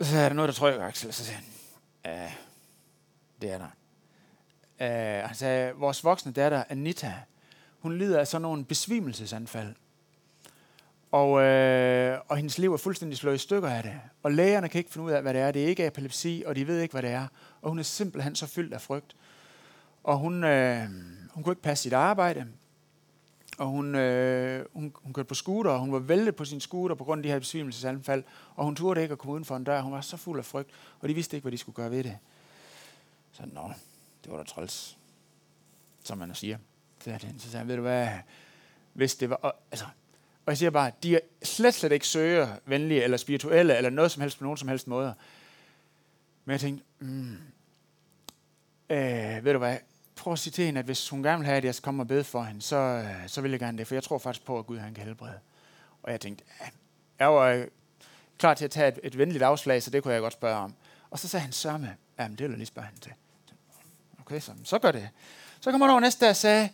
så 0.01 0.11
sagde 0.11 0.25
er 0.25 0.29
der 0.29 0.37
noget, 0.37 0.49
der 0.49 0.55
trykker, 0.55 0.87
Axel? 0.87 1.13
Så 1.13 1.25
sagde 1.25 1.41
han, 1.41 1.45
ja, 2.05 2.33
det 3.43 3.53
er 3.53 3.59
der. 3.59 3.69
Uh, 4.81 4.87
han 5.27 5.35
sagde, 5.35 5.73
vores 5.73 6.05
voksne 6.05 6.33
datter, 6.33 6.65
Anita, 6.69 7.15
hun 7.79 7.99
lider 7.99 8.21
af 8.21 8.27
sådan 8.27 8.43
nogle 8.43 8.65
besvimelsesanfald. 8.65 9.75
Og, 11.15 11.43
øh, 11.43 12.19
og 12.29 12.37
hendes 12.37 12.59
liv 12.59 12.73
er 12.73 12.77
fuldstændig 12.77 13.19
slået 13.19 13.35
i 13.35 13.39
stykker 13.39 13.69
af 13.69 13.83
det. 13.83 14.01
Og 14.23 14.33
lægerne 14.33 14.69
kan 14.69 14.79
ikke 14.79 14.91
finde 14.91 15.07
ud 15.07 15.13
af, 15.13 15.23
hvad 15.23 15.35
det 15.35 15.41
er. 15.41 15.51
Det 15.51 15.65
er 15.65 15.67
ikke 15.67 15.87
epilepsi, 15.87 16.43
og 16.47 16.57
de 16.57 16.67
ved 16.67 16.81
ikke, 16.81 16.93
hvad 16.93 17.03
det 17.03 17.11
er. 17.11 17.27
Og 17.63 17.69
hun 17.69 17.79
er 17.79 17.83
simpelthen 17.83 18.37
så 18.37 18.47
fyldt 18.47 18.75
af 18.75 18.81
frygt. 18.81 19.17
og 20.05 20.19
hun, 20.19 20.45
øh, 20.45 20.89
hun 21.31 21.43
kunne 21.43 21.53
ikke 21.53 21.63
passe 21.63 21.83
sit 21.83 21.93
arbejde. 21.93 22.47
Og 23.59 23.67
hun, 23.67 23.95
øh, 23.95 24.67
hun, 24.73 24.93
hun 25.03 25.13
kørte 25.13 25.29
på 25.29 25.35
scooter, 25.35 25.71
og 25.71 25.81
hun 25.81 25.93
var 25.93 25.99
væltet 25.99 26.37
på 26.37 26.45
sin 26.45 26.61
scooter 26.61 26.95
på 26.95 27.05
grund 27.05 27.19
af 27.19 27.23
de 27.23 27.29
her 27.29 27.39
besvimelsesanfald. 27.39 28.25
Og 28.57 28.65
hun 28.65 28.77
turde 28.77 29.03
ikke 29.03 29.13
at 29.13 29.19
komme 29.19 29.33
uden 29.33 29.45
for 29.45 29.57
en 29.57 29.65
dør. 29.65 29.81
Hun 29.81 29.93
var 29.93 30.01
så 30.01 30.17
fuld 30.17 30.39
af 30.39 30.45
frygt, 30.45 30.71
og 31.01 31.09
de 31.09 31.15
vidste 31.15 31.37
ikke, 31.37 31.45
hvad 31.45 31.53
de 31.53 31.59
skulle 31.59 31.77
gøre 31.77 31.91
ved 31.91 32.05
det. 32.05 32.19
Så 33.33 33.43
nå, 33.53 33.71
det 34.25 34.33
var 34.33 34.39
da 34.39 34.45
træls, 34.45 34.99
som 36.05 36.19
man 36.19 36.35
siger. 36.35 36.59
Så 36.99 37.05
sagde, 37.05 37.35
så 37.39 37.51
sagde 37.51 37.59
han, 37.59 37.69
ved 37.69 37.77
du 37.77 37.83
hvad, 37.83 38.09
hvis 38.93 39.15
det 39.15 39.31
var... 39.31 39.37
Og, 39.37 39.55
altså, 39.71 39.87
og 40.47 40.51
jeg 40.51 40.59
siger 40.59 40.71
bare, 40.71 40.93
de 41.03 41.15
er 41.15 41.21
slet, 41.43 41.75
slet 41.75 41.93
ikke 41.93 42.07
søger 42.07 42.57
venlige 42.67 43.03
eller 43.03 43.17
spirituelle 43.17 43.77
eller 43.77 43.91
noget 43.91 44.11
som 44.11 44.21
helst 44.21 44.39
på 44.39 44.45
nogen 44.45 44.57
som 44.57 44.69
helst 44.69 44.89
måder. 44.89 45.13
Men 46.45 46.53
jeg 46.53 46.61
tænkte, 46.61 46.85
mm, 46.99 47.37
øh, 48.91 49.45
ved 49.45 49.53
du 49.53 49.59
hvad, 49.59 49.77
prøv 50.17 50.33
at 50.33 50.39
sige 50.39 50.51
til 50.51 50.65
hende, 50.65 50.79
at 50.79 50.85
hvis 50.85 51.09
hun 51.09 51.23
gerne 51.23 51.39
vil 51.39 51.47
have, 51.47 51.57
at 51.57 51.65
jeg 51.65 51.75
skal 51.75 51.85
komme 51.85 52.03
og 52.03 52.09
bede 52.09 52.25
for 52.25 52.43
hende, 52.43 52.63
så, 52.63 52.77
øh, 52.77 53.29
så 53.29 53.41
vil 53.41 53.51
jeg 53.51 53.61
gerne 53.61 53.79
det, 53.79 53.87
for 53.87 53.95
jeg 53.95 54.03
tror 54.03 54.19
faktisk 54.19 54.47
på, 54.47 54.59
at 54.59 54.67
Gud 54.67 54.79
han 54.79 54.95
kan 54.95 55.05
helbrede. 55.05 55.39
Og 56.03 56.13
jeg 56.13 56.21
tænkte, 56.21 56.45
ja, 56.61 56.67
jeg 57.19 57.33
var 57.33 57.49
øh, 57.49 57.67
klar 58.39 58.55
til 58.55 58.65
at 58.65 58.71
tage 58.71 58.89
et, 58.89 59.01
et 59.03 59.19
venligt 59.19 59.43
afslag, 59.43 59.83
så 59.83 59.91
det 59.91 60.03
kunne 60.03 60.15
jeg 60.15 60.21
godt 60.21 60.33
spørge 60.33 60.57
om. 60.57 60.75
Og 61.11 61.19
så 61.19 61.29
sagde 61.29 61.43
han, 61.43 61.53
sørme, 61.53 61.97
ja, 62.19 62.29
det 62.29 62.41
vil 62.41 62.49
jeg 62.49 62.59
lige 62.59 62.67
spørge 62.67 62.87
hende 62.87 63.01
til. 63.01 63.13
Okay, 64.27 64.41
så, 64.41 64.53
så 64.65 64.79
gør 64.79 64.93
det. 64.93 65.09
Så 65.61 65.71
kom 65.71 65.81
han 65.81 65.91
over 65.91 66.01
næste 66.01 66.25
dag 66.25 66.31
og 66.31 66.37
sagde, 66.37 66.69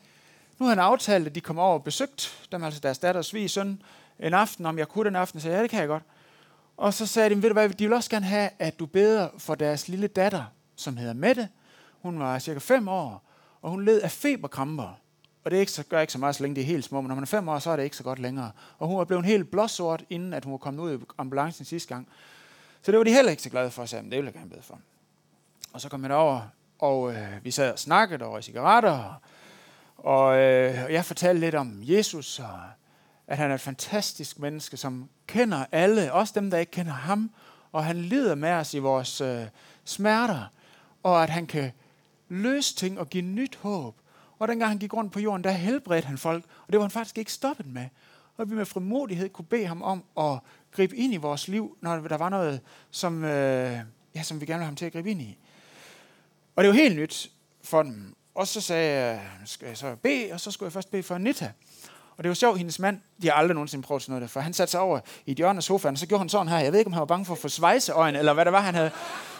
nu 0.59 0.67
har 0.67 0.71
han 0.71 0.79
aftalt, 0.79 1.27
at 1.27 1.35
de 1.35 1.41
kommer 1.41 1.63
over 1.63 1.75
og 1.75 1.85
besøgt 1.85 2.47
dem, 2.53 2.65
altså 2.65 2.81
deres 2.81 2.99
datter 2.99 3.19
og 3.19 3.51
søn, 3.51 3.83
en 4.19 4.35
aften, 4.35 4.67
om 4.67 4.79
jeg 4.79 4.89
kunne 4.89 5.05
den 5.05 5.17
aften. 5.17 5.41
Så 5.41 5.43
sagde 5.43 5.57
ja, 5.57 5.63
det 5.63 5.71
kan 5.71 5.81
jeg 5.81 5.89
godt. 5.89 6.03
Og 6.77 6.95
så 6.95 7.07
sagde 7.07 7.31
de, 7.31 7.43
ved 7.43 7.49
du 7.49 7.53
hvad, 7.53 7.69
de 7.69 7.85
vil 7.85 7.93
også 7.93 8.11
gerne 8.11 8.27
have, 8.27 8.51
at 8.59 8.79
du 8.79 8.87
beder 8.87 9.29
for 9.39 9.55
deres 9.55 9.89
lille 9.89 10.07
datter, 10.07 10.45
som 10.77 10.97
hedder 10.97 11.15
Mette. 11.15 11.49
Hun 12.03 12.19
var 12.19 12.39
cirka 12.39 12.59
5 12.59 12.89
år, 12.89 13.23
og 13.63 13.71
hun 13.71 13.85
led 13.85 14.01
af 14.01 14.11
feberkramper. 14.11 14.99
Og 15.45 15.51
det 15.51 15.57
er 15.57 15.61
ikke 15.61 15.73
så, 15.73 15.83
gør 15.83 16.01
ikke 16.01 16.13
så 16.13 16.19
meget, 16.19 16.37
så 16.37 16.43
længe 16.43 16.57
de 16.57 16.61
er 16.61 16.65
helt 16.65 16.85
små, 16.85 17.01
men 17.01 17.09
når 17.09 17.15
man 17.15 17.23
er 17.23 17.27
fem 17.27 17.49
år, 17.49 17.59
så 17.59 17.71
er 17.71 17.77
det 17.77 17.85
ikke 17.85 17.97
så 17.97 18.03
godt 18.03 18.19
længere. 18.19 18.51
Og 18.79 18.89
hun 18.89 18.99
var 18.99 19.05
blevet 19.05 19.25
helt 19.25 19.51
blåsort, 19.51 20.05
inden 20.11 20.35
at 20.35 20.45
hun 20.45 20.53
var 20.53 20.59
kommet 20.59 20.83
ud 20.83 20.99
i 20.99 21.03
ambulancen 21.19 21.65
sidste 21.65 21.89
gang. 21.95 22.09
Så 22.83 22.93
det 22.93 22.99
var 22.99 23.05
de 23.05 23.13
heller 23.13 23.31
ikke 23.31 23.43
så 23.43 23.51
glade 23.51 23.71
for, 23.71 23.83
at 23.83 23.91
det 23.91 24.11
vil 24.11 24.25
jeg 24.25 24.33
gerne 24.33 24.51
bede 24.51 24.63
for. 24.63 24.79
Og 25.73 25.81
så 25.81 25.89
kom 25.89 26.05
jeg 26.05 26.13
over, 26.13 26.41
og 26.81 27.13
øh, 27.13 27.45
vi 27.45 27.51
sad 27.51 27.73
og 27.73 27.79
snakkede 27.79 28.25
over 28.25 28.41
cigaretter, 28.41 29.21
og, 29.97 30.39
øh, 30.39 30.85
og 30.85 30.93
jeg 30.93 31.05
fortalte 31.05 31.41
lidt 31.41 31.55
om 31.55 31.79
Jesus, 31.83 32.39
og 32.39 32.61
at 33.27 33.39
han 33.39 33.51
er 33.51 33.55
et 33.55 33.61
fantastisk 33.61 34.39
menneske, 34.39 34.77
som 34.77 35.09
kender 35.27 35.65
alle, 35.73 36.13
også 36.13 36.33
dem, 36.37 36.51
der 36.51 36.59
ikke 36.59 36.73
kender 36.73 36.93
ham, 36.93 37.31
og 37.73 37.85
han 37.85 37.97
lider 37.97 38.35
med 38.35 38.51
os 38.51 38.75
i 38.75 38.79
vores 38.79 39.21
øh, 39.21 39.45
smerter, 39.85 40.45
og 41.03 41.23
at 41.23 41.31
han 41.31 41.47
kan 41.47 41.73
løse 42.29 42.77
ting 42.77 43.01
og 43.01 43.11
give 43.11 43.23
nyt 43.23 43.59
håb. 43.63 43.95
Og 44.39 44.49
dengang 44.49 44.71
han 44.71 44.79
gik 44.79 44.95
rundt 44.95 45.13
på 45.13 45.21
jorden, 45.21 45.45
der 45.45 45.51
helbredte 45.51 46.09
han 46.09 46.19
folk, 46.19 46.45
og 46.67 46.73
det 46.73 46.79
var 46.79 46.85
han 46.85 46.91
faktisk 46.91 47.19
ikke 47.19 47.33
stoppet 47.33 47.67
med. 47.67 47.87
Og 48.37 48.51
vi 48.51 48.55
med 48.55 48.65
frimodighed 48.65 49.29
kunne 49.29 49.45
bede 49.45 49.67
ham 49.67 49.83
om 49.83 50.05
at 50.19 50.39
gribe 50.73 50.97
ind 50.97 51.15
i 51.15 51.17
vores 51.17 51.49
liv, 51.49 51.77
når 51.81 51.97
der 51.97 52.17
var 52.17 52.29
noget, 52.29 52.61
som, 52.91 53.25
øh, 53.25 53.79
ja, 54.15 54.23
som 54.23 54.41
vi 54.41 54.47
gerne 54.47 54.59
ville 54.59 54.65
have 54.65 54.65
ham 54.65 54.77
til 54.77 54.87
at 54.87 54.93
gribe 54.93 55.11
ind 55.11 55.23
i. 55.23 55.39
Og 56.61 56.65
det 56.65 56.71
var 56.71 56.77
helt 56.77 56.97
nyt 56.97 57.31
for 57.63 57.83
dem. 57.83 58.15
Og 58.35 58.47
så 58.47 58.61
sagde 58.61 59.01
jeg, 59.01 59.21
skal 59.45 59.69
jeg 59.69 59.77
så 59.77 59.97
bede, 60.03 60.33
og 60.33 60.41
så 60.41 60.51
skulle 60.51 60.67
jeg 60.67 60.73
først 60.73 60.91
bede 60.91 61.03
for 61.03 61.15
Anita. 61.15 61.53
Og 62.17 62.25
det 62.25 62.29
var 62.29 62.35
sjovt, 62.35 62.59
hendes 62.59 62.79
mand, 62.79 63.01
de 63.23 63.29
har 63.29 63.35
aldrig 63.35 63.55
nogensinde 63.55 63.83
prøvet 63.83 64.03
sådan 64.03 64.13
noget 64.13 64.23
der, 64.23 64.29
for 64.29 64.41
han 64.41 64.53
satte 64.53 64.71
sig 64.71 64.81
over 64.81 65.01
i 65.27 65.31
et 65.31 65.37
hjørne 65.37 65.57
af 65.57 65.63
sofaen, 65.63 65.93
og 65.93 65.99
så 65.99 66.07
gjorde 66.07 66.19
han 66.21 66.29
sådan 66.29 66.49
her. 66.49 66.59
Jeg 66.59 66.73
ved 66.73 66.79
ikke, 66.79 66.89
om 66.89 66.93
han 66.93 67.01
var 67.01 67.07
bange 67.07 67.25
for 67.25 67.35
at 67.35 67.39
få 67.39 67.49
svejseøjne, 67.49 68.19
eller 68.19 68.33
hvad 68.33 68.45
det 68.45 68.53
var, 68.53 68.61
han 68.61 68.75
havde 68.75 68.91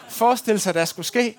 forestillet 0.09 0.61
sig, 0.61 0.73
der 0.73 0.85
skulle 0.85 1.05
ske. 1.05 1.37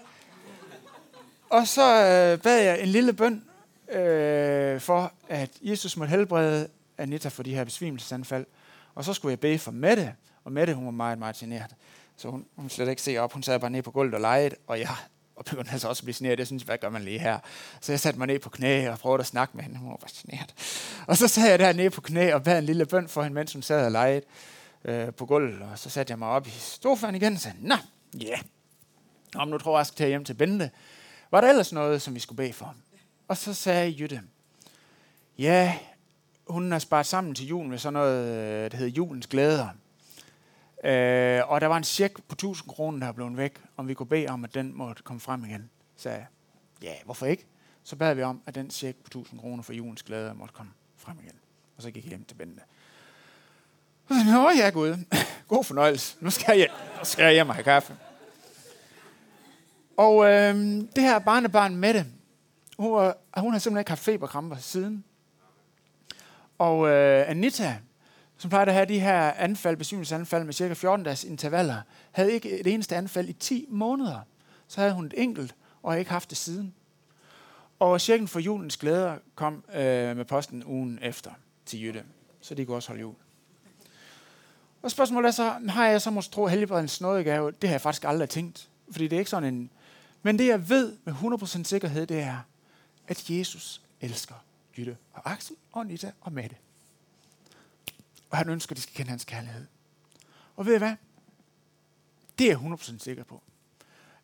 Og 1.51 1.68
så 1.68 1.83
øh, 1.83 2.39
bad 2.39 2.62
jeg 2.62 2.83
en 2.83 2.89
lille 2.89 3.12
bøn 3.12 3.45
øh, 3.93 4.80
for, 4.80 5.12
at 5.28 5.51
Jesus 5.62 5.97
måtte 5.97 6.11
helbrede 6.11 6.68
Anita 6.99 7.28
for 7.28 7.43
de 7.43 7.55
her 7.55 7.64
besvimelsesanfald. 7.64 8.47
Og 8.95 9.05
så 9.05 9.14
skulle 9.14 9.30
jeg 9.30 9.41
bede 9.41 9.59
for 9.59 9.70
Mette, 9.70 10.14
og 10.45 10.53
Mette, 10.53 10.74
hun 10.74 10.85
var 10.85 10.91
meget, 10.91 11.18
meget 11.18 11.37
generet. 11.37 11.70
Så 12.16 12.28
hun, 12.28 12.47
hun 12.57 12.70
slet 12.70 12.89
ikke 12.89 13.03
se 13.03 13.18
op. 13.18 13.33
Hun 13.33 13.43
sad 13.43 13.59
bare 13.59 13.70
ned 13.70 13.83
på 13.83 13.91
gulvet 13.91 14.14
og 14.14 14.20
legede, 14.20 14.55
og 14.66 14.80
jeg 14.80 14.89
og 15.43 15.47
begyndte 15.47 15.72
altså 15.72 15.88
også 15.88 16.01
at 16.01 16.05
blive 16.05 16.14
generet. 16.14 16.38
Jeg 16.38 16.47
synes, 16.47 16.62
hvad 16.62 16.78
gør 16.78 16.90
man 16.90 17.03
lige 17.03 17.18
her? 17.18 17.38
Så 17.80 17.93
jeg 17.93 18.01
satte 18.01 18.18
mig 18.18 18.26
ned 18.26 18.38
på 18.38 18.51
knæ 18.51 18.88
og 18.90 18.99
prøvede 18.99 19.20
at 19.20 19.26
snakke 19.26 19.57
med 19.57 19.64
hende. 19.64 19.78
Hun 19.78 19.90
var 19.90 20.11
generet. 20.22 20.55
Og 21.07 21.16
så 21.16 21.28
sad 21.28 21.51
jeg 21.51 21.59
der 21.59 21.72
nede 21.72 21.90
på 21.90 22.01
knæ 22.01 22.32
og 22.32 22.43
bad 22.43 22.59
en 22.59 22.64
lille 22.64 22.86
bøn 22.86 23.09
for 23.09 23.22
hende, 23.22 23.34
mens 23.34 23.53
hun 23.53 23.62
sad 23.62 23.84
og 23.84 23.93
legede 23.93 24.22
øh, 24.84 25.12
på 25.12 25.26
gulvet. 25.26 25.62
Og 25.62 25.78
så 25.78 25.90
satte 25.90 26.11
jeg 26.11 26.18
mig 26.18 26.28
op 26.28 26.47
i 26.47 26.51
sofaen 26.51 27.14
igen 27.14 27.32
og 27.32 27.38
sagde, 27.38 27.57
nå, 27.61 27.74
ja, 28.20 28.28
yeah. 28.28 28.38
om 29.36 29.49
nu 29.49 29.59
tror 29.59 29.72
jeg, 29.72 29.78
jeg 29.78 29.86
skal 29.86 29.97
tage 29.97 30.09
hjem 30.09 30.24
til 30.24 30.34
Bente. 30.34 30.70
Var 31.30 31.40
der 31.40 31.49
ellers 31.49 31.72
noget, 31.72 32.03
som 32.03 32.14
vi 32.14 32.20
skulle 32.20 32.36
bede 32.36 32.53
for? 32.53 32.74
Og 33.28 33.36
så 33.36 33.55
sagde 33.55 33.95
Jytte, 33.99 34.20
ja, 35.38 35.78
hun 36.47 36.72
har 36.72 36.78
sparet 36.78 37.07
sammen 37.07 37.34
til 37.34 37.47
julen 37.47 37.70
med 37.70 37.78
sådan 37.78 37.93
noget, 37.93 38.28
øh, 38.28 38.70
der 38.70 38.76
hedder 38.76 38.93
julens 38.93 39.26
glæder. 39.26 39.68
Øh, 40.83 41.51
og 41.51 41.61
der 41.61 41.66
var 41.66 41.76
en 41.76 41.85
check 41.85 42.22
på 42.28 42.33
1000 42.35 42.68
kroner, 42.70 43.07
der 43.07 43.12
blev 43.12 43.37
væk, 43.37 43.62
om 43.76 43.89
vi 43.89 43.95
kunne 43.95 44.07
bede 44.07 44.28
om, 44.28 44.45
at 44.45 44.55
den 44.55 44.76
måtte 44.76 45.03
komme 45.03 45.20
frem 45.20 45.45
igen. 45.45 45.70
Så 45.97 46.03
sagde 46.03 46.18
jeg, 46.18 46.26
ja, 46.83 46.95
hvorfor 47.05 47.26
ikke? 47.26 47.47
Så 47.83 47.97
bad 47.97 48.14
vi 48.14 48.22
om, 48.22 48.43
at 48.47 48.55
den 48.55 48.70
check 48.70 48.99
på 48.99 49.07
1000 49.07 49.41
kroner 49.41 49.62
for 49.62 49.72
julens 49.72 50.03
glæde 50.03 50.35
måtte 50.35 50.55
komme 50.55 50.72
frem 50.97 51.16
igen. 51.22 51.35
Og 51.76 51.83
så 51.83 51.91
gik 51.91 52.05
jeg 52.05 52.09
hjem 52.09 52.24
til 52.24 52.35
Bente. 52.35 52.62
Nå 54.09 54.51
ja, 54.57 54.70
Gud. 54.70 54.97
God 55.49 55.64
fornøjelse. 55.64 56.16
Nu 56.20 56.30
skal 56.30 56.59
jeg, 56.59 56.68
nu 56.99 57.05
skal 57.05 57.22
jeg 57.22 57.33
hjem 57.33 57.49
og 57.49 57.55
have 57.55 57.64
kaffe. 57.64 57.97
Og 59.97 60.24
øh, 60.24 60.55
det 60.97 61.03
her 61.03 61.18
barnebarn 61.18 61.76
Mette, 61.76 62.07
hun, 62.78 62.93
var, 62.93 63.16
hun 63.37 63.53
har 63.53 63.59
simpelthen 63.59 63.80
ikke 63.80 63.91
haft 63.91 64.03
feberkramper 64.03 64.57
siden. 64.57 65.05
Og 66.59 66.89
øh, 66.89 67.30
Anita, 67.30 67.78
som 68.43 68.49
plejede 68.49 68.70
at 68.70 68.74
have 68.74 68.86
de 68.86 69.01
her 69.01 69.32
anfald, 69.32 69.76
besvimelsesanfald 69.76 70.45
med 70.45 70.55
cirka 70.55 70.74
14 70.74 71.05
dages 71.05 71.24
intervaller, 71.24 71.82
havde 72.12 72.32
ikke 72.32 72.61
et 72.61 72.66
eneste 72.66 72.97
anfald 72.97 73.28
i 73.28 73.32
10 73.32 73.66
måneder. 73.68 74.20
Så 74.68 74.80
havde 74.80 74.95
hun 74.95 75.07
et 75.07 75.14
enkelt, 75.16 75.55
og 75.82 75.99
ikke 75.99 76.11
haft 76.11 76.30
det 76.30 76.38
siden. 76.38 76.74
Og 77.78 78.01
cirken 78.01 78.28
for 78.28 78.40
julens 78.40 78.76
glæder 78.76 79.16
kom 79.34 79.64
øh, 79.74 80.16
med 80.16 80.24
posten 80.24 80.64
ugen 80.66 80.99
efter 81.03 81.30
til 81.66 81.82
Jytte. 81.84 82.05
Så 82.40 82.55
de 82.55 82.64
kunne 82.64 82.76
også 82.76 82.88
holde 82.88 83.01
jul. 83.01 83.14
Og 84.82 84.90
spørgsmålet 84.90 85.28
er 85.28 85.32
så, 85.32 85.55
har 85.68 85.86
jeg 85.86 86.03
så 86.03 86.11
måske 86.11 86.32
tro 86.32 86.47
helbredens 86.47 87.01
nådegave? 87.01 87.51
Det 87.51 87.68
har 87.68 87.74
jeg 87.74 87.80
faktisk 87.80 88.05
aldrig 88.05 88.28
tænkt. 88.28 88.68
Fordi 88.90 89.05
det 89.09 89.16
er 89.16 89.20
ikke 89.20 89.30
sådan 89.30 89.55
en... 89.55 89.70
Men 90.22 90.38
det 90.38 90.47
jeg 90.47 90.68
ved 90.68 90.97
med 91.05 91.14
100% 91.14 91.64
sikkerhed, 91.64 92.07
det 92.07 92.20
er, 92.20 92.38
at 93.09 93.30
Jesus 93.30 93.82
elsker 94.01 94.34
Jytte 94.78 94.97
og 95.12 95.30
Axel 95.30 95.57
og 95.72 95.86
Nita 95.86 96.11
og 96.20 96.32
Mette. 96.32 96.57
Og 98.33 98.39
han 98.39 98.49
ønsker, 98.49 98.72
at 98.72 98.76
de 98.76 98.83
skal 98.83 98.95
kende 98.95 99.11
hans 99.11 99.24
kærlighed. 99.24 99.66
Og 100.57 100.66
ved 100.66 100.74
I 100.74 100.78
hvad? 100.78 100.97
Det 102.39 102.51
er 102.51 102.59
jeg 102.61 102.72
100% 102.72 102.99
sikker 102.99 103.24
på. 103.24 103.43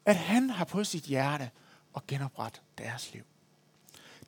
At 0.05 0.17
han 0.17 0.51
har 0.51 0.65
på 0.65 0.85
sit 0.85 1.03
hjerte 1.03 1.51
at 1.97 2.07
genoprette 2.07 2.61
deres 2.79 3.13
liv. 3.13 3.23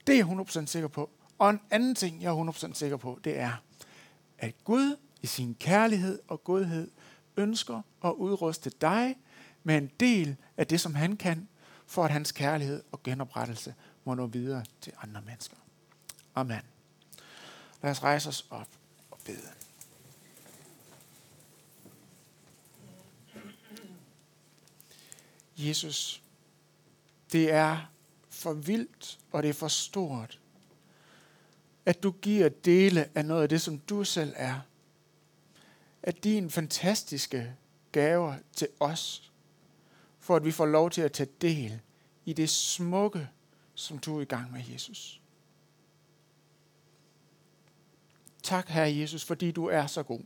Det 0.06 0.20
er 0.20 0.26
jeg 0.26 0.40
100% 0.62 0.66
sikker 0.66 0.88
på. 0.88 1.10
Og 1.38 1.50
en 1.50 1.60
anden 1.70 1.94
ting, 1.94 2.22
jeg 2.22 2.30
er 2.30 2.50
100% 2.70 2.74
sikker 2.74 2.96
på, 2.96 3.20
det 3.24 3.38
er, 3.38 3.52
at 4.38 4.64
Gud 4.64 4.96
i 5.22 5.26
sin 5.26 5.54
kærlighed 5.54 6.18
og 6.28 6.44
godhed 6.44 6.90
ønsker 7.36 7.82
at 8.04 8.10
udruste 8.10 8.70
dig 8.80 9.16
med 9.62 9.76
en 9.76 9.90
del 10.00 10.36
af 10.56 10.66
det, 10.66 10.80
som 10.80 10.94
han 10.94 11.16
kan, 11.16 11.48
for 11.86 12.04
at 12.04 12.10
hans 12.10 12.32
kærlighed 12.32 12.82
og 12.92 13.02
genoprettelse 13.02 13.74
må 14.04 14.14
nå 14.14 14.26
videre 14.26 14.64
til 14.80 14.92
andre 15.02 15.20
mennesker. 15.20 15.56
Amen. 16.34 16.62
Lad 17.82 17.90
os 17.90 18.02
rejse 18.02 18.28
os 18.28 18.46
op 18.50 18.68
og 19.10 19.18
bede. 19.24 19.59
Jesus, 25.68 26.22
det 27.32 27.52
er 27.52 27.90
for 28.30 28.52
vildt, 28.52 29.18
og 29.32 29.42
det 29.42 29.48
er 29.48 29.54
for 29.54 29.68
stort, 29.68 30.40
at 31.86 32.02
du 32.02 32.10
giver 32.10 32.48
dele 32.48 33.08
af 33.14 33.24
noget 33.24 33.42
af 33.42 33.48
det, 33.48 33.60
som 33.60 33.78
du 33.78 34.04
selv 34.04 34.32
er. 34.36 34.60
At 36.02 36.24
dine 36.24 36.50
fantastiske 36.50 37.54
gaver 37.92 38.34
til 38.52 38.68
os, 38.80 39.32
for 40.20 40.36
at 40.36 40.44
vi 40.44 40.50
får 40.50 40.66
lov 40.66 40.90
til 40.90 41.02
at 41.02 41.12
tage 41.12 41.30
del 41.40 41.80
i 42.24 42.32
det 42.32 42.50
smukke, 42.50 43.28
som 43.74 43.98
du 43.98 44.18
er 44.18 44.22
i 44.22 44.24
gang 44.24 44.52
med, 44.52 44.62
Jesus. 44.72 45.20
Tak, 48.42 48.68
Herre 48.68 48.96
Jesus, 48.96 49.24
fordi 49.24 49.50
du 49.50 49.66
er 49.66 49.86
så 49.86 50.02
god. 50.02 50.20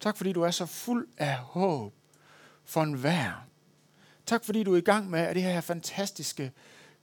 Tak, 0.00 0.16
fordi 0.16 0.32
du 0.32 0.42
er 0.42 0.50
så 0.50 0.66
fuld 0.66 1.08
af 1.16 1.36
håb 1.36 1.94
for 2.64 2.82
enhver. 2.82 3.46
Tak, 4.26 4.44
fordi 4.44 4.62
du 4.62 4.72
er 4.72 4.78
i 4.78 4.80
gang 4.80 5.10
med 5.10 5.34
det 5.34 5.42
her 5.42 5.60
fantastiske 5.60 6.52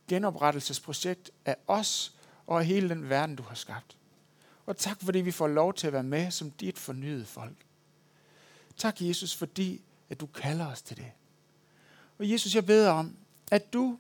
genoprettelsesprojekt 0.08 1.32
af 1.46 1.56
os 1.68 2.14
og 2.48 2.60
af 2.60 2.66
hele 2.66 2.90
den 2.90 3.10
verden, 3.10 3.36
du 3.36 3.44
har 3.44 3.56
skabt. 3.56 3.98
Og 4.66 4.78
tak, 4.78 5.02
fordi 5.02 5.20
vi 5.20 5.32
får 5.32 5.48
lov 5.48 5.74
til 5.74 5.88
at 5.88 5.94
være 5.94 6.04
med 6.04 6.32
som 6.32 6.52
dit 6.52 6.80
fornyede 6.80 7.26
folk. 7.26 7.66
Tak, 8.78 8.96
Jesus, 9.00 9.36
fordi 9.36 9.82
at 10.10 10.20
du 10.20 10.26
kalder 10.26 10.68
os 10.68 10.82
til 10.82 10.98
det. 10.98 11.12
Og 12.20 12.30
Jesus, 12.30 12.56
jeg 12.56 12.66
beder 12.66 12.92
om, 12.92 13.16
at 13.52 13.74
du 13.74 13.98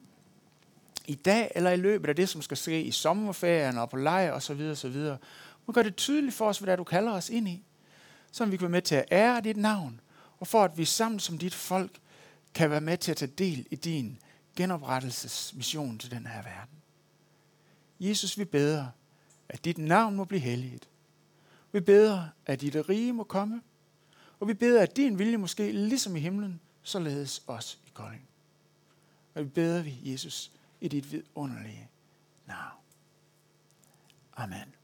i 1.07 1.15
dag 1.15 1.51
eller 1.55 1.71
i 1.71 1.77
løbet 1.77 2.09
af 2.09 2.15
det, 2.15 2.29
som 2.29 2.41
skal 2.41 2.57
ske 2.57 2.83
i 2.83 2.91
sommerferien 2.91 3.77
og 3.77 3.89
på 3.89 3.97
lejr 3.97 4.31
osv. 4.31 4.57
videre, 4.83 5.17
Må 5.65 5.73
gøre 5.73 5.83
det 5.83 5.95
tydeligt 5.95 6.35
for 6.35 6.49
os, 6.49 6.59
hvad 6.59 6.67
det 6.67 6.71
er, 6.71 6.77
du 6.77 6.83
kalder 6.83 7.11
os 7.11 7.29
ind 7.29 7.47
i, 7.47 7.63
så 8.31 8.45
vi 8.45 8.57
kan 8.57 8.61
være 8.61 8.69
med 8.71 8.81
til 8.81 8.95
at 8.95 9.05
ære 9.11 9.41
dit 9.41 9.57
navn, 9.57 9.99
og 10.39 10.47
for 10.47 10.63
at 10.63 10.77
vi 10.77 10.85
sammen 10.85 11.19
som 11.19 11.37
dit 11.37 11.53
folk 11.53 11.91
kan 12.53 12.69
være 12.69 12.81
med 12.81 12.97
til 12.97 13.11
at 13.11 13.17
tage 13.17 13.31
del 13.37 13.67
i 13.71 13.75
din 13.75 14.19
genoprettelsesmission 14.55 15.97
til 15.97 16.11
den 16.11 16.27
her 16.27 16.43
verden. 16.43 16.77
Jesus, 17.99 18.37
vi 18.37 18.45
beder, 18.45 18.87
at 19.49 19.65
dit 19.65 19.77
navn 19.77 20.15
må 20.15 20.25
blive 20.25 20.41
helliget. 20.41 20.89
Vi 21.71 21.79
beder, 21.79 22.27
at 22.45 22.61
dit 22.61 22.89
rige 22.89 23.13
må 23.13 23.23
komme, 23.23 23.61
og 24.39 24.47
vi 24.47 24.53
beder, 24.53 24.81
at 24.81 24.97
din 24.97 25.19
vilje 25.19 25.37
måske, 25.37 25.71
ligesom 25.71 26.15
i 26.15 26.19
himlen, 26.19 26.59
således 26.83 27.43
også 27.47 27.77
i 27.87 27.89
Kolding. 27.93 28.27
Og 29.35 29.43
vi 29.43 29.49
beder 29.49 29.81
vi, 29.81 29.99
Jesus, 30.03 30.51
i 30.81 30.87
dit 30.87 31.11
vidunderlige 31.11 31.89
navn. 32.47 32.79
Amen. 34.35 34.75